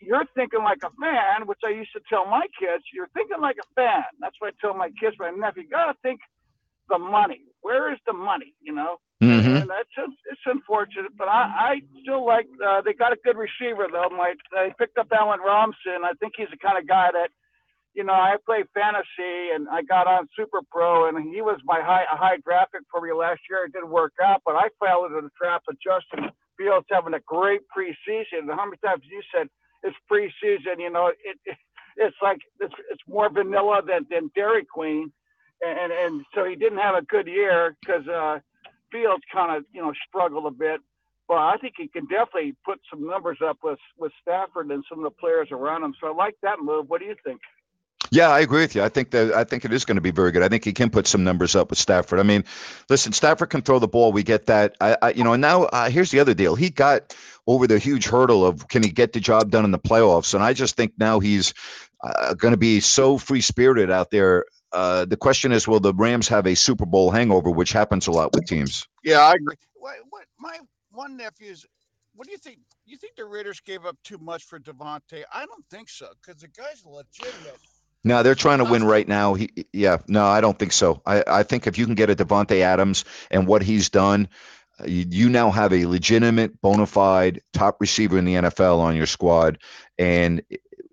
you're 0.00 0.24
thinking 0.34 0.62
like 0.62 0.82
a 0.84 0.90
fan, 1.00 1.46
which 1.46 1.60
I 1.64 1.70
used 1.70 1.92
to 1.92 2.00
tell 2.08 2.26
my 2.26 2.46
kids, 2.58 2.84
you're 2.92 3.08
thinking 3.14 3.40
like 3.40 3.56
a 3.60 3.68
fan. 3.74 4.04
That's 4.20 4.34
what 4.38 4.54
I 4.54 4.56
tell 4.60 4.76
my 4.76 4.90
kids, 5.00 5.16
my 5.18 5.30
nephew, 5.30 5.64
you 5.64 5.70
gotta 5.70 5.94
think 6.02 6.20
the 6.88 6.98
money. 6.98 7.42
Where 7.60 7.92
is 7.92 7.98
the 8.06 8.12
money? 8.12 8.54
You 8.60 8.74
know? 8.74 8.96
Mhm. 9.22 9.62
And 9.62 9.70
that's 9.70 9.90
it's 10.32 10.42
unfortunate, 10.46 11.16
but 11.16 11.28
I, 11.28 11.78
I 11.78 11.82
still 12.02 12.26
like 12.26 12.48
uh, 12.64 12.82
they 12.82 12.94
got 12.94 13.12
a 13.12 13.18
good 13.24 13.38
receiver 13.38 13.86
though. 13.92 14.10
My 14.10 14.34
they 14.52 14.74
picked 14.78 14.98
up 14.98 15.08
Allen 15.12 15.40
Robinson. 15.40 16.04
I 16.04 16.12
think 16.20 16.34
he's 16.36 16.50
the 16.50 16.58
kind 16.58 16.78
of 16.78 16.88
guy 16.88 17.10
that, 17.12 17.30
you 17.94 18.04
know, 18.04 18.14
I 18.14 18.36
play 18.46 18.64
fantasy 18.74 19.54
and 19.54 19.68
I 19.68 19.82
got 19.82 20.08
on 20.08 20.28
Super 20.36 20.60
Pro 20.72 21.08
and 21.08 21.18
he 21.34 21.42
was 21.42 21.60
my 21.64 21.80
high 21.82 22.04
a 22.12 22.16
high 22.18 22.38
draft 22.44 22.72
pick 22.72 22.82
for 22.90 23.00
me 23.00 23.12
last 23.12 23.42
year. 23.50 23.64
It 23.66 23.72
didn't 23.74 23.90
work 23.90 24.14
out, 24.22 24.42
but 24.46 24.56
I 24.56 24.68
fell 24.84 25.06
into 25.06 25.22
the 25.22 25.30
trap 25.40 25.62
of 25.68 25.76
Justin 25.80 26.30
Fields 26.58 26.86
having 26.90 27.14
a 27.14 27.20
great 27.26 27.62
preseason. 27.76 28.50
How 28.50 28.66
many 28.66 28.78
times 28.84 29.02
you 29.08 29.22
said 29.34 29.48
it's 29.84 29.96
preseason? 30.10 30.80
You 30.80 30.90
know, 30.90 31.08
it, 31.08 31.38
it 31.46 31.56
it's 31.96 32.16
like 32.22 32.38
it's, 32.60 32.74
it's 32.90 33.02
more 33.08 33.30
vanilla 33.30 33.82
than 33.86 34.06
than 34.10 34.30
Dairy 34.34 34.64
Queen, 34.66 35.12
and 35.62 35.92
and 35.92 36.24
so 36.34 36.44
he 36.44 36.56
didn't 36.56 36.78
have 36.78 36.96
a 36.96 37.02
good 37.02 37.28
year 37.28 37.76
because 37.80 38.06
uh, 38.08 38.40
Fields 38.92 39.24
kind 39.32 39.56
of 39.56 39.64
you 39.72 39.82
know 39.82 39.92
struggled 40.08 40.46
a 40.46 40.50
bit. 40.50 40.80
But 41.28 41.38
I 41.38 41.56
think 41.60 41.74
he 41.78 41.88
can 41.88 42.04
definitely 42.06 42.54
put 42.64 42.80
some 42.90 43.06
numbers 43.06 43.38
up 43.44 43.58
with 43.62 43.78
with 43.98 44.12
Stafford 44.20 44.70
and 44.70 44.84
some 44.88 44.98
of 44.98 45.04
the 45.04 45.10
players 45.10 45.48
around 45.50 45.82
him. 45.82 45.94
So 46.00 46.08
I 46.08 46.14
like 46.14 46.34
that 46.42 46.58
move. 46.60 46.88
What 46.88 47.00
do 47.00 47.06
you 47.06 47.16
think? 47.24 47.40
Yeah, 48.10 48.28
I 48.28 48.40
agree 48.40 48.60
with 48.60 48.74
you. 48.74 48.82
I 48.82 48.90
think 48.90 49.10
that 49.12 49.32
I 49.32 49.44
think 49.44 49.64
it 49.64 49.72
is 49.72 49.86
going 49.86 49.96
to 49.96 50.02
be 50.02 50.10
very 50.10 50.32
good. 50.32 50.42
I 50.42 50.48
think 50.48 50.64
he 50.64 50.72
can 50.72 50.90
put 50.90 51.06
some 51.06 51.24
numbers 51.24 51.56
up 51.56 51.70
with 51.70 51.78
Stafford. 51.78 52.18
I 52.18 52.24
mean, 52.24 52.44
listen, 52.90 53.12
Stafford 53.12 53.48
can 53.48 53.62
throw 53.62 53.78
the 53.78 53.88
ball. 53.88 54.12
We 54.12 54.22
get 54.22 54.46
that. 54.46 54.76
I, 54.80 54.96
I 55.00 55.10
you 55.12 55.24
know, 55.24 55.32
and 55.32 55.40
now 55.40 55.62
uh, 55.62 55.88
here's 55.88 56.10
the 56.10 56.20
other 56.20 56.34
deal. 56.34 56.54
He 56.54 56.68
got 56.68 57.16
over 57.46 57.66
the 57.66 57.78
huge 57.78 58.04
hurdle 58.06 58.44
of 58.44 58.68
can 58.68 58.82
he 58.82 58.90
get 58.90 59.14
the 59.14 59.20
job 59.20 59.50
done 59.50 59.64
in 59.64 59.70
the 59.70 59.78
playoffs, 59.78 60.34
and 60.34 60.42
I 60.42 60.52
just 60.52 60.76
think 60.76 60.92
now 60.98 61.20
he's 61.20 61.54
uh, 62.02 62.34
going 62.34 62.52
to 62.52 62.58
be 62.58 62.80
so 62.80 63.16
free 63.16 63.40
spirited 63.40 63.90
out 63.90 64.10
there. 64.10 64.44
Uh, 64.72 65.04
the 65.04 65.16
question 65.16 65.52
is, 65.52 65.68
will 65.68 65.80
the 65.80 65.92
Rams 65.94 66.28
have 66.28 66.46
a 66.46 66.54
Super 66.54 66.86
Bowl 66.86 67.10
hangover, 67.10 67.50
which 67.50 67.72
happens 67.72 68.06
a 68.06 68.10
lot 68.10 68.32
with 68.32 68.46
teams? 68.46 68.86
Yeah, 69.04 69.20
I 69.20 69.32
agree. 69.32 69.56
What, 69.74 69.96
what 70.10 70.24
my 70.38 70.58
one 70.90 71.16
nephew's 71.16 71.66
what 72.14 72.26
do 72.26 72.32
you 72.32 72.38
think? 72.38 72.58
You 72.84 72.96
think 72.96 73.16
the 73.16 73.24
Raiders 73.24 73.60
gave 73.60 73.86
up 73.86 73.96
too 74.04 74.18
much 74.18 74.44
for 74.44 74.58
Davante? 74.58 75.22
I 75.32 75.46
don't 75.46 75.64
think 75.70 75.88
so, 75.88 76.08
because 76.20 76.42
the 76.42 76.48
guy's 76.48 76.84
legitimate. 76.84 77.58
No, 78.04 78.22
they're 78.22 78.34
trying 78.34 78.58
to 78.58 78.64
win 78.64 78.84
right 78.84 79.06
now. 79.06 79.34
He, 79.34 79.50
yeah, 79.72 79.98
no, 80.08 80.24
I 80.24 80.40
don't 80.40 80.58
think 80.58 80.72
so. 80.72 81.00
I, 81.06 81.22
I 81.26 81.42
think 81.44 81.66
if 81.66 81.78
you 81.78 81.86
can 81.86 81.94
get 81.94 82.10
a 82.10 82.16
Davante 82.16 82.60
Adams 82.60 83.04
and 83.30 83.46
what 83.46 83.62
he's 83.62 83.90
done, 83.90 84.28
uh, 84.80 84.84
you, 84.86 85.06
you 85.08 85.28
now 85.28 85.50
have 85.50 85.72
a 85.72 85.86
legitimate, 85.86 86.60
bona 86.60 86.86
fide 86.86 87.42
top 87.52 87.80
receiver 87.80 88.18
in 88.18 88.24
the 88.24 88.34
NFL 88.34 88.78
on 88.78 88.96
your 88.96 89.06
squad, 89.06 89.58
and 89.98 90.42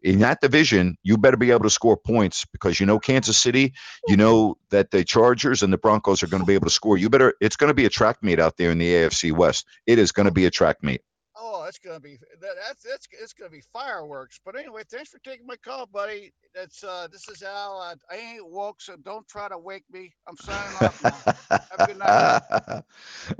in 0.03 0.19
that 0.19 0.41
division, 0.41 0.97
you 1.03 1.17
better 1.17 1.37
be 1.37 1.51
able 1.51 1.63
to 1.63 1.69
score 1.69 1.97
points 1.97 2.45
because 2.51 2.79
you 2.79 2.85
know 2.85 2.99
Kansas 2.99 3.37
City, 3.37 3.73
you 4.07 4.17
know 4.17 4.57
that 4.69 4.91
the 4.91 5.03
Chargers 5.03 5.63
and 5.63 5.71
the 5.71 5.77
Broncos 5.77 6.23
are 6.23 6.27
going 6.27 6.41
to 6.41 6.47
be 6.47 6.55
able 6.55 6.67
to 6.67 6.73
score. 6.73 6.97
You 6.97 7.09
better. 7.09 7.33
It's 7.41 7.55
going 7.55 7.69
to 7.69 7.73
be 7.73 7.85
a 7.85 7.89
track 7.89 8.17
meet 8.21 8.39
out 8.39 8.57
there 8.57 8.71
in 8.71 8.77
the 8.77 8.91
AFC 8.91 9.31
West. 9.31 9.65
It 9.85 9.99
is 9.99 10.11
going 10.11 10.27
to 10.27 10.31
be 10.31 10.45
a 10.45 10.51
track 10.51 10.77
meet. 10.83 11.01
Oh, 11.41 11.63
that's 11.63 11.79
gonna 11.79 12.01
be 12.01 12.17
that, 12.41 12.55
that's 12.67 12.83
that's 12.83 13.07
it's 13.11 13.31
gonna 13.31 13.49
be 13.49 13.63
fireworks. 13.71 14.41
But 14.43 14.57
anyway, 14.57 14.81
thanks 14.91 15.09
for 15.09 15.19
taking 15.19 15.47
my 15.47 15.55
call, 15.55 15.85
buddy. 15.85 16.33
That's 16.53 16.83
uh, 16.83 17.07
this 17.09 17.29
is 17.29 17.43
Al. 17.43 17.79
Uh, 17.79 17.95
I 18.11 18.17
ain't 18.17 18.49
woke, 18.49 18.81
so 18.81 18.97
don't 18.97 19.25
try 19.29 19.47
to 19.47 19.57
wake 19.57 19.85
me. 19.89 20.11
I'm 20.27 20.35
signing 20.35 20.75
off 20.81 21.01
now. 21.01 21.59
Have 21.71 21.79
a 21.79 21.87
good 21.87 21.97
night. 21.97 22.83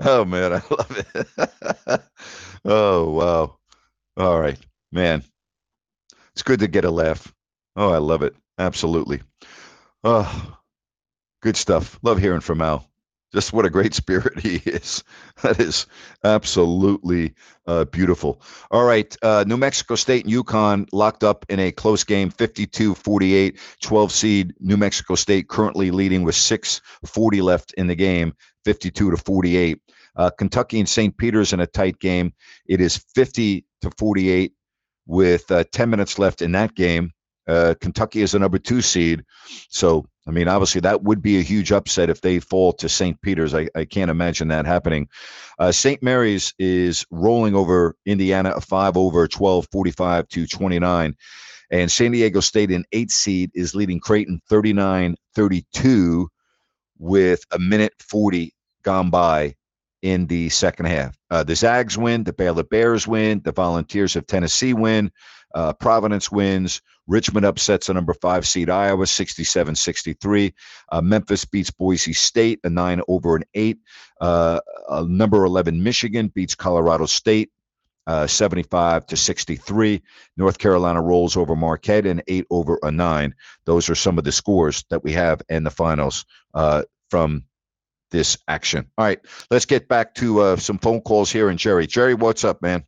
oh 0.00 0.24
man, 0.24 0.54
I 0.54 0.62
love 0.70 1.04
it. 1.86 2.02
oh 2.64 3.10
wow. 3.10 3.58
All 4.16 4.40
right, 4.40 4.58
man. 4.90 5.22
It's 6.40 6.48
good 6.48 6.60
to 6.60 6.68
get 6.68 6.86
a 6.86 6.90
laugh. 6.90 7.34
Oh, 7.76 7.90
I 7.92 7.98
love 7.98 8.22
it. 8.22 8.34
Absolutely. 8.56 9.20
Oh, 10.02 10.56
good 11.42 11.54
stuff. 11.54 11.98
Love 12.02 12.18
hearing 12.18 12.40
from 12.40 12.62
Al. 12.62 12.88
Just 13.34 13.52
what 13.52 13.66
a 13.66 13.70
great 13.70 13.92
spirit 14.02 14.40
he 14.40 14.54
is. 14.64 15.04
That 15.42 15.60
is 15.60 15.84
absolutely 16.24 17.34
uh, 17.66 17.84
beautiful. 17.84 18.40
All 18.70 18.84
right. 18.84 19.14
Uh, 19.20 19.44
New 19.46 19.58
Mexico 19.58 19.96
State 19.96 20.24
and 20.24 20.32
UConn 20.32 20.88
locked 20.94 21.24
up 21.24 21.44
in 21.50 21.60
a 21.60 21.72
close 21.72 22.04
game, 22.04 22.30
52 22.30 22.94
48. 22.94 23.58
12 23.82 24.10
seed 24.10 24.54
New 24.60 24.78
Mexico 24.78 25.16
State 25.16 25.46
currently 25.46 25.90
leading 25.90 26.22
with 26.22 26.36
6.40 26.36 27.42
left 27.42 27.74
in 27.74 27.86
the 27.86 27.94
game, 27.94 28.32
52 28.64 29.10
to 29.10 29.16
48. 29.18 29.78
Uh, 30.16 30.30
Kentucky 30.30 30.78
and 30.78 30.88
St. 30.88 31.14
Peter's 31.18 31.52
in 31.52 31.60
a 31.60 31.66
tight 31.66 31.98
game. 31.98 32.32
It 32.64 32.80
is 32.80 32.96
50 32.96 33.66
to 33.82 33.90
48 33.98 34.54
with 35.10 35.50
uh, 35.50 35.64
10 35.72 35.90
minutes 35.90 36.18
left 36.18 36.40
in 36.40 36.52
that 36.52 36.74
game. 36.74 37.12
Uh, 37.48 37.74
Kentucky 37.80 38.22
is 38.22 38.32
the 38.32 38.38
number 38.38 38.58
two 38.58 38.80
seed. 38.80 39.24
So 39.68 40.06
I 40.30 40.32
mean, 40.32 40.46
obviously, 40.46 40.82
that 40.82 41.02
would 41.02 41.22
be 41.22 41.38
a 41.38 41.42
huge 41.42 41.72
upset 41.72 42.08
if 42.08 42.20
they 42.20 42.38
fall 42.38 42.72
to 42.74 42.88
St. 42.88 43.20
Peter's. 43.20 43.52
I, 43.52 43.68
I 43.74 43.84
can't 43.84 44.12
imagine 44.12 44.46
that 44.48 44.64
happening. 44.64 45.08
Uh, 45.58 45.72
St. 45.72 46.00
Mary's 46.04 46.54
is 46.56 47.04
rolling 47.10 47.56
over 47.56 47.96
Indiana 48.06 48.50
a 48.50 48.60
5 48.60 48.96
over 48.96 49.26
12, 49.26 49.66
45 49.72 50.28
to 50.28 50.46
29. 50.46 51.16
And 51.72 51.90
San 51.90 52.12
Diego 52.12 52.38
State, 52.38 52.70
in 52.70 52.84
eight 52.92 53.10
seed, 53.10 53.50
is 53.54 53.74
leading 53.74 53.98
Creighton 53.98 54.40
39 54.48 55.16
32 55.34 56.28
with 56.98 57.42
a 57.50 57.58
minute 57.58 57.94
40 57.98 58.54
gone 58.84 59.10
by 59.10 59.54
in 60.02 60.26
the 60.26 60.48
second 60.48 60.86
half. 60.86 61.16
Uh, 61.30 61.42
the 61.42 61.54
Zags 61.54 61.98
win, 61.98 62.24
the 62.24 62.32
Baylor 62.32 62.62
Bears 62.62 63.06
win, 63.06 63.40
the 63.44 63.52
Volunteers 63.52 64.16
of 64.16 64.26
Tennessee 64.26 64.72
win, 64.72 65.10
uh, 65.54 65.72
Providence 65.74 66.30
wins. 66.30 66.80
Richmond 67.06 67.44
upsets 67.44 67.88
a 67.88 67.94
number 67.94 68.14
five 68.14 68.46
seed 68.46 68.70
Iowa 68.70 69.06
67 69.06 69.74
63. 69.74 70.54
Uh, 70.92 71.00
Memphis 71.00 71.44
beats 71.44 71.70
Boise 71.70 72.12
State 72.12 72.60
a 72.62 72.70
nine 72.70 73.00
over 73.08 73.34
an 73.34 73.44
eight. 73.54 73.78
Uh, 74.20 74.60
number 75.06 75.44
11 75.44 75.82
Michigan 75.82 76.28
beats 76.28 76.54
Colorado 76.54 77.06
State 77.06 77.50
uh, 78.06 78.26
75 78.26 79.06
to 79.06 79.16
63. 79.16 80.02
North 80.36 80.58
Carolina 80.58 81.00
rolls 81.00 81.36
over 81.36 81.54
Marquette 81.54 82.06
and 82.06 82.22
eight 82.26 82.46
over 82.50 82.78
a 82.82 82.90
nine. 82.90 83.34
Those 83.66 83.88
are 83.88 83.94
some 83.94 84.18
of 84.18 84.24
the 84.24 84.32
scores 84.32 84.84
that 84.90 85.04
we 85.04 85.12
have 85.12 85.42
in 85.48 85.64
the 85.64 85.70
finals 85.70 86.24
uh, 86.54 86.82
from 87.08 87.44
this 88.10 88.38
action. 88.46 88.90
All 88.96 89.04
right, 89.04 89.20
let's 89.50 89.66
get 89.66 89.88
back 89.88 90.14
to 90.16 90.40
uh, 90.40 90.56
some 90.56 90.78
phone 90.78 91.00
calls 91.00 91.30
here. 91.30 91.48
And 91.48 91.58
Jerry, 91.58 91.86
Jerry, 91.86 92.14
what's 92.14 92.44
up, 92.44 92.62
man? 92.62 92.84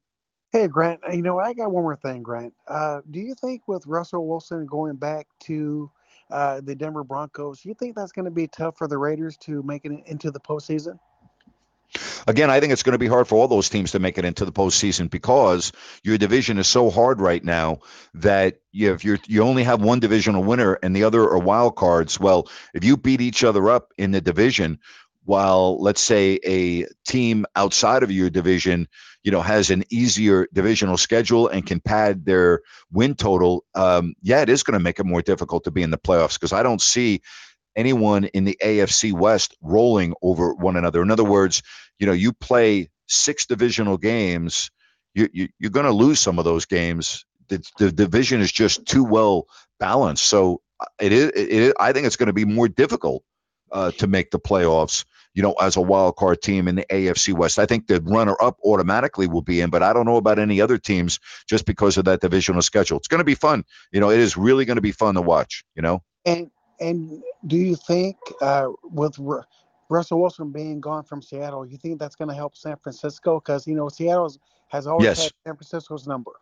Hey, 0.53 0.69
Grant. 0.69 1.01
You 1.11 1.23
know, 1.23 1.39
I 1.39 1.55
got 1.55 1.73
one 1.73 1.83
more 1.83 1.97
thing, 1.97 2.23
Grant. 2.23 2.53
Uh, 2.69 3.01
do 3.11 3.21
you 3.21 3.35
think 3.35 3.63
with 3.67 3.87
Russell 3.87 4.29
Wilson 4.29 4.67
going 4.67 4.97
back 4.97 5.27
to 5.45 5.91
uh, 6.31 6.61
the 6.61 6.75
Denver 6.75 7.05
Broncos, 7.05 7.65
you 7.65 7.75
think 7.75 7.97
that's 7.97 8.13
going 8.13 8.27
to 8.27 8.31
be 8.31 8.49
tough 8.49 8.77
for 8.77 8.87
the 8.87 8.99
Raiders 8.99 9.39
to 9.39 9.63
make 9.63 9.85
it 9.87 9.93
into 10.07 10.31
the 10.31 10.41
postseason? 10.41 10.99
Again, 12.27 12.51
I 12.51 12.61
think 12.61 12.73
it's 12.73 12.83
going 12.83 12.93
to 12.93 12.99
be 12.99 13.07
hard 13.07 13.29
for 13.29 13.37
all 13.37 13.49
those 13.49 13.69
teams 13.69 13.93
to 13.93 13.99
make 13.99 14.17
it 14.17 14.25
into 14.25 14.45
the 14.45 14.53
postseason 14.53 15.11
because 15.11 15.73
your 16.03 16.17
division 16.17 16.59
is 16.59 16.67
so 16.67 16.91
hard 16.91 17.21
right 17.21 17.43
now 17.45 17.81
that 18.15 18.61
you 18.71 18.93
if 18.93 19.05
you 19.05 19.19
you 19.27 19.43
only 19.43 19.65
have 19.65 19.83
one 19.83 20.01
divisional 20.01 20.43
winner 20.43 20.79
and 20.83 20.97
the 20.97 21.05
other 21.05 21.23
are 21.23 21.39
wild 21.39 21.77
cards. 21.77 22.19
Well, 22.19 22.49
if 22.73 22.85
you 22.85 22.97
beat 22.97 23.21
each 23.21 23.45
other 23.45 23.69
up 23.69 23.93
in 23.99 24.13
the 24.13 24.21
division, 24.21 24.79
while 25.25 25.81
let's 25.81 26.01
say 26.01 26.39
a 26.45 26.87
team 27.07 27.47
outside 27.57 28.03
of 28.03 28.11
your 28.11 28.31
division 28.31 28.89
you 29.23 29.31
know 29.33 29.43
has 29.43 29.71
an 29.71 29.85
easier 29.91 30.49
divisional 30.53 30.97
schedule 30.97 31.49
and 31.49 31.67
can 31.67 31.81
pad 31.81 32.25
their 32.25 32.61
win 32.91 33.15
total 33.15 33.65
um, 33.75 34.15
yeah 34.23 34.43
it 34.43 34.49
is 34.49 34.63
going 34.63 34.79
to 34.79 34.83
make 34.85 34.99
it 34.99 35.07
more 35.07 35.23
difficult 35.23 35.65
to 35.65 35.71
be 35.71 35.83
in 35.83 35.91
the 35.91 35.99
playoffs 35.99 36.35
because 36.35 36.53
i 36.53 36.63
don't 36.63 36.83
see 36.83 37.21
anyone 37.77 38.25
in 38.25 38.45
the 38.45 38.59
afc 38.63 39.13
west 39.13 39.57
rolling 39.63 40.15
over 40.23 40.55
one 40.55 40.77
another. 40.77 41.03
In 41.03 41.11
other 41.11 41.25
words 41.25 41.63
you 41.99 42.07
know 42.07 42.13
you 42.13 42.33
play 42.33 42.91
six 43.09 43.47
divisional 43.47 43.99
games 43.99 44.71
you, 45.15 45.29
you 45.33 45.49
you're 45.59 45.71
going 45.71 45.87
to 45.87 45.93
lose 45.93 46.21
some 46.21 46.39
of 46.39 46.45
those 46.45 46.67
games. 46.67 47.25
The, 47.49 47.63
the 47.79 47.93
division 47.93 48.41
is 48.41 48.51
just 48.51 48.87
too 48.87 49.05
well 49.05 49.47
balanced. 49.79 50.25
So 50.25 50.63
uh, 50.81 50.87
it 51.01 51.13
is 51.13 51.29
it, 51.31 51.53
it, 51.53 51.77
i 51.81 51.93
think 51.93 52.07
it's 52.07 52.17
going 52.17 52.29
to 52.29 52.33
be 52.33 52.45
more 52.45 52.69
difficult 52.69 53.25
uh, 53.71 53.91
to 53.93 54.07
make 54.07 54.31
the 54.31 54.41
playoffs 54.41 55.05
you 55.35 55.43
know, 55.43 55.53
as 55.53 55.77
a 55.77 55.81
wild 55.81 56.17
card 56.17 56.43
team 56.43 56.69
in 56.69 56.77
the 56.77 56.85
AFC 56.85 57.33
West. 57.35 57.59
I 57.59 57.67
think 57.67 57.87
the 57.87 58.01
runner 58.01 58.37
up 58.41 58.59
automatically 58.65 59.27
will 59.27 59.43
be 59.43 59.61
in, 59.61 59.71
but 59.71 59.83
I 59.83 59.93
don't 59.93 60.07
know 60.07 60.17
about 60.17 60.39
any 60.39 60.61
other 60.61 60.79
teams 60.79 61.21
just 61.49 61.67
because 61.67 61.97
of 61.97 62.05
that 62.07 62.21
divisional 62.21 62.63
schedule. 62.63 62.99
It's 62.99 63.09
going 63.09 63.21
to 63.21 63.25
be 63.25 63.35
fun. 63.35 63.65
You 63.93 64.01
know, 64.01 64.11
it 64.11 64.21
is 64.21 64.37
really 64.37 64.65
going 64.65 64.77
to 64.77 64.83
be 64.83 64.93
fun 64.93 65.15
to 65.15 65.23
watch, 65.23 65.65
you 65.75 65.83
know? 65.83 66.03
And, 66.27 66.51
and 66.81 67.23
do 67.47 67.57
you 67.57 67.77
think 67.77 68.17
uh, 68.41 68.69
with 68.83 69.19
R- 69.19 69.47
Russell 69.89 70.21
Wilson 70.21 70.53
being 70.53 70.81
gone 70.81 71.05
from 71.05 71.23
Seattle, 71.23 71.67
you 71.67 71.79
think 71.79 71.99
that's 71.99 72.17
going 72.17 72.29
to 72.29 72.35
help 72.35 72.57
San 72.57 72.77
Francisco? 72.77 73.41
Because, 73.41 73.67
you 73.67 73.75
know, 73.75 73.89
Seattle 73.89 74.35
has 74.69 74.87
always 74.87 75.05
yes. 75.05 75.23
had 75.23 75.33
San 75.47 75.57
Francisco's 75.57 76.07
number. 76.07 76.33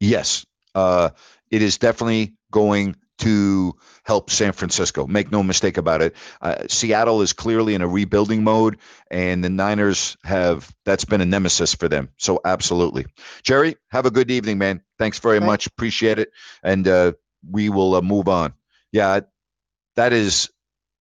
Yes. 0.00 0.44
Uh, 0.74 1.10
it 1.50 1.62
is 1.62 1.78
definitely 1.78 2.34
going 2.50 2.96
to 3.22 3.74
help 4.04 4.30
San 4.30 4.52
Francisco. 4.52 5.06
Make 5.06 5.30
no 5.30 5.42
mistake 5.42 5.76
about 5.78 6.02
it. 6.02 6.16
Uh, 6.40 6.66
Seattle 6.68 7.22
is 7.22 7.32
clearly 7.32 7.74
in 7.74 7.82
a 7.82 7.88
rebuilding 7.88 8.42
mode, 8.44 8.78
and 9.10 9.44
the 9.44 9.48
Niners 9.48 10.16
have 10.24 10.72
that's 10.84 11.04
been 11.04 11.20
a 11.20 11.26
nemesis 11.26 11.74
for 11.74 11.88
them. 11.88 12.08
So 12.18 12.40
absolutely, 12.44 13.06
Jerry, 13.42 13.76
have 13.90 14.06
a 14.06 14.10
good 14.10 14.30
evening, 14.30 14.58
man. 14.58 14.82
Thanks 14.98 15.18
very 15.18 15.38
Thanks. 15.38 15.46
much. 15.46 15.66
Appreciate 15.66 16.18
it, 16.18 16.32
and 16.62 16.86
uh, 16.86 17.12
we 17.48 17.68
will 17.68 17.94
uh, 17.94 18.02
move 18.02 18.28
on. 18.28 18.54
Yeah, 18.90 19.20
that 19.96 20.12
is 20.12 20.50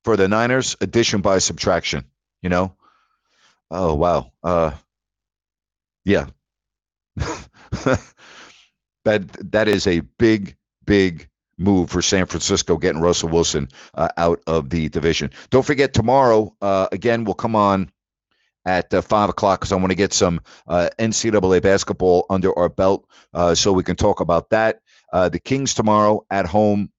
for 0.04 0.16
the 0.16 0.28
Niners 0.28 0.78
addition 0.80 1.22
by 1.22 1.40
subtraction. 1.40 2.06
You 2.42 2.50
know. 2.50 2.76
Oh 3.72 3.96
wow. 3.96 4.32
Uh, 4.44 4.72
yeah. 6.04 6.28
that 9.06 9.28
that 9.52 9.68
is 9.68 9.88
a 9.88 10.02
big 10.02 10.58
big 10.86 11.30
move 11.62 11.90
for 11.90 12.02
San 12.02 12.26
Francisco 12.26 12.78
getting 12.78 13.02
Russell 13.02 13.30
Wilson 13.30 13.70
uh, 13.94 14.10
out 14.18 14.42
of 14.48 14.70
the 14.70 14.90
division. 14.90 15.32
Don't 15.50 15.66
forget 15.66 15.94
tomorrow 15.94 16.56
uh, 16.62 16.88
again 16.92 17.24
we'll 17.24 17.36
come 17.36 17.56
on 17.56 17.92
at 18.66 18.94
uh, 18.94 19.02
five 19.02 19.30
o'clock 19.30 19.60
because 19.60 19.72
I 19.72 19.76
want 19.76 19.92
to 19.92 19.96
get 19.96 20.14
some 20.14 20.42
uh, 20.68 20.90
NCAA 21.00 21.62
basketball 21.62 22.26
under 22.30 22.58
our 22.58 22.70
belt 22.70 23.08
uh, 23.34 23.56
so 23.56 23.74
we 23.74 23.84
can 23.84 23.96
talk 23.96 24.20
about 24.20 24.50
that. 24.50 24.82
Uh, 25.12 25.30
the 25.30 25.40
Kings 25.40 25.74
tomorrow 25.74 26.26
at 26.30 26.46
home 26.46 26.92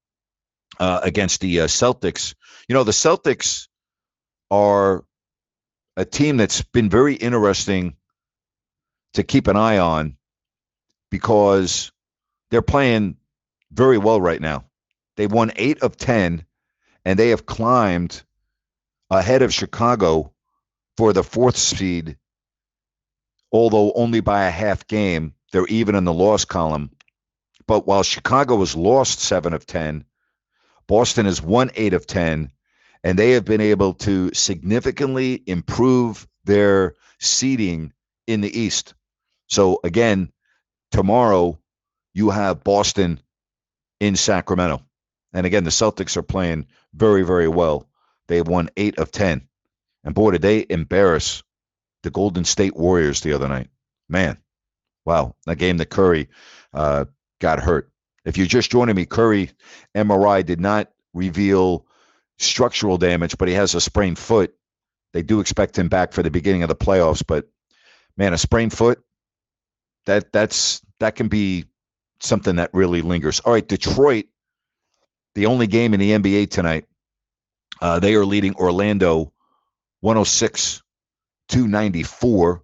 against 0.80 1.40
the 1.40 1.58
Celtics. 1.58 2.34
You 2.68 2.74
know 2.74 2.82
the 2.82 2.92
Celtics 2.92 3.68
are 4.50 5.04
a 5.96 6.04
team 6.04 6.36
that's 6.36 6.62
been 6.62 6.88
very 6.90 7.14
interesting 7.14 7.94
to 9.14 9.22
keep 9.22 9.46
an 9.46 9.56
eye 9.56 9.78
on 9.78 10.16
because 11.10 11.92
they're 12.50 12.62
playing 12.62 13.16
very 13.72 13.98
well 13.98 14.20
right 14.20 14.40
now. 14.40 14.64
They 15.16 15.26
won 15.26 15.52
eight 15.56 15.82
of 15.82 15.96
10, 15.96 16.44
and 17.04 17.18
they 17.18 17.30
have 17.30 17.46
climbed 17.46 18.22
ahead 19.10 19.42
of 19.42 19.52
Chicago 19.52 20.32
for 20.96 21.12
the 21.12 21.24
fourth 21.24 21.56
seed, 21.56 22.16
although 23.50 23.92
only 23.92 24.20
by 24.20 24.44
a 24.44 24.50
half 24.50 24.86
game. 24.86 25.34
They're 25.52 25.66
even 25.66 25.94
in 25.94 26.04
the 26.04 26.12
loss 26.12 26.46
column. 26.46 26.90
But 27.66 27.86
while 27.86 28.02
Chicago 28.02 28.60
has 28.60 28.74
lost 28.74 29.20
seven 29.20 29.52
of 29.52 29.66
10, 29.66 30.04
Boston 30.86 31.26
has 31.26 31.42
won 31.42 31.70
eight 31.74 31.92
of 31.92 32.06
10, 32.06 32.50
and 33.04 33.18
they 33.18 33.32
have 33.32 33.44
been 33.44 33.60
able 33.60 33.94
to 33.94 34.32
significantly 34.32 35.42
improve 35.46 36.26
their 36.44 36.94
seeding 37.20 37.92
in 38.26 38.40
the 38.40 38.58
East. 38.58 38.94
So, 39.48 39.80
again, 39.84 40.32
tomorrow 40.90 41.58
you 42.14 42.30
have 42.30 42.64
Boston 42.64 43.20
in 44.02 44.16
Sacramento. 44.16 44.82
And 45.32 45.46
again, 45.46 45.62
the 45.62 45.70
Celtics 45.70 46.16
are 46.16 46.22
playing 46.22 46.66
very, 46.92 47.22
very 47.22 47.46
well. 47.46 47.88
They 48.26 48.42
won 48.42 48.68
eight 48.76 48.98
of 48.98 49.12
10. 49.12 49.46
And 50.02 50.14
boy, 50.14 50.32
did 50.32 50.42
they 50.42 50.66
embarrass 50.68 51.44
the 52.02 52.10
Golden 52.10 52.44
State 52.44 52.76
Warriors 52.76 53.20
the 53.20 53.32
other 53.32 53.46
night. 53.46 53.68
Man, 54.08 54.38
wow. 55.04 55.36
That 55.46 55.56
game 55.56 55.76
that 55.76 55.90
Curry 55.90 56.28
uh, 56.74 57.04
got 57.40 57.60
hurt. 57.60 57.92
If 58.24 58.36
you're 58.36 58.48
just 58.48 58.72
joining 58.72 58.96
me, 58.96 59.06
Curry 59.06 59.50
MRI 59.94 60.44
did 60.44 60.60
not 60.60 60.90
reveal 61.14 61.86
structural 62.40 62.98
damage, 62.98 63.38
but 63.38 63.46
he 63.46 63.54
has 63.54 63.76
a 63.76 63.80
sprained 63.80 64.18
foot. 64.18 64.52
They 65.12 65.22
do 65.22 65.38
expect 65.38 65.78
him 65.78 65.88
back 65.88 66.12
for 66.12 66.24
the 66.24 66.30
beginning 66.30 66.64
of 66.64 66.68
the 66.68 66.74
playoffs, 66.74 67.22
but 67.24 67.48
man, 68.16 68.32
a 68.32 68.38
sprained 68.38 68.72
foot, 68.72 69.00
that 70.06 70.32
that's 70.32 70.80
that 70.98 71.14
can 71.14 71.28
be 71.28 71.66
something 72.22 72.56
that 72.56 72.70
really 72.72 73.02
lingers. 73.02 73.40
All 73.40 73.52
right, 73.52 73.66
Detroit, 73.66 74.26
the 75.34 75.46
only 75.46 75.66
game 75.66 75.94
in 75.94 76.00
the 76.00 76.10
NBA 76.10 76.50
tonight. 76.50 76.86
Uh, 77.80 77.98
they 77.98 78.14
are 78.14 78.24
leading 78.24 78.54
Orlando 78.54 79.32
106 80.00 80.82
294. 81.48 82.62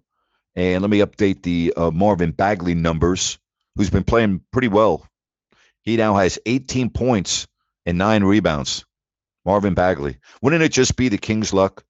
And 0.55 0.81
let 0.81 0.89
me 0.89 0.99
update 0.99 1.43
the 1.43 1.73
uh, 1.75 1.91
Marvin 1.91 2.31
Bagley 2.31 2.73
numbers, 2.73 3.37
who's 3.75 3.89
been 3.89 4.03
playing 4.03 4.41
pretty 4.51 4.67
well. 4.67 5.05
He 5.83 5.97
now 5.97 6.15
has 6.15 6.39
18 6.45 6.89
points 6.89 7.47
and 7.85 7.97
nine 7.97 8.23
rebounds. 8.23 8.85
Marvin 9.45 9.73
Bagley. 9.73 10.17
Wouldn't 10.41 10.63
it 10.63 10.71
just 10.71 10.95
be 10.95 11.09
the 11.09 11.17
King's 11.17 11.53
luck? 11.53 11.83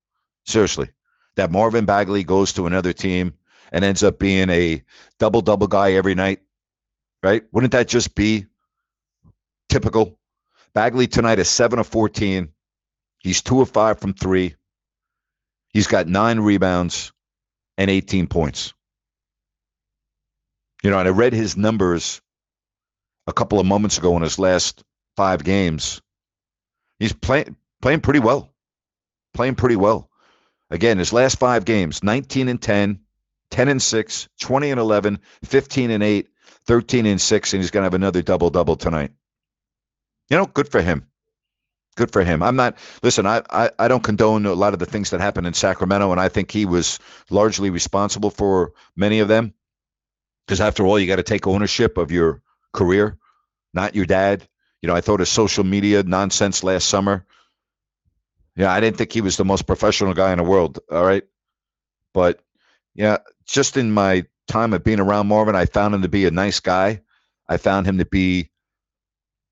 Seriously, 0.46 0.90
that 1.36 1.52
Marvin 1.52 1.86
Bagley 1.86 2.24
goes 2.24 2.54
to 2.54 2.68
another 2.68 2.94
team 2.94 3.34
and 3.72 3.84
ends 3.84 4.04
up 4.04 4.20
being 4.20 4.50
a 4.50 4.84
double 5.20 5.42
double 5.42 5.68
guy 5.68 5.94
every 5.94 6.16
night 6.16 6.40
right? 7.24 7.44
Wouldn't 7.52 7.74
that 7.74 7.88
just 7.88 8.16
be 8.16 8.46
typical? 9.70 10.18
Bagley 10.74 11.08
tonight 11.08 11.40
is 11.40 11.50
7 11.50 11.80
of 11.80 11.88
14. 11.88 12.50
He's 13.20 13.42
2 13.42 13.62
of 13.62 13.70
5 13.70 14.00
from 14.00 14.14
3. 14.14 14.56
He's 15.70 15.88
got 15.88 16.08
9 16.08 16.40
rebounds 16.40 17.12
and 17.78 17.90
18 17.90 18.28
points. 18.28 18.74
You 20.84 20.92
know, 20.92 21.00
and 21.00 21.08
I 21.08 21.12
read 21.12 21.34
his 21.34 21.58
numbers 21.58 22.22
a 23.28 23.34
couple 23.34 23.60
of 23.60 23.66
moments 23.66 23.98
ago 23.98 24.16
in 24.16 24.24
his 24.24 24.40
last 24.40 24.84
5 25.18 25.44
games. 25.44 26.02
He's 27.00 27.14
playing 27.14 27.56
playing 27.82 28.02
pretty 28.02 28.20
well. 28.20 28.54
Playing 29.34 29.56
pretty 29.56 29.76
well. 29.76 30.10
Again, 30.70 30.98
his 30.98 31.14
last 31.14 31.40
five 31.40 31.66
games 31.66 32.04
19 32.04 32.48
and 32.48 32.62
10, 32.62 33.00
10 33.50 33.68
and 33.68 33.82
6, 33.82 34.30
20 34.40 34.72
and 34.72 34.80
11, 34.80 35.20
15 35.46 35.92
and 35.92 36.04
8, 36.04 36.30
13 36.70 37.08
and 37.08 37.20
6, 37.20 37.54
and 37.54 37.64
he's 37.64 37.72
going 37.72 37.82
to 37.82 37.86
have 37.88 37.96
another 37.96 38.22
double 38.22 38.52
double 38.52 38.76
tonight. 38.76 39.10
You 40.30 40.38
know, 40.38 40.46
good 40.46 40.70
for 40.70 40.84
him. 40.84 41.08
Good 41.96 42.14
for 42.14 42.24
him. 42.24 42.44
I'm 42.44 42.56
not, 42.56 42.78
listen, 43.02 43.26
I, 43.26 43.42
I, 43.50 43.72
I 43.80 43.88
don't 43.88 44.04
condone 44.04 44.46
a 44.46 44.54
lot 44.54 44.74
of 44.74 44.80
the 44.80 44.86
things 44.86 45.10
that 45.10 45.20
happened 45.20 45.48
in 45.48 45.56
Sacramento, 45.56 46.12
and 46.12 46.22
I 46.22 46.30
think 46.30 46.52
he 46.52 46.68
was 46.68 47.00
largely 47.32 47.72
responsible 47.72 48.30
for 48.30 48.74
many 48.96 49.18
of 49.20 49.28
them. 49.28 49.56
Because 50.46 50.62
after 50.62 50.86
all, 50.86 51.00
you 51.00 51.08
got 51.08 51.16
to 51.16 51.24
take 51.24 51.48
ownership 51.48 51.98
of 51.98 52.12
your 52.12 52.44
career, 52.72 53.18
not 53.74 53.96
your 53.96 54.06
dad. 54.06 54.48
You 54.84 54.90
know, 54.90 54.96
I 54.96 55.02
thought 55.02 55.22
his 55.22 55.30
social 55.30 55.64
media 55.64 56.04
nonsense 56.04 56.64
last 56.64 56.88
summer. 56.88 57.26
Yeah, 58.56 58.72
I 58.72 58.80
didn't 58.80 58.98
think 58.98 59.12
he 59.12 59.22
was 59.22 59.38
the 59.38 59.44
most 59.44 59.66
professional 59.66 60.14
guy 60.14 60.34
in 60.34 60.38
the 60.38 60.44
world. 60.44 60.78
All 60.92 61.04
right. 61.04 61.24
But 62.14 62.42
yeah, 62.94 63.18
just 63.48 63.76
in 63.76 63.92
my 63.92 64.26
time 64.50 64.74
of 64.74 64.84
being 64.84 65.00
around 65.00 65.28
Marvin, 65.28 65.56
I 65.56 65.66
found 65.66 65.96
him 65.96 66.02
to 66.02 66.10
be 66.10 66.26
a 66.26 66.32
nice 66.32 66.60
guy. 66.60 67.02
I 67.48 67.58
found 67.58 67.88
him 67.88 68.00
to 68.00 68.06
be 68.06 68.50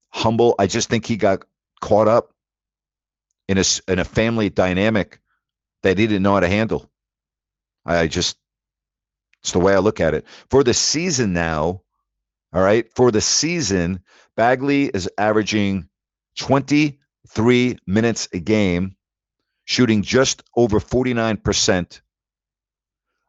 humble. 0.10 0.56
I 0.60 0.68
just 0.68 0.90
think 0.90 1.06
he 1.06 1.16
got 1.16 1.46
caught 1.80 2.08
up 2.08 2.34
in 3.48 3.58
a 3.58 3.64
in 3.88 4.00
a 4.00 4.04
family 4.04 4.50
dynamic 4.50 5.20
that 5.84 5.98
he 5.98 6.08
didn't 6.08 6.24
know 6.24 6.34
how 6.34 6.42
to 6.42 6.48
handle. 6.48 6.90
I 7.86 8.08
just 8.08 8.38
it's 9.42 9.52
the 9.52 9.60
way 9.60 9.74
I 9.74 9.80
look 9.80 10.02
at 10.02 10.14
it. 10.14 10.26
For 10.50 10.64
the 10.64 10.74
season 10.74 11.34
now, 11.34 11.82
all 12.54 12.62
right, 12.62 12.86
for 12.96 13.12
the 13.12 13.22
season, 13.22 14.02
Bagley 14.36 14.86
is 14.86 15.10
averaging 15.18 15.88
23 16.38 17.78
minutes 17.86 18.28
a 18.34 18.40
game, 18.40 18.96
shooting 19.66 20.02
just 20.02 20.44
over 20.56 20.80
49%. 20.80 22.02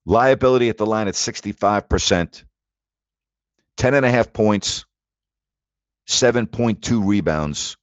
Liability 0.09 0.71
at 0.71 0.79
the 0.79 0.87
line 0.87 1.07
at 1.07 1.13
65%. 1.13 2.45
10 3.77 3.95
and 3.95 4.07
a 4.07 4.11
half 4.11 4.33
points, 4.33 4.87
7.2 6.09 7.07
rebounds 7.07 7.77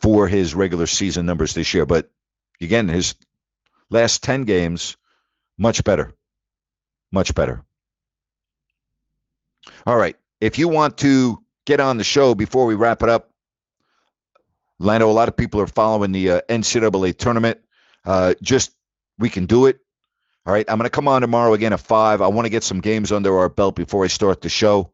for 0.00 0.26
his 0.26 0.54
regular 0.54 0.86
season 0.86 1.26
numbers 1.26 1.52
this 1.52 1.74
year. 1.74 1.84
But 1.84 2.10
again, 2.62 2.88
his 2.88 3.14
last 3.90 4.22
10 4.22 4.44
games, 4.44 4.96
much 5.58 5.84
better. 5.84 6.14
Much 7.12 7.34
better. 7.34 7.62
All 9.86 9.98
right. 9.98 10.16
If 10.40 10.58
you 10.58 10.66
want 10.66 10.96
to 10.98 11.44
get 11.66 11.80
on 11.80 11.98
the 11.98 12.04
show 12.04 12.34
before 12.34 12.64
we 12.64 12.74
wrap 12.74 13.02
it 13.02 13.10
up, 13.10 13.30
Lando, 14.78 15.10
a 15.10 15.12
lot 15.12 15.28
of 15.28 15.36
people 15.36 15.60
are 15.60 15.66
following 15.66 16.12
the 16.12 16.30
uh, 16.30 16.40
NCAA 16.48 17.18
tournament. 17.18 17.60
Uh, 18.06 18.32
just 18.40 18.72
we 19.18 19.28
can 19.28 19.44
do 19.44 19.66
it. 19.66 19.78
All 20.46 20.52
right. 20.52 20.64
I'm 20.68 20.78
going 20.78 20.86
to 20.86 20.90
come 20.90 21.08
on 21.08 21.20
tomorrow 21.20 21.52
again 21.52 21.72
at 21.72 21.80
five. 21.80 22.22
I 22.22 22.28
want 22.28 22.46
to 22.46 22.50
get 22.50 22.64
some 22.64 22.80
games 22.80 23.12
under 23.12 23.38
our 23.38 23.48
belt 23.48 23.76
before 23.76 24.04
I 24.04 24.08
start 24.08 24.40
the 24.40 24.48
show. 24.48 24.92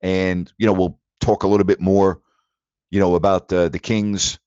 And, 0.00 0.52
you 0.58 0.66
know, 0.66 0.72
we'll 0.72 0.98
talk 1.20 1.42
a 1.42 1.48
little 1.48 1.64
bit 1.66 1.80
more, 1.80 2.20
you 2.90 2.98
know, 2.98 3.14
about 3.14 3.52
uh, 3.52 3.68
the 3.68 3.78
Kings 3.78 4.38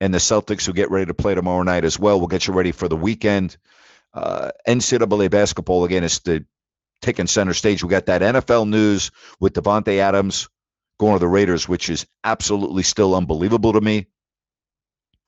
and 0.00 0.12
the 0.12 0.18
Celtics 0.18 0.66
who 0.66 0.72
get 0.72 0.90
ready 0.90 1.06
to 1.06 1.14
play 1.14 1.34
tomorrow 1.34 1.62
night 1.62 1.84
as 1.84 1.98
well. 1.98 2.18
We'll 2.18 2.28
get 2.28 2.46
you 2.46 2.54
ready 2.54 2.72
for 2.72 2.88
the 2.88 2.96
weekend. 2.96 3.56
Uh, 4.12 4.50
NCAA 4.66 5.30
basketball 5.30 5.84
again 5.84 6.02
is 6.02 6.18
the 6.20 6.44
taking 7.00 7.26
center 7.26 7.54
stage. 7.54 7.82
We 7.82 7.90
got 7.90 8.06
that 8.06 8.22
NFL 8.22 8.68
news 8.68 9.10
with 9.38 9.52
Davante 9.52 9.98
Adams 9.98 10.48
going 10.98 11.14
to 11.14 11.18
the 11.18 11.28
Raiders, 11.28 11.68
which 11.68 11.88
is 11.88 12.06
absolutely 12.24 12.82
still 12.82 13.14
unbelievable 13.14 13.72
to 13.72 13.80
me. 13.80 14.06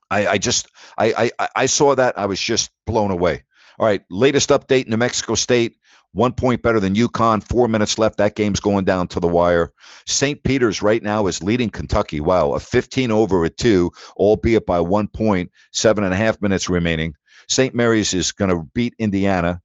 I, 0.09 0.27
I 0.27 0.37
just 0.37 0.67
I, 0.97 1.31
I 1.39 1.47
I 1.55 1.65
saw 1.65 1.95
that 1.95 2.17
I 2.17 2.27
was 2.27 2.39
just 2.39 2.69
blown 2.85 3.11
away. 3.11 3.43
All 3.79 3.85
right, 3.85 4.03
latest 4.09 4.49
update: 4.49 4.87
New 4.87 4.97
Mexico 4.97 5.35
State 5.35 5.77
one 6.15 6.31
point 6.31 6.61
better 6.61 6.79
than 6.79 6.95
UConn. 6.95 7.43
Four 7.43 7.67
minutes 7.67 7.99
left. 7.99 8.17
That 8.17 8.35
game's 8.35 8.61
going 8.61 8.85
down 8.85 9.09
to 9.09 9.19
the 9.19 9.27
wire. 9.27 9.73
St. 10.07 10.41
Peter's 10.43 10.81
right 10.81 11.03
now 11.03 11.27
is 11.27 11.43
leading 11.43 11.69
Kentucky. 11.69 12.21
Wow, 12.21 12.53
a 12.53 12.59
15 12.59 13.11
over 13.11 13.43
at 13.43 13.57
two, 13.57 13.91
albeit 14.15 14.65
by 14.65 14.79
one 14.79 15.09
point. 15.09 15.51
Seven 15.73 16.05
and 16.05 16.13
a 16.13 16.17
half 16.17 16.41
minutes 16.41 16.69
remaining. 16.69 17.15
St. 17.49 17.75
Mary's 17.75 18.13
is 18.13 18.31
going 18.31 18.49
to 18.49 18.67
beat 18.73 18.95
Indiana. 18.97 19.61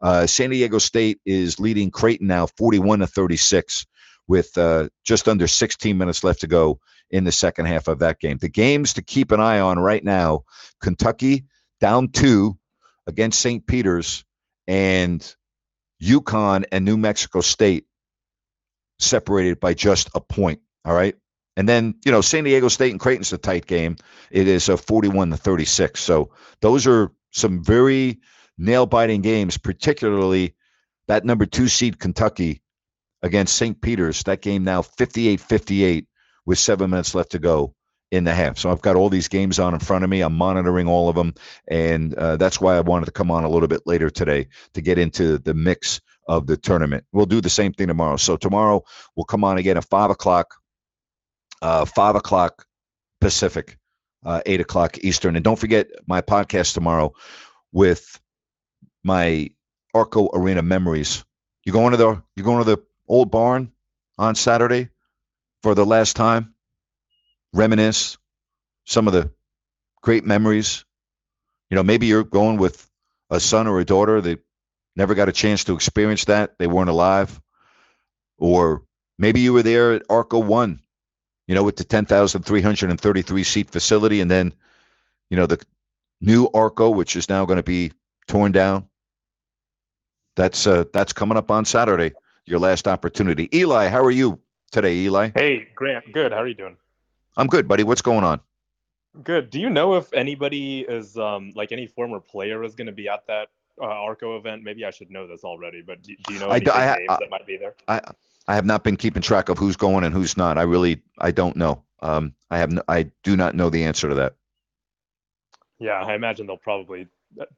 Uh, 0.00 0.26
San 0.26 0.50
Diego 0.50 0.78
State 0.78 1.20
is 1.26 1.60
leading 1.60 1.90
Creighton 1.90 2.28
now 2.28 2.46
41 2.46 3.00
to 3.00 3.06
36 3.06 3.86
with 4.26 4.56
uh, 4.56 4.88
just 5.04 5.28
under 5.28 5.46
16 5.46 5.98
minutes 5.98 6.24
left 6.24 6.40
to 6.40 6.46
go 6.46 6.80
in 7.10 7.24
the 7.24 7.32
second 7.32 7.66
half 7.66 7.88
of 7.88 7.98
that 7.98 8.20
game. 8.20 8.38
The 8.38 8.48
games 8.48 8.94
to 8.94 9.02
keep 9.02 9.32
an 9.32 9.40
eye 9.40 9.60
on 9.60 9.78
right 9.78 10.04
now 10.04 10.44
Kentucky 10.80 11.44
down 11.80 12.08
two 12.08 12.57
against 13.08 13.40
St. 13.40 13.66
Peter's 13.66 14.24
and 14.68 15.34
UConn 16.00 16.66
and 16.70 16.84
New 16.84 16.96
Mexico 16.96 17.40
State 17.40 17.86
separated 19.00 19.58
by 19.58 19.74
just 19.74 20.10
a 20.14 20.20
point. 20.20 20.60
All 20.84 20.94
right. 20.94 21.16
And 21.56 21.68
then, 21.68 21.96
you 22.04 22.12
know, 22.12 22.20
San 22.20 22.44
Diego 22.44 22.68
State 22.68 22.92
and 22.92 23.00
Creighton's 23.00 23.32
a 23.32 23.38
tight 23.38 23.66
game. 23.66 23.96
It 24.30 24.46
is 24.46 24.68
a 24.68 24.76
41 24.76 25.30
to 25.30 25.36
36. 25.36 26.00
So 26.00 26.30
those 26.60 26.86
are 26.86 27.10
some 27.32 27.64
very 27.64 28.20
nail 28.56 28.86
biting 28.86 29.22
games, 29.22 29.58
particularly 29.58 30.54
that 31.08 31.24
number 31.24 31.46
two 31.46 31.66
seed 31.66 31.98
Kentucky 31.98 32.62
against 33.22 33.56
St. 33.56 33.80
Peter's. 33.80 34.22
That 34.24 34.42
game 34.42 34.62
now 34.64 34.82
58 34.82 35.40
58 35.40 36.06
with 36.46 36.58
seven 36.58 36.90
minutes 36.90 37.14
left 37.14 37.32
to 37.32 37.38
go 37.38 37.74
in 38.10 38.24
the 38.24 38.34
half. 38.34 38.58
So 38.58 38.70
I've 38.70 38.80
got 38.80 38.96
all 38.96 39.10
these 39.10 39.28
games 39.28 39.58
on 39.58 39.74
in 39.74 39.80
front 39.80 40.04
of 40.04 40.10
me. 40.10 40.22
I'm 40.22 40.34
monitoring 40.34 40.88
all 40.88 41.08
of 41.08 41.16
them. 41.16 41.34
And 41.68 42.14
uh, 42.14 42.36
that's 42.36 42.60
why 42.60 42.76
I 42.76 42.80
wanted 42.80 43.06
to 43.06 43.12
come 43.12 43.30
on 43.30 43.44
a 43.44 43.48
little 43.48 43.68
bit 43.68 43.82
later 43.86 44.10
today 44.10 44.48
to 44.74 44.80
get 44.80 44.98
into 44.98 45.38
the 45.38 45.54
mix 45.54 46.00
of 46.26 46.46
the 46.46 46.56
tournament. 46.56 47.04
We'll 47.12 47.26
do 47.26 47.40
the 47.40 47.50
same 47.50 47.72
thing 47.72 47.88
tomorrow. 47.88 48.16
So 48.16 48.36
tomorrow 48.36 48.82
we'll 49.16 49.24
come 49.24 49.44
on 49.44 49.58
again 49.58 49.76
at 49.76 49.84
five 49.84 50.10
o'clock, 50.10 50.54
uh, 51.60 51.84
five 51.84 52.14
o'clock 52.14 52.64
Pacific, 53.20 53.78
uh, 54.24 54.40
eight 54.46 54.60
o'clock 54.60 54.98
Eastern. 54.98 55.36
And 55.36 55.44
don't 55.44 55.58
forget 55.58 55.88
my 56.06 56.20
podcast 56.20 56.74
tomorrow 56.74 57.12
with 57.72 58.20
my 59.04 59.50
Arco 59.94 60.28
Arena 60.32 60.62
memories. 60.62 61.24
You 61.64 61.72
going 61.72 61.90
to 61.90 61.96
the 61.96 62.22
you 62.36 62.42
going 62.42 62.64
to 62.64 62.76
the 62.76 62.82
old 63.06 63.30
barn 63.30 63.72
on 64.16 64.34
Saturday 64.34 64.88
for 65.62 65.74
the 65.74 65.84
last 65.84 66.16
time? 66.16 66.54
Reminisce 67.52 68.18
some 68.88 69.06
of 69.06 69.12
the 69.12 69.30
great 70.00 70.24
memories. 70.24 70.84
You 71.70 71.76
know, 71.76 71.82
maybe 71.82 72.06
you're 72.06 72.24
going 72.24 72.56
with 72.56 72.90
a 73.30 73.38
son 73.38 73.66
or 73.66 73.78
a 73.78 73.84
daughter 73.84 74.20
that 74.22 74.40
never 74.96 75.14
got 75.14 75.28
a 75.28 75.32
chance 75.32 75.64
to 75.64 75.74
experience 75.74 76.24
that. 76.24 76.58
They 76.58 76.66
weren't 76.66 76.88
alive. 76.88 77.38
Or 78.38 78.82
maybe 79.18 79.40
you 79.40 79.52
were 79.52 79.62
there 79.62 79.92
at 79.92 80.02
Arco 80.08 80.38
1, 80.38 80.80
you 81.46 81.54
know, 81.54 81.62
with 81.62 81.76
the 81.76 81.84
10,333 81.84 83.44
seat 83.44 83.70
facility. 83.70 84.22
And 84.22 84.30
then, 84.30 84.54
you 85.28 85.36
know, 85.36 85.46
the 85.46 85.62
new 86.22 86.48
Arco, 86.54 86.88
which 86.88 87.14
is 87.14 87.28
now 87.28 87.44
going 87.44 87.58
to 87.58 87.62
be 87.62 87.92
torn 88.26 88.52
down. 88.52 88.88
That's 90.34 90.66
uh, 90.66 90.84
that's 90.92 91.12
coming 91.12 91.36
up 91.36 91.50
on 91.50 91.64
Saturday. 91.66 92.12
Your 92.46 92.60
last 92.60 92.88
opportunity. 92.88 93.54
Eli, 93.54 93.88
how 93.88 94.02
are 94.02 94.10
you 94.10 94.40
today, 94.70 94.94
Eli? 95.00 95.30
Hey, 95.34 95.68
Grant. 95.74 96.10
Good. 96.12 96.32
How 96.32 96.38
are 96.38 96.48
you 96.48 96.54
doing? 96.54 96.76
I'm 97.38 97.46
good, 97.46 97.68
buddy. 97.68 97.84
What's 97.84 98.02
going 98.02 98.24
on? 98.24 98.40
Good. 99.22 99.50
Do 99.50 99.60
you 99.60 99.70
know 99.70 99.94
if 99.94 100.12
anybody 100.12 100.80
is 100.80 101.16
um, 101.16 101.52
like 101.54 101.72
any 101.72 101.86
former 101.86 102.20
player 102.20 102.64
is 102.64 102.74
going 102.74 102.88
to 102.88 102.92
be 102.92 103.08
at 103.08 103.26
that 103.28 103.48
uh, 103.80 103.86
Arco 103.86 104.36
event? 104.36 104.64
Maybe 104.64 104.84
I 104.84 104.90
should 104.90 105.10
know 105.10 105.26
this 105.26 105.44
already, 105.44 105.80
but 105.80 106.02
do, 106.02 106.14
do 106.26 106.34
you 106.34 106.40
know 106.40 106.50
any 106.50 106.68
I, 106.68 106.94
I, 106.94 106.96
names 106.96 107.06
I, 107.08 107.16
that 107.20 107.30
might 107.30 107.46
be 107.46 107.56
there? 107.56 107.74
I 107.86 108.00
I 108.48 108.54
have 108.56 108.66
not 108.66 108.82
been 108.82 108.96
keeping 108.96 109.22
track 109.22 109.48
of 109.48 109.56
who's 109.56 109.76
going 109.76 110.04
and 110.04 110.12
who's 110.12 110.36
not. 110.36 110.58
I 110.58 110.62
really 110.62 111.00
I 111.18 111.30
don't 111.30 111.56
know. 111.56 111.84
Um, 112.00 112.34
I 112.50 112.58
have 112.58 112.72
no, 112.72 112.82
I 112.88 113.10
do 113.22 113.36
not 113.36 113.54
know 113.54 113.70
the 113.70 113.84
answer 113.84 114.08
to 114.08 114.16
that. 114.16 114.34
Yeah, 115.78 116.02
I 116.02 116.14
imagine 116.14 116.46
they'll 116.46 116.56
probably 116.56 117.06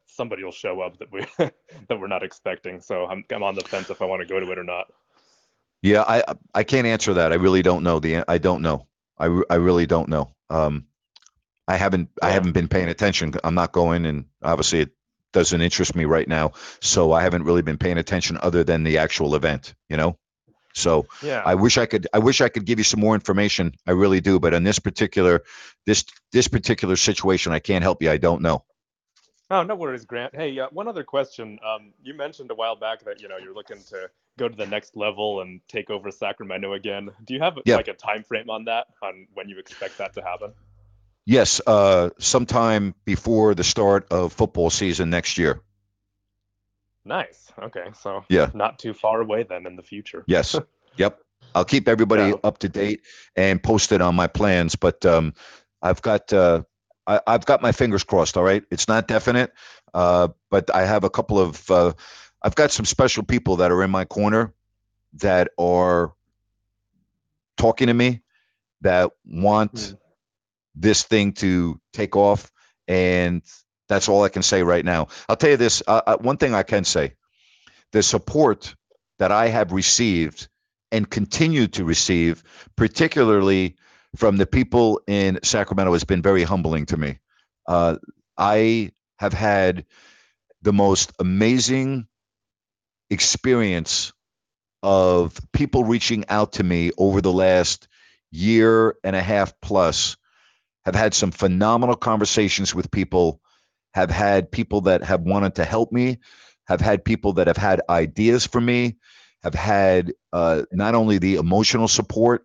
somebody 0.07 0.45
will 0.45 0.53
show 0.53 0.81
up 0.81 0.99
that 0.99 1.11
we 1.11 1.25
that 1.39 1.99
we're 1.99 2.07
not 2.07 2.23
expecting. 2.23 2.81
So 2.81 3.07
I'm 3.07 3.25
I'm 3.31 3.43
on 3.43 3.55
the 3.55 3.63
fence 3.63 3.89
if 3.89 4.03
I 4.03 4.05
want 4.05 4.21
to 4.21 4.27
go 4.27 4.41
to 4.41 4.51
it 4.53 4.59
or 4.59 4.65
not. 4.65 4.93
Yeah, 5.83 6.05
I 6.07 6.23
I 6.55 6.65
can't 6.65 6.87
answer 6.87 7.15
that. 7.15 7.33
I 7.33 7.37
really 7.37 7.63
don't 7.63 7.83
know 7.83 7.99
the 7.99 8.25
I 8.29 8.37
don't 8.37 8.61
know. 8.61 8.87
I, 9.21 9.43
I 9.51 9.57
really 9.57 9.87
don't 9.87 10.09
know. 10.09 10.35
Um, 10.49 10.87
I 11.69 11.77
haven't 11.77 12.09
I 12.21 12.31
haven't 12.31 12.53
been 12.53 12.69
paying 12.69 12.89
attention. 12.89 13.35
I'm 13.45 13.55
not 13.55 13.71
going, 13.73 14.07
and 14.07 14.25
obviously 14.43 14.81
it 14.81 14.91
doesn't 15.33 15.61
interest 15.61 15.95
me 15.95 16.05
right 16.05 16.27
now. 16.27 16.53
So 16.81 17.13
I 17.13 17.23
haven't 17.23 17.45
really 17.45 17.63
been 17.63 17.79
paying 17.79 17.99
attention 17.99 18.39
other 18.43 18.65
than 18.65 18.83
the 18.83 18.99
actual 18.99 19.37
event. 19.37 19.75
You 19.89 19.97
know. 19.97 20.19
So 20.75 21.07
yeah. 21.23 21.43
I 21.45 21.55
wish 21.55 21.79
I 21.79 21.87
could 21.87 22.09
I 22.13 22.19
wish 22.19 22.41
I 22.41 22.49
could 22.49 22.65
give 22.65 22.79
you 22.79 22.85
some 22.85 23.01
more 23.01 23.15
information. 23.15 23.75
I 23.87 23.93
really 23.93 24.21
do, 24.21 24.41
but 24.41 24.55
in 24.55 24.65
this 24.65 24.79
particular 24.79 25.43
this 25.87 26.05
this 26.33 26.49
particular 26.49 26.97
situation, 26.97 27.53
I 27.53 27.61
can't 27.61 27.85
help 27.85 28.03
you. 28.03 28.11
I 28.11 28.17
don't 28.17 28.43
know. 28.43 28.65
Oh, 29.51 29.65
no 29.65 29.75
worries, 29.75 30.05
Grant. 30.05 30.35
Hey, 30.35 30.57
uh, 30.61 30.69
one 30.71 30.87
other 30.87 31.03
question. 31.03 31.59
Um, 31.67 31.93
you 32.03 32.15
mentioned 32.15 32.51
a 32.53 32.55
while 32.55 32.77
back 32.77 33.05
that 33.05 33.21
you 33.21 33.29
know 33.29 33.37
you're 33.37 33.55
looking 33.55 33.83
to 33.89 34.09
go 34.39 34.49
to 34.49 34.57
the 34.57 34.67
next 34.67 34.97
level 34.97 35.41
and 35.41 35.61
take 35.67 35.91
over 35.91 36.13
Sacramento 36.13 36.73
again. 36.73 37.11
Do 37.25 37.35
you 37.35 37.41
have 37.41 37.59
Yeah. 37.65 37.77
like 37.77 37.89
a 37.89 37.95
time 37.95 38.23
frame 38.23 38.49
on 38.49 38.67
that, 38.67 38.87
on 39.03 39.27
when 39.35 39.49
you 39.49 39.59
expect 39.59 39.99
that 39.99 40.15
to 40.15 40.23
happen? 40.23 40.55
Yes, 41.27 41.61
uh, 41.67 42.11
sometime 42.19 42.95
before 43.05 43.55
the 43.55 43.65
start 43.65 44.07
of 44.13 44.33
football 44.33 44.71
season 44.71 45.11
next 45.11 45.37
year. 45.37 45.61
Nice. 47.05 47.53
Okay, 47.61 47.91
so 48.01 48.25
Yeah. 48.29 48.51
not 48.55 48.79
too 48.79 48.95
far 48.95 49.21
away 49.21 49.43
then 49.43 49.67
in 49.67 49.75
the 49.75 49.83
future. 49.83 50.23
Yes. 50.29 50.55
yep. 50.97 51.21
I'll 51.55 51.65
keep 51.65 51.89
everybody 51.89 52.33
up 52.45 52.59
to 52.59 52.69
date 52.69 53.03
and 53.35 53.61
posted 53.61 54.01
on 54.01 54.15
my 54.15 54.29
plans, 54.29 54.77
but 54.77 55.05
um, 55.05 55.35
I've 55.83 56.01
got 56.01 56.33
uh, 56.33 56.63
I, 57.11 57.21
I've 57.27 57.45
got 57.45 57.61
my 57.61 57.73
fingers 57.73 58.05
crossed. 58.05 58.37
All 58.37 58.45
right, 58.45 58.63
it's 58.71 58.87
not 58.87 59.09
definite, 59.09 59.53
uh, 59.93 60.29
but 60.49 60.73
I 60.73 60.87
have 60.87 61.03
a 61.05 61.11
couple 61.11 61.41
of 61.41 61.71
uh, 61.71 61.93
I've 62.41 62.55
got 62.55 62.71
some 62.71 62.85
special 62.85 63.25
people 63.25 63.57
that 63.57 63.73
are 63.73 63.83
in 63.83 63.91
my 63.91 64.05
corner 64.05 64.55
that 65.15 65.49
are 65.59 66.13
talking 67.57 67.89
to 67.89 67.95
me 67.95 68.23
that 68.83 69.11
want 69.27 69.95
this 70.77 71.03
thing 71.03 71.33
to 71.33 71.81
take 71.93 72.15
off, 72.15 72.51
and 72.87 73.43
that's 73.89 74.09
all 74.09 74.23
I 74.23 74.29
can 74.29 74.43
say 74.43 74.63
right 74.63 74.85
now. 74.85 75.09
I'll 75.29 75.37
tell 75.37 75.51
you 75.51 75.57
this: 75.57 75.83
uh, 75.87 76.03
uh, 76.07 76.17
one 76.19 76.37
thing 76.37 76.55
I 76.55 76.63
can 76.63 76.85
say, 76.85 77.15
the 77.91 78.05
support 78.05 78.77
that 79.19 79.33
I 79.33 79.49
have 79.49 79.73
received 79.73 80.49
and 80.93 81.11
continue 81.11 81.67
to 81.67 81.85
receive, 81.85 82.45
particularly 82.77 83.77
from 84.17 84.37
the 84.37 84.47
people 84.47 85.01
in 85.07 85.41
Sacramento, 85.43 85.93
has 85.93 86.05
been 86.05 86.23
very 86.23 86.43
humbling 86.43 86.87
to 86.87 86.97
me. 86.97 87.19
Uh, 87.67 87.97
I 88.37 88.93
have 89.19 89.33
had 89.33 89.87
the 90.63 90.73
most 90.73 91.13
amazing 91.19 92.07
experience 93.11 94.13
of 94.83 95.39
people 95.53 95.85
reaching 95.85 96.25
out 96.29 96.53
to 96.55 96.63
me 96.63 96.91
over 96.97 97.21
the 97.21 97.33
last 97.33 97.89
year 98.31 98.97
and 99.05 99.15
a 99.15 99.23
half 99.23 99.53
plus 99.61 100.17
have 100.85 100.95
had 100.95 101.13
some 101.13 101.31
phenomenal 101.31 101.97
conversations 101.97 102.75
with 102.75 102.91
people 102.91 103.41
have 103.93 104.11
had 104.11 104.51
people 104.51 104.83
that 104.83 105.03
have 105.03 105.21
wanted 105.23 105.57
to 105.57 105.65
help 105.65 105.93
me 105.93 106.19
have 106.67 106.81
had 106.81 107.05
people 107.05 107.35
that 107.35 107.49
have 107.49 107.57
had 107.57 107.83
ideas 107.89 108.47
for 108.47 108.61
me 108.61 108.97
have 109.43 109.55
had 109.55 110.13
uh, 110.33 110.63
not 110.73 110.95
only 110.95 111.19
the 111.19 111.37
emotional 111.37 111.89
support 111.89 112.45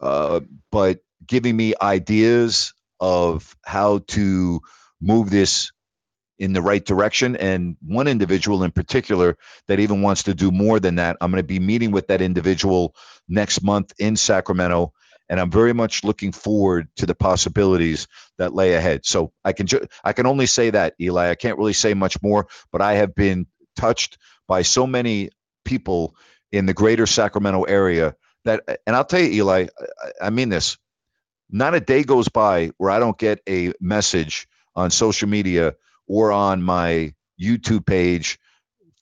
uh, 0.00 0.40
but 0.72 1.00
giving 1.26 1.56
me 1.56 1.74
ideas 1.80 2.74
of 3.00 3.56
how 3.64 3.98
to 4.08 4.60
move 5.00 5.30
this 5.30 5.68
in 6.38 6.54
the 6.54 6.62
right 6.62 6.84
direction. 6.84 7.36
And 7.36 7.78
one 7.86 8.08
individual 8.08 8.64
in 8.64 8.72
particular 8.72 9.38
that 9.68 9.80
even 9.80 10.02
wants 10.02 10.24
to 10.24 10.34
do 10.34 10.52
more 10.52 10.80
than 10.80 10.96
that. 10.96 11.18
I'm 11.22 11.32
going 11.32 11.42
to 11.42 11.48
be 11.48 11.60
meeting 11.60 11.92
with 11.92 12.08
that 12.08 12.22
individual 12.22 12.96
next 13.28 13.64
month 13.64 13.94
in 13.98 14.16
Sacramento. 14.16 14.94
And 15.30 15.40
I'm 15.40 15.50
very 15.50 15.74
much 15.74 16.04
looking 16.04 16.32
forward 16.32 16.88
to 16.98 17.06
the 17.06 17.16
possibilities 17.16 18.08
that 18.38 18.54
lay 18.54 18.74
ahead. 18.74 19.06
So 19.06 19.32
I 19.44 19.54
can 19.54 19.66
ju- 19.66 19.88
I 20.04 20.14
can 20.14 20.28
only 20.28 20.46
say 20.46 20.70
that, 20.70 20.94
Eli. 21.02 21.30
I 21.30 21.36
can't 21.36 21.58
really 21.58 21.74
say 21.74 21.96
much 21.96 22.22
more, 22.22 22.48
but 22.72 22.82
I 22.82 22.94
have 22.94 23.16
been 23.16 23.48
touched 23.76 24.20
by 24.48 24.62
so 24.62 24.86
many 24.86 25.30
people 25.64 26.16
in 26.52 26.68
the 26.68 26.74
greater 26.74 27.08
Sacramento 27.08 27.64
area 27.64 28.14
that, 28.44 28.80
and 28.86 28.96
I'll 28.96 29.04
tell 29.04 29.20
you, 29.20 29.30
Eli, 29.44 29.66
I, 30.00 30.26
I 30.26 30.30
mean 30.30 30.48
this. 30.48 30.78
Not 31.50 31.74
a 31.74 31.80
day 31.80 32.04
goes 32.04 32.28
by 32.28 32.70
where 32.78 32.90
I 32.90 32.98
don't 32.98 33.18
get 33.18 33.40
a 33.48 33.72
message 33.80 34.48
on 34.74 34.90
social 34.90 35.28
media 35.28 35.74
or 36.08 36.32
on 36.32 36.62
my 36.62 37.14
YouTube 37.40 37.86
page 37.86 38.38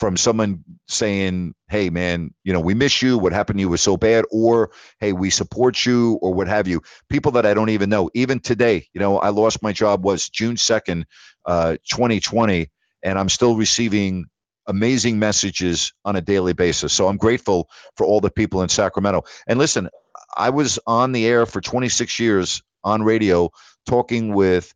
from 0.01 0.16
someone 0.16 0.64
saying, 0.88 1.55
"Hey, 1.68 1.90
man, 1.90 2.34
you 2.45 2.53
know, 2.53 2.61
we 2.61 2.74
miss 2.74 3.03
you. 3.03 3.18
What 3.18 3.32
happened 3.32 3.59
to 3.59 3.62
you 3.62 3.68
was 3.68 3.80
so 3.80 3.97
bad," 3.97 4.24
or 4.32 4.72
"Hey, 4.99 5.12
we 5.12 5.30
support 5.30 5.86
you," 5.86 6.18
or 6.22 6.34
what 6.34 6.49
have 6.49 6.66
you. 6.68 6.82
People 7.09 7.32
that 7.32 7.47
I 7.47 7.55
don't 7.55 7.70
even 7.70 7.90
know. 7.90 8.11
Even 8.14 8.40
today, 8.40 8.88
you 8.93 9.01
know, 9.01 9.18
I 9.18 9.28
lost 9.30 9.62
my 9.62 9.72
job 9.72 10.05
was 10.05 10.28
June 10.28 10.57
second, 10.57 11.07
uh, 11.47 11.76
2020, 11.88 12.70
and 13.03 13.18
I'm 13.18 13.28
still 13.28 13.57
receiving 13.57 14.26
amazing 14.67 15.19
messages 15.19 15.93
on 16.05 16.17
a 16.17 16.21
daily 16.21 16.53
basis. 16.53 16.93
So 16.93 17.09
I'm 17.09 17.17
grateful 17.17 17.69
for 17.97 18.07
all 18.07 18.21
the 18.21 18.31
people 18.31 18.63
in 18.63 18.69
Sacramento. 18.69 19.25
And 19.47 19.59
listen, 19.59 19.89
I 20.37 20.51
was 20.51 20.79
on 20.87 21.13
the 21.13 21.27
air 21.27 21.47
for 21.47 21.61
26 21.61 22.19
years 22.21 22.63
on 22.85 23.03
radio 23.03 23.51
talking 23.87 24.35
with 24.35 24.65
th- 24.65 24.75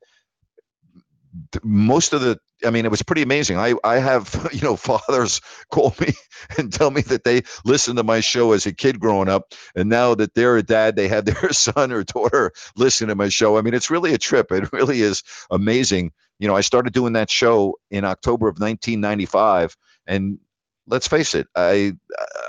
most 1.63 2.13
of 2.13 2.21
the 2.21 2.39
I 2.65 2.71
mean, 2.71 2.85
it 2.85 2.91
was 2.91 3.03
pretty 3.03 3.23
amazing. 3.23 3.59
I, 3.59 3.75
I 3.85 3.99
have, 3.99 4.49
you 4.53 4.63
know, 4.63 4.77
fathers 4.77 5.41
call 5.71 5.95
me 6.01 6.15
and 6.57 6.73
tell 6.73 6.91
me 6.91 7.03
that 7.03 7.25
they 7.25 7.43
listened 7.65 7.99
to 7.99 8.05
my 8.05 8.21
show 8.21 8.53
as 8.53 8.67
a 8.67 8.73
kid 8.73 8.99
growing 8.99 9.29
up. 9.29 9.53
And 9.75 9.89
now 9.89 10.15
that 10.15 10.35
they're 10.35 10.57
a 10.57 10.63
dad, 10.63 10.97
they 10.97 11.09
have 11.09 11.25
their 11.27 11.53
son 11.53 11.93
or 11.93 12.05
daughter 12.05 12.53
listen 12.77 13.09
to 13.09 13.15
my 13.15 13.29
show. 13.29 13.59
I 13.59 13.63
mean, 13.63 13.75
it's 13.75 13.91
really 13.91 14.15
a 14.15 14.19
trip. 14.19 14.53
It 14.53 14.73
really 14.73 15.01
is 15.01 15.23
amazing. 15.51 16.13
You 16.39 16.49
know, 16.49 16.57
I 16.57 16.61
started 16.63 16.93
doing 16.93 17.15
that 17.15 17.31
show 17.31 17.79
in 17.91 18.05
October 18.05 18.49
of 18.49 18.59
1995. 18.59 19.77
And 20.07 20.39
let's 20.87 21.09
face 21.09 21.35
it, 21.35 21.49
I, 21.55 21.93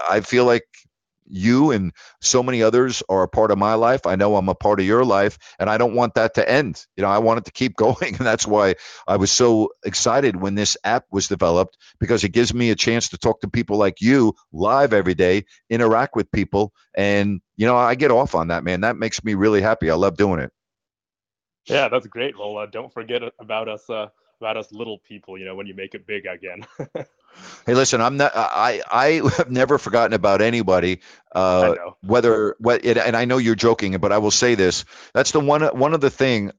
I 0.09 0.21
feel 0.21 0.45
like 0.45 0.65
you 1.29 1.71
and 1.71 1.93
so 2.21 2.43
many 2.43 2.63
others 2.63 3.03
are 3.09 3.23
a 3.23 3.27
part 3.27 3.51
of 3.51 3.57
my 3.57 3.73
life. 3.75 4.05
I 4.05 4.15
know 4.15 4.35
I'm 4.35 4.49
a 4.49 4.55
part 4.55 4.79
of 4.79 4.85
your 4.85 5.05
life, 5.05 5.37
and 5.59 5.69
I 5.69 5.77
don't 5.77 5.95
want 5.95 6.15
that 6.15 6.35
to 6.35 6.49
end. 6.49 6.85
You 6.95 7.03
know, 7.03 7.09
I 7.09 7.19
want 7.19 7.39
it 7.39 7.45
to 7.45 7.51
keep 7.51 7.75
going, 7.77 8.15
and 8.15 8.25
that's 8.25 8.47
why 8.47 8.75
I 9.07 9.17
was 9.17 9.31
so 9.31 9.69
excited 9.85 10.35
when 10.35 10.55
this 10.55 10.77
app 10.83 11.05
was 11.11 11.27
developed 11.27 11.77
because 11.99 12.23
it 12.23 12.29
gives 12.29 12.53
me 12.53 12.71
a 12.71 12.75
chance 12.75 13.09
to 13.09 13.17
talk 13.17 13.41
to 13.41 13.49
people 13.49 13.77
like 13.77 14.01
you 14.01 14.33
live 14.51 14.93
every 14.93 15.15
day, 15.15 15.45
interact 15.69 16.15
with 16.15 16.31
people, 16.31 16.73
and 16.95 17.41
you 17.55 17.65
know, 17.65 17.75
I 17.75 17.95
get 17.95 18.11
off 18.11 18.35
on 18.35 18.49
that, 18.49 18.63
man. 18.63 18.81
That 18.81 18.97
makes 18.97 19.23
me 19.23 19.33
really 19.33 19.61
happy. 19.61 19.89
I 19.89 19.95
love 19.95 20.17
doing 20.17 20.39
it. 20.39 20.51
Yeah, 21.65 21.89
that's 21.89 22.07
great. 22.07 22.37
Well, 22.37 22.57
uh, 22.57 22.65
don't 22.67 22.93
forget 22.93 23.21
about 23.39 23.67
us. 23.67 23.89
Uh, 23.89 24.07
about 24.39 24.57
us 24.57 24.71
little 24.71 24.99
people, 24.99 25.37
you 25.37 25.45
know, 25.45 25.55
when 25.55 25.67
you 25.67 25.73
make 25.73 25.95
it 25.95 26.05
big 26.05 26.25
again. 26.25 26.65
Hey, 27.65 27.73
listen, 27.73 28.01
I'm 28.01 28.17
not. 28.17 28.31
I 28.35 28.81
I 28.89 29.21
have 29.37 29.51
never 29.51 29.77
forgotten 29.77 30.13
about 30.13 30.41
anybody. 30.41 31.01
Uh, 31.33 31.75
whether 32.01 32.55
what, 32.59 32.85
it, 32.85 32.97
and 32.97 33.15
I 33.15 33.25
know 33.25 33.37
you're 33.37 33.55
joking, 33.55 33.97
but 33.97 34.11
I 34.11 34.17
will 34.19 34.31
say 34.31 34.55
this. 34.55 34.85
That's 35.13 35.31
the 35.31 35.39
one. 35.39 35.63
One 35.63 35.93
of 35.93 36.01
the 36.01 36.09
thing 36.09 36.51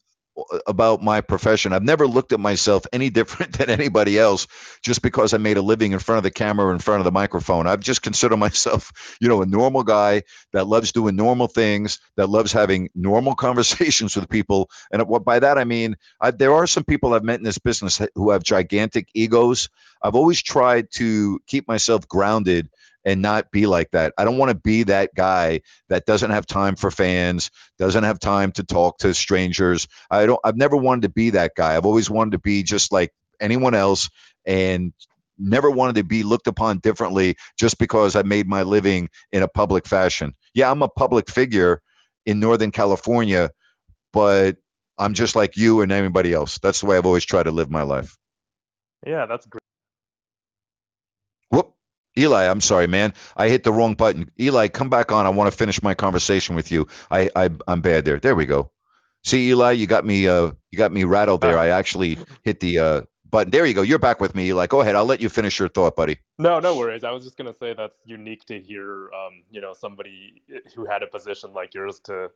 about 0.66 1.02
my 1.02 1.20
profession. 1.20 1.72
I've 1.72 1.82
never 1.82 2.06
looked 2.06 2.32
at 2.32 2.40
myself 2.40 2.86
any 2.92 3.10
different 3.10 3.52
than 3.58 3.70
anybody 3.70 4.18
else 4.18 4.46
just 4.82 5.02
because 5.02 5.34
I 5.34 5.38
made 5.38 5.56
a 5.56 5.62
living 5.62 5.92
in 5.92 5.98
front 5.98 6.18
of 6.18 6.22
the 6.24 6.30
camera, 6.30 6.66
or 6.66 6.72
in 6.72 6.78
front 6.78 7.00
of 7.00 7.04
the 7.04 7.12
microphone. 7.12 7.66
I've 7.66 7.80
just 7.80 8.02
considered 8.02 8.36
myself, 8.48 9.16
you 9.20 9.28
know, 9.28 9.42
a 9.42 9.46
normal 9.46 9.82
guy 9.84 10.22
that 10.52 10.66
loves 10.66 10.92
doing 10.92 11.16
normal 11.16 11.48
things, 11.48 12.00
that 12.16 12.28
loves 12.28 12.52
having 12.52 12.90
normal 12.94 13.34
conversations 13.36 14.16
with 14.16 14.28
people. 14.28 14.70
And 14.92 15.02
what 15.08 15.24
by 15.24 15.38
that 15.40 15.58
I 15.58 15.64
mean, 15.64 15.96
I, 16.20 16.30
there 16.30 16.54
are 16.54 16.66
some 16.66 16.84
people 16.84 17.14
I've 17.14 17.24
met 17.24 17.38
in 17.38 17.44
this 17.44 17.58
business 17.58 18.00
who 18.14 18.30
have 18.30 18.42
gigantic 18.42 19.08
egos. 19.14 19.68
I've 20.02 20.14
always 20.14 20.42
tried 20.42 20.90
to 20.92 21.40
keep 21.46 21.66
myself 21.66 22.06
grounded 22.08 22.68
and 23.08 23.22
not 23.22 23.50
be 23.50 23.66
like 23.66 23.90
that. 23.92 24.12
I 24.18 24.24
don't 24.26 24.36
want 24.36 24.50
to 24.50 24.54
be 24.54 24.82
that 24.82 25.14
guy 25.16 25.62
that 25.88 26.04
doesn't 26.04 26.30
have 26.30 26.44
time 26.44 26.76
for 26.76 26.90
fans, 26.90 27.50
doesn't 27.78 28.04
have 28.04 28.18
time 28.18 28.52
to 28.52 28.62
talk 28.62 28.98
to 28.98 29.14
strangers. 29.14 29.88
I 30.10 30.26
don't 30.26 30.38
I've 30.44 30.58
never 30.58 30.76
wanted 30.76 31.02
to 31.02 31.08
be 31.08 31.30
that 31.30 31.52
guy. 31.56 31.74
I've 31.74 31.86
always 31.86 32.10
wanted 32.10 32.32
to 32.32 32.38
be 32.38 32.62
just 32.62 32.92
like 32.92 33.10
anyone 33.40 33.74
else 33.74 34.10
and 34.44 34.92
never 35.38 35.70
wanted 35.70 35.96
to 35.96 36.04
be 36.04 36.22
looked 36.22 36.48
upon 36.48 36.80
differently 36.80 37.36
just 37.58 37.78
because 37.78 38.14
I 38.14 38.22
made 38.24 38.46
my 38.46 38.62
living 38.62 39.08
in 39.32 39.42
a 39.42 39.48
public 39.48 39.86
fashion. 39.88 40.34
Yeah, 40.52 40.70
I'm 40.70 40.82
a 40.82 40.88
public 40.88 41.30
figure 41.30 41.80
in 42.26 42.40
Northern 42.40 42.72
California, 42.72 43.50
but 44.12 44.56
I'm 44.98 45.14
just 45.14 45.34
like 45.34 45.56
you 45.56 45.80
and 45.80 45.92
anybody 45.92 46.34
else. 46.34 46.58
That's 46.62 46.80
the 46.80 46.86
way 46.86 46.98
I've 46.98 47.06
always 47.06 47.24
tried 47.24 47.44
to 47.44 47.52
live 47.52 47.70
my 47.70 47.82
life. 47.82 48.18
yeah, 49.06 49.24
that's 49.26 49.46
great. 49.46 49.57
Eli, 52.18 52.46
I'm 52.46 52.60
sorry, 52.60 52.86
man. 52.86 53.14
I 53.36 53.48
hit 53.48 53.62
the 53.64 53.72
wrong 53.72 53.94
button. 53.94 54.30
Eli, 54.40 54.68
come 54.68 54.90
back 54.90 55.12
on. 55.12 55.24
I 55.24 55.30
want 55.30 55.50
to 55.50 55.56
finish 55.56 55.82
my 55.82 55.94
conversation 55.94 56.56
with 56.56 56.70
you. 56.70 56.88
I, 57.10 57.30
I 57.36 57.50
I'm 57.66 57.80
bad 57.80 58.04
there. 58.04 58.18
There 58.18 58.34
we 58.34 58.46
go. 58.46 58.70
See, 59.24 59.48
Eli, 59.50 59.72
you 59.72 59.86
got 59.86 60.04
me 60.04 60.28
uh 60.28 60.52
you 60.70 60.78
got 60.78 60.92
me 60.92 61.04
rattled 61.04 61.40
there. 61.40 61.58
I 61.58 61.68
actually 61.68 62.18
hit 62.42 62.60
the 62.60 62.78
uh 62.78 63.02
button. 63.30 63.50
There 63.50 63.66
you 63.66 63.74
go. 63.74 63.82
You're 63.82 63.98
back 63.98 64.20
with 64.20 64.34
me, 64.34 64.48
Eli. 64.48 64.66
Go 64.66 64.80
ahead. 64.80 64.94
I'll 64.96 65.04
let 65.04 65.20
you 65.20 65.28
finish 65.28 65.58
your 65.58 65.68
thought, 65.68 65.96
buddy. 65.96 66.18
No, 66.38 66.60
no 66.60 66.76
worries. 66.76 67.04
I 67.04 67.10
was 67.10 67.24
just 67.24 67.36
gonna 67.36 67.54
say 67.54 67.74
that's 67.74 67.98
unique 68.04 68.44
to 68.46 68.60
hear, 68.60 69.10
um, 69.12 69.42
you 69.50 69.60
know, 69.60 69.74
somebody 69.74 70.42
who 70.74 70.86
had 70.86 71.02
a 71.02 71.06
position 71.06 71.52
like 71.52 71.74
yours 71.74 72.00
to 72.04 72.30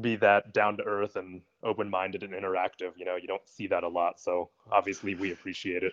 be 0.00 0.16
that 0.16 0.52
down 0.52 0.76
to 0.76 0.82
earth 0.84 1.16
and 1.16 1.40
open 1.62 1.88
minded 1.88 2.22
and 2.22 2.32
interactive. 2.32 2.92
You 2.96 3.06
know, 3.06 3.16
you 3.16 3.26
don't 3.26 3.46
see 3.48 3.66
that 3.68 3.82
a 3.82 3.88
lot. 3.88 4.20
So 4.20 4.50
obviously, 4.70 5.14
we 5.14 5.32
appreciate 5.32 5.82
it. 5.82 5.92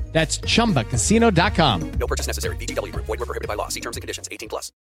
That's 0.11 0.39
chumbacasino.com. 0.39 1.91
No 1.93 2.07
purchase 2.07 2.27
necessary. 2.27 2.55
VGW 2.57 2.91
Group. 2.91 3.05
Void 3.05 3.19
were 3.19 3.25
prohibited 3.25 3.47
by 3.47 3.55
law. 3.55 3.69
See 3.69 3.79
terms 3.79 3.97
and 3.97 4.01
conditions. 4.01 4.27
18 4.31 4.49
plus. 4.49 4.71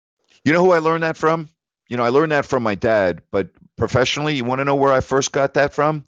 You 0.45 0.53
know 0.53 0.65
who 0.65 0.73
I 0.73 0.79
learned 0.79 1.03
that 1.03 1.17
from? 1.17 1.51
You 1.89 1.97
know, 1.97 2.05
I 2.05 2.09
learned 2.09 2.33
that 2.33 2.47
from 2.47 2.63
my 2.63 2.77
dad, 2.77 3.23
but 3.31 3.51
professionally, 3.77 4.37
you 4.37 4.45
want 4.45 4.61
to 4.61 4.65
know 4.65 4.77
where 4.77 4.93
I 4.93 5.01
first 5.01 5.33
got 5.33 5.55
that 5.55 5.75
from? 5.75 6.05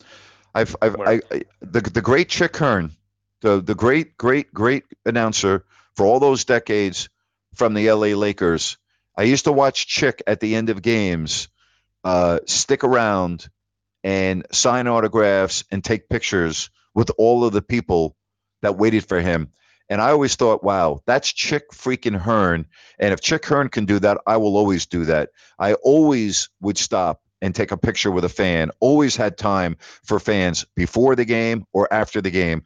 I've, 0.54 0.76
I've, 0.80 1.00
I, 1.00 1.20
I, 1.30 1.42
the, 1.60 1.80
the 1.80 2.02
great 2.02 2.28
Chick 2.28 2.56
Hearn, 2.56 2.92
the, 3.40 3.60
the 3.60 3.74
great, 3.74 4.16
great, 4.16 4.54
great 4.54 4.84
announcer 5.04 5.64
for 5.96 6.06
all 6.06 6.20
those 6.20 6.44
decades 6.44 7.08
from 7.54 7.74
the 7.74 7.90
LA 7.90 8.14
Lakers. 8.16 8.78
I 9.16 9.24
used 9.24 9.44
to 9.44 9.52
watch 9.52 9.86
Chick 9.86 10.22
at 10.26 10.40
the 10.40 10.54
end 10.54 10.70
of 10.70 10.82
games, 10.82 11.48
uh, 12.04 12.40
stick 12.46 12.84
around 12.84 13.48
and 14.04 14.46
sign 14.52 14.86
autographs 14.86 15.64
and 15.70 15.82
take 15.82 16.08
pictures 16.08 16.70
with 16.94 17.10
all 17.18 17.44
of 17.44 17.52
the 17.52 17.62
people 17.62 18.16
that 18.62 18.78
waited 18.78 19.06
for 19.06 19.20
him. 19.20 19.48
And 19.88 20.00
I 20.00 20.10
always 20.10 20.36
thought, 20.36 20.64
wow, 20.64 21.02
that's 21.06 21.32
Chick 21.32 21.70
freaking 21.72 22.16
Hearn. 22.16 22.66
And 22.98 23.12
if 23.12 23.20
Chick 23.20 23.44
Hearn 23.44 23.68
can 23.68 23.84
do 23.84 23.98
that, 23.98 24.18
I 24.26 24.38
will 24.38 24.56
always 24.56 24.86
do 24.86 25.04
that. 25.04 25.30
I 25.58 25.74
always 25.74 26.48
would 26.60 26.78
stop 26.78 27.20
and 27.42 27.54
take 27.54 27.72
a 27.72 27.76
picture 27.76 28.10
with 28.10 28.24
a 28.24 28.28
fan, 28.28 28.70
always 28.80 29.16
had 29.16 29.36
time 29.36 29.76
for 30.04 30.20
fans 30.20 30.64
before 30.76 31.16
the 31.16 31.24
game 31.24 31.64
or 31.72 31.92
after 31.92 32.20
the 32.22 32.30
game. 32.30 32.62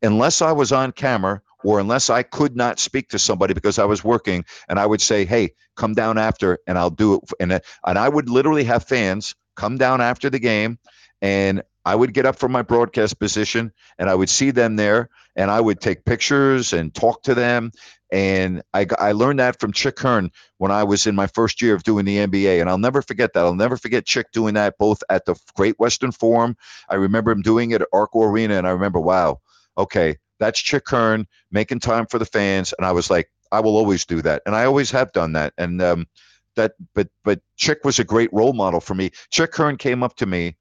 Unless 0.00 0.40
I 0.40 0.52
was 0.52 0.72
on 0.72 0.92
camera 0.92 1.42
or 1.64 1.80
unless 1.80 2.08
I 2.08 2.22
could 2.22 2.56
not 2.56 2.78
speak 2.78 3.10
to 3.10 3.18
somebody 3.18 3.54
because 3.54 3.78
I 3.78 3.84
was 3.84 4.02
working, 4.02 4.44
and 4.68 4.78
I 4.78 4.86
would 4.86 5.00
say, 5.00 5.24
hey, 5.24 5.52
come 5.76 5.94
down 5.94 6.18
after 6.18 6.58
and 6.66 6.78
I'll 6.78 6.90
do 6.90 7.14
it. 7.14 7.20
And, 7.38 7.52
uh, 7.52 7.60
and 7.86 7.98
I 7.98 8.08
would 8.08 8.28
literally 8.28 8.64
have 8.64 8.84
fans 8.84 9.34
come 9.56 9.76
down 9.76 10.00
after 10.00 10.30
the 10.30 10.38
game 10.38 10.78
and 11.22 11.62
I 11.84 11.94
would 11.94 12.12
get 12.12 12.26
up 12.26 12.36
from 12.36 12.52
my 12.52 12.62
broadcast 12.62 13.18
position 13.18 13.72
and 13.98 14.10
I 14.10 14.14
would 14.14 14.28
see 14.28 14.50
them 14.50 14.76
there 14.76 15.08
and 15.36 15.50
I 15.50 15.60
would 15.60 15.80
take 15.80 16.04
pictures 16.04 16.72
and 16.72 16.94
talk 16.94 17.22
to 17.22 17.34
them. 17.34 17.72
And 18.10 18.62
I, 18.74 18.86
I 18.98 19.12
learned 19.12 19.38
that 19.38 19.58
from 19.58 19.72
Chick 19.72 19.98
Hearn 19.98 20.30
when 20.58 20.70
I 20.70 20.84
was 20.84 21.06
in 21.06 21.14
my 21.14 21.28
first 21.28 21.62
year 21.62 21.74
of 21.74 21.82
doing 21.82 22.04
the 22.04 22.18
NBA. 22.18 22.60
And 22.60 22.68
I'll 22.68 22.76
never 22.76 23.02
forget 23.02 23.32
that. 23.32 23.44
I'll 23.44 23.54
never 23.54 23.76
forget 23.76 24.04
Chick 24.04 24.26
doing 24.32 24.54
that 24.54 24.76
both 24.78 25.02
at 25.08 25.24
the 25.24 25.34
Great 25.56 25.78
Western 25.78 26.12
Forum. 26.12 26.56
I 26.88 26.96
remember 26.96 27.30
him 27.30 27.40
doing 27.40 27.70
it 27.70 27.80
at 27.80 27.88
Arco 27.92 28.22
Arena. 28.22 28.54
And 28.54 28.66
I 28.66 28.70
remember, 28.70 29.00
wow, 29.00 29.40
okay, 29.78 30.18
that's 30.38 30.60
Chick 30.60 30.88
Hearn 30.88 31.26
making 31.50 31.80
time 31.80 32.06
for 32.06 32.18
the 32.18 32.26
fans. 32.26 32.74
And 32.76 32.84
I 32.84 32.92
was 32.92 33.10
like, 33.10 33.30
I 33.50 33.60
will 33.60 33.76
always 33.76 34.04
do 34.04 34.22
that. 34.22 34.42
And 34.44 34.54
I 34.54 34.66
always 34.66 34.90
have 34.90 35.12
done 35.12 35.32
that. 35.32 35.54
And, 35.56 35.80
um, 35.80 36.06
that, 36.54 36.72
but, 36.94 37.08
but 37.24 37.40
Chick 37.56 37.78
was 37.82 37.98
a 37.98 38.04
great 38.04 38.30
role 38.30 38.52
model 38.52 38.80
for 38.80 38.94
me. 38.94 39.10
Chick 39.30 39.56
Hearn 39.56 39.78
came 39.78 40.02
up 40.02 40.16
to 40.16 40.26
me 40.26 40.56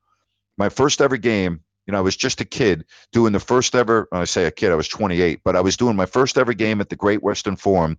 my 0.57 0.69
first 0.69 1.01
ever 1.01 1.17
game 1.17 1.61
you 1.85 1.93
know, 1.93 1.97
I 1.97 2.01
was 2.01 2.15
just 2.15 2.41
a 2.41 2.45
kid 2.45 2.85
doing 3.11 3.33
the 3.33 3.39
first 3.39 3.75
ever. 3.75 4.07
I 4.11 4.25
say 4.25 4.45
a 4.45 4.51
kid, 4.51 4.71
I 4.71 4.75
was 4.75 4.87
28, 4.87 5.41
but 5.43 5.55
I 5.55 5.61
was 5.61 5.77
doing 5.77 5.95
my 5.95 6.05
first 6.05 6.37
ever 6.37 6.53
game 6.53 6.81
at 6.81 6.89
the 6.89 6.95
Great 6.95 7.23
Western 7.23 7.55
Forum, 7.55 7.97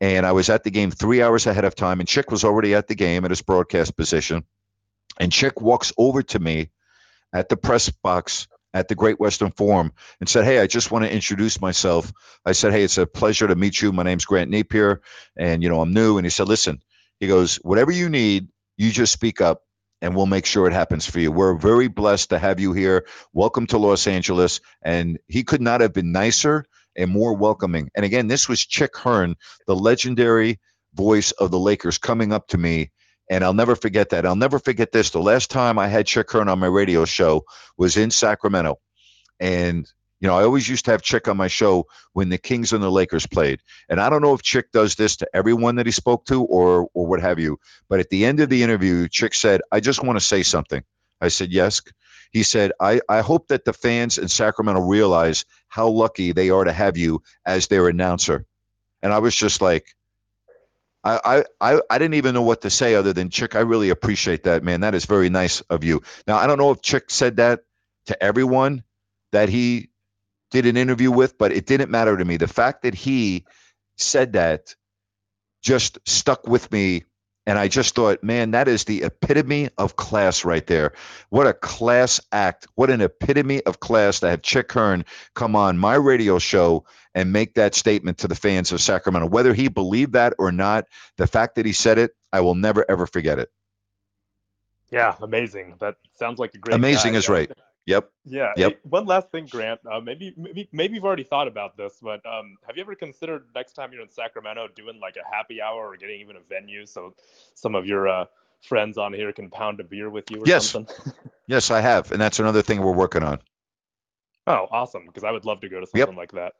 and 0.00 0.26
I 0.26 0.32
was 0.32 0.50
at 0.50 0.62
the 0.62 0.70
game 0.70 0.90
three 0.90 1.22
hours 1.22 1.46
ahead 1.46 1.64
of 1.64 1.74
time. 1.74 2.00
And 2.00 2.08
Chick 2.08 2.30
was 2.30 2.44
already 2.44 2.74
at 2.74 2.86
the 2.86 2.94
game 2.94 3.24
at 3.24 3.30
his 3.30 3.42
broadcast 3.42 3.96
position, 3.96 4.44
and 5.18 5.32
Chick 5.32 5.60
walks 5.60 5.92
over 5.96 6.22
to 6.22 6.38
me 6.38 6.70
at 7.32 7.48
the 7.48 7.56
press 7.56 7.88
box 7.90 8.46
at 8.74 8.88
the 8.88 8.94
Great 8.94 9.18
Western 9.18 9.50
Forum 9.50 9.92
and 10.20 10.28
said, 10.28 10.44
"Hey, 10.44 10.60
I 10.60 10.66
just 10.66 10.90
want 10.90 11.04
to 11.04 11.12
introduce 11.12 11.60
myself." 11.60 12.12
I 12.44 12.52
said, 12.52 12.72
"Hey, 12.72 12.84
it's 12.84 12.98
a 12.98 13.06
pleasure 13.06 13.48
to 13.48 13.56
meet 13.56 13.80
you. 13.80 13.90
My 13.90 14.02
name's 14.02 14.26
Grant 14.26 14.50
Napear, 14.50 15.00
and 15.36 15.62
you 15.62 15.70
know 15.70 15.80
I'm 15.80 15.94
new." 15.94 16.18
And 16.18 16.26
he 16.26 16.30
said, 16.30 16.48
"Listen," 16.48 16.82
he 17.20 17.26
goes, 17.26 17.56
"Whatever 17.56 17.90
you 17.90 18.10
need, 18.10 18.48
you 18.76 18.92
just 18.92 19.12
speak 19.12 19.40
up." 19.40 19.62
And 20.00 20.14
we'll 20.14 20.26
make 20.26 20.46
sure 20.46 20.66
it 20.66 20.72
happens 20.72 21.06
for 21.06 21.20
you. 21.20 21.32
We're 21.32 21.54
very 21.54 21.88
blessed 21.88 22.30
to 22.30 22.38
have 22.38 22.60
you 22.60 22.72
here. 22.72 23.06
Welcome 23.32 23.66
to 23.68 23.78
Los 23.78 24.06
Angeles. 24.06 24.60
And 24.82 25.18
he 25.26 25.44
could 25.44 25.60
not 25.60 25.80
have 25.80 25.92
been 25.92 26.12
nicer 26.12 26.64
and 26.96 27.10
more 27.10 27.34
welcoming. 27.34 27.90
And 27.94 28.04
again, 28.04 28.26
this 28.28 28.48
was 28.48 28.64
Chick 28.64 28.96
Hearn, 28.96 29.36
the 29.66 29.76
legendary 29.76 30.60
voice 30.94 31.32
of 31.32 31.50
the 31.50 31.58
Lakers, 31.58 31.98
coming 31.98 32.32
up 32.32 32.48
to 32.48 32.58
me. 32.58 32.90
And 33.30 33.44
I'll 33.44 33.54
never 33.54 33.76
forget 33.76 34.10
that. 34.10 34.24
I'll 34.24 34.36
never 34.36 34.58
forget 34.58 34.90
this. 34.92 35.10
The 35.10 35.20
last 35.20 35.50
time 35.50 35.78
I 35.78 35.88
had 35.88 36.06
Chick 36.06 36.30
Hearn 36.30 36.48
on 36.48 36.58
my 36.58 36.66
radio 36.66 37.04
show 37.04 37.44
was 37.76 37.96
in 37.96 38.10
Sacramento. 38.10 38.78
And 39.38 39.86
you 40.20 40.28
know, 40.28 40.36
I 40.36 40.42
always 40.42 40.68
used 40.68 40.84
to 40.86 40.90
have 40.90 41.02
Chick 41.02 41.28
on 41.28 41.36
my 41.36 41.48
show 41.48 41.86
when 42.12 42.28
the 42.28 42.38
Kings 42.38 42.72
and 42.72 42.82
the 42.82 42.90
Lakers 42.90 43.26
played. 43.26 43.60
And 43.88 44.00
I 44.00 44.10
don't 44.10 44.22
know 44.22 44.34
if 44.34 44.42
Chick 44.42 44.72
does 44.72 44.96
this 44.96 45.16
to 45.16 45.28
everyone 45.32 45.76
that 45.76 45.86
he 45.86 45.92
spoke 45.92 46.24
to 46.26 46.42
or 46.44 46.88
or 46.92 47.06
what 47.06 47.20
have 47.20 47.38
you. 47.38 47.58
But 47.88 48.00
at 48.00 48.10
the 48.10 48.24
end 48.24 48.40
of 48.40 48.48
the 48.48 48.62
interview, 48.62 49.08
Chick 49.08 49.34
said, 49.34 49.60
I 49.70 49.80
just 49.80 50.02
want 50.02 50.18
to 50.18 50.24
say 50.24 50.42
something. 50.42 50.82
I 51.20 51.28
said, 51.28 51.50
Yes. 51.50 51.82
He 52.30 52.42
said, 52.42 52.72
I, 52.78 53.00
I 53.08 53.20
hope 53.20 53.48
that 53.48 53.64
the 53.64 53.72
fans 53.72 54.18
in 54.18 54.28
Sacramento 54.28 54.82
realize 54.82 55.46
how 55.68 55.88
lucky 55.88 56.32
they 56.32 56.50
are 56.50 56.64
to 56.64 56.72
have 56.72 56.98
you 56.98 57.22
as 57.46 57.68
their 57.68 57.88
announcer. 57.88 58.44
And 59.02 59.14
I 59.14 59.20
was 59.20 59.34
just 59.34 59.62
like, 59.62 59.86
I, 61.04 61.44
I, 61.58 61.80
I 61.88 61.98
didn't 61.98 62.14
even 62.14 62.34
know 62.34 62.42
what 62.42 62.62
to 62.62 62.70
say 62.70 62.94
other 62.94 63.14
than 63.14 63.30
Chick, 63.30 63.54
I 63.56 63.60
really 63.60 63.88
appreciate 63.88 64.42
that, 64.44 64.62
man. 64.62 64.80
That 64.80 64.94
is 64.94 65.06
very 65.06 65.30
nice 65.30 65.62
of 65.62 65.84
you. 65.84 66.02
Now, 66.26 66.36
I 66.36 66.46
don't 66.46 66.58
know 66.58 66.70
if 66.72 66.82
Chick 66.82 67.10
said 67.10 67.36
that 67.36 67.60
to 68.06 68.22
everyone 68.22 68.82
that 69.32 69.48
he 69.48 69.88
did 70.50 70.66
an 70.66 70.76
interview 70.76 71.10
with, 71.10 71.38
but 71.38 71.52
it 71.52 71.66
didn't 71.66 71.90
matter 71.90 72.16
to 72.16 72.24
me. 72.24 72.36
The 72.36 72.48
fact 72.48 72.82
that 72.82 72.94
he 72.94 73.44
said 73.96 74.32
that 74.34 74.74
just 75.62 75.98
stuck 76.06 76.46
with 76.46 76.70
me. 76.72 77.04
And 77.46 77.58
I 77.58 77.68
just 77.68 77.94
thought, 77.94 78.22
man, 78.22 78.50
that 78.50 78.68
is 78.68 78.84
the 78.84 79.04
epitome 79.04 79.70
of 79.78 79.96
class 79.96 80.44
right 80.44 80.66
there. 80.66 80.92
What 81.30 81.46
a 81.46 81.54
class 81.54 82.20
act. 82.30 82.66
What 82.74 82.90
an 82.90 83.00
epitome 83.00 83.62
of 83.62 83.80
class 83.80 84.20
to 84.20 84.28
have 84.28 84.42
Chick 84.42 84.70
Hearn 84.70 85.06
come 85.34 85.56
on 85.56 85.78
my 85.78 85.94
radio 85.94 86.38
show 86.38 86.84
and 87.14 87.32
make 87.32 87.54
that 87.54 87.74
statement 87.74 88.18
to 88.18 88.28
the 88.28 88.34
fans 88.34 88.70
of 88.70 88.82
Sacramento. 88.82 89.28
Whether 89.28 89.54
he 89.54 89.68
believed 89.68 90.12
that 90.12 90.34
or 90.38 90.52
not, 90.52 90.84
the 91.16 91.26
fact 91.26 91.54
that 91.54 91.64
he 91.64 91.72
said 91.72 91.96
it, 91.96 92.10
I 92.32 92.42
will 92.42 92.54
never, 92.54 92.84
ever 92.86 93.06
forget 93.06 93.38
it. 93.38 93.50
Yeah, 94.90 95.14
amazing. 95.20 95.76
That 95.80 95.96
sounds 96.18 96.38
like 96.38 96.54
a 96.54 96.58
great. 96.58 96.74
Amazing 96.74 97.12
guy. 97.12 97.18
is 97.18 97.28
right. 97.28 97.50
Yep. 97.88 98.10
Yeah. 98.26 98.52
Yep. 98.54 98.72
Hey, 98.72 98.78
one 98.82 99.06
last 99.06 99.30
thing, 99.30 99.46
Grant. 99.46 99.80
Uh, 99.90 99.98
maybe, 99.98 100.34
maybe, 100.36 100.68
maybe 100.72 100.96
you've 100.96 101.06
already 101.06 101.24
thought 101.24 101.48
about 101.48 101.78
this, 101.78 101.94
but 102.02 102.20
um, 102.26 102.58
have 102.66 102.76
you 102.76 102.82
ever 102.82 102.94
considered 102.94 103.46
next 103.54 103.72
time 103.72 103.94
you're 103.94 104.02
in 104.02 104.10
Sacramento 104.10 104.68
doing 104.76 105.00
like 105.00 105.16
a 105.16 105.34
happy 105.34 105.62
hour 105.62 105.88
or 105.88 105.96
getting 105.96 106.20
even 106.20 106.36
a 106.36 106.40
venue 106.50 106.84
so 106.84 107.14
some 107.54 107.74
of 107.74 107.86
your 107.86 108.06
uh, 108.06 108.26
friends 108.60 108.98
on 108.98 109.14
here 109.14 109.32
can 109.32 109.48
pound 109.48 109.80
a 109.80 109.84
beer 109.84 110.10
with 110.10 110.30
you 110.30 110.40
or 110.40 110.42
yes. 110.44 110.68
something? 110.68 110.94
yes, 111.46 111.70
I 111.70 111.80
have, 111.80 112.12
and 112.12 112.20
that's 112.20 112.38
another 112.38 112.60
thing 112.60 112.82
we're 112.82 112.92
working 112.92 113.22
on. 113.22 113.38
Oh, 114.46 114.66
awesome! 114.70 115.06
Because 115.06 115.24
I 115.24 115.30
would 115.30 115.46
love 115.46 115.62
to 115.62 115.70
go 115.70 115.80
to 115.80 115.86
something 115.86 116.08
Yep. 116.08 116.16
like 116.16 116.32
that. 116.32 116.52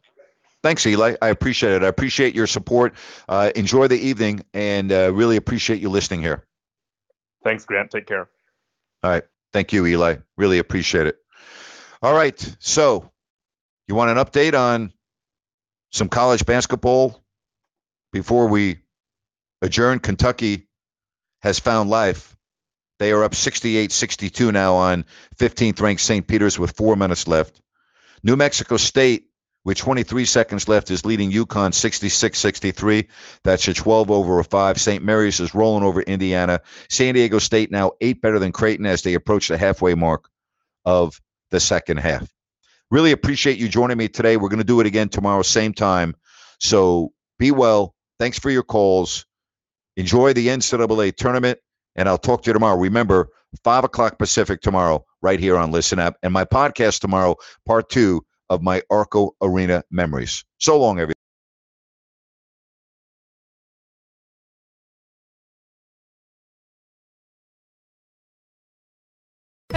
Thanks, 0.63 0.87
Eli. 0.87 1.17
I 1.21 1.29
appreciate 1.29 1.73
it. 1.73 1.83
I 1.83 1.89
appreciate 1.89 2.35
your 2.35 2.47
support. 2.47 2.95
Uh, 3.29 3.53
enjoy 3.55 3.89
the 3.89 3.99
evening, 3.99 4.45
and 4.55 4.91
uh, 4.91 5.13
really 5.13 5.37
appreciate 5.37 5.81
you 5.81 5.91
listening 5.91 6.23
here. 6.23 6.47
Thanks, 7.45 7.67
Grant. 7.67 7.91
Take 7.91 8.07
care. 8.07 8.31
All 9.03 9.11
right. 9.11 9.25
Thank 9.53 9.73
you, 9.73 9.87
Eli. 9.87 10.17
Really 10.37 10.59
appreciate 10.59 11.07
it. 11.07 11.17
All 12.03 12.15
right. 12.15 12.57
So, 12.61 13.11
you 13.87 13.95
want 13.95 14.11
an 14.11 14.19
update 14.19 14.59
on 14.59 14.93
some 15.91 16.09
college 16.09 16.45
basketball 16.45 17.25
before 18.13 18.49
we 18.49 18.81
adjourn? 19.63 19.99
Kentucky 19.99 20.69
has 21.43 21.59
found 21.59 21.91
life. 21.91 22.37
They 22.99 23.13
are 23.13 23.25
up 23.25 23.35
68 23.35 23.93
62 23.93 24.53
now 24.53 24.75
on 24.75 25.05
15th 25.39 25.81
ranked 25.81 26.03
St. 26.03 26.27
Peter's 26.27 26.59
with 26.59 26.77
four 26.77 26.97
minutes 26.97 27.29
left. 27.29 27.61
New 28.23 28.37
Mexico 28.37 28.77
State 28.77 29.28
with 29.65 29.77
23 29.77 30.25
seconds 30.25 30.69
left 30.69 30.91
is 30.91 31.05
leading 31.05 31.31
UConn 31.31 31.73
66-63. 31.73 33.09
That's 33.45 33.69
a 33.69 33.75
12 33.75 34.11
over 34.11 34.39
a 34.39 34.45
5. 34.45 34.81
St. 34.81 35.05
Mary's 35.05 35.41
is 35.41 35.55
rolling 35.55 35.85
over 35.85 36.01
Indiana. 36.01 36.61
San 36.89 37.15
Diego 37.15 37.39
State 37.39 37.71
now 37.71 37.93
8 38.01 38.23
better 38.23 38.39
than 38.39 38.53
Creighton 38.53 38.87
as 38.87 39.03
they 39.03 39.15
approach 39.15 39.49
the 39.49 39.59
halfway 39.59 39.95
mark 39.95 40.29
of 40.85 41.21
the 41.51 41.61
second 41.61 41.99
half. 41.99 42.29
Really 42.91 43.13
appreciate 43.13 43.59
you 43.59 43.69
joining 43.69 43.99
me 43.99 44.09
today. 44.09 44.37
We're 44.37 44.49
going 44.49 44.59
to 44.59 44.65
do 44.65 44.81
it 44.81 44.87
again 44.87 45.09
tomorrow 45.09 45.43
same 45.43 45.75
time. 45.75 46.15
So 46.61 47.13
be 47.39 47.51
well. 47.51 47.95
Thanks 48.19 48.39
for 48.39 48.51
your 48.51 48.63
calls. 48.63 49.27
Enjoy 49.97 50.33
the 50.33 50.47
NCAA 50.47 51.17
tournament 51.17 51.59
and 51.97 52.09
I'll 52.09 52.17
talk 52.17 52.43
to 52.43 52.49
you 52.49 52.55
tomorrow. 52.55 52.79
Remember, 52.79 53.29
5 53.65 53.85
o'clock 53.85 54.19
Pacific 54.19 54.61
tomorrow, 54.61 55.05
right 55.23 55.41
here 55.41 55.57
on 55.57 55.73
Listen 55.73 55.99
Up. 55.99 56.17
And 56.23 56.33
my 56.33 56.45
podcast 56.45 57.01
tomorrow, 57.01 57.37
part 57.67 57.89
two 57.89 58.25
of 58.51 58.63
my 58.63 58.83
Arco 58.91 59.37
Arena 59.43 59.85
memories. 59.91 60.45
So 60.59 60.79
long, 60.81 60.99
everyone. 61.01 61.28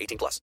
18 0.00 0.18
plus. 0.18 0.40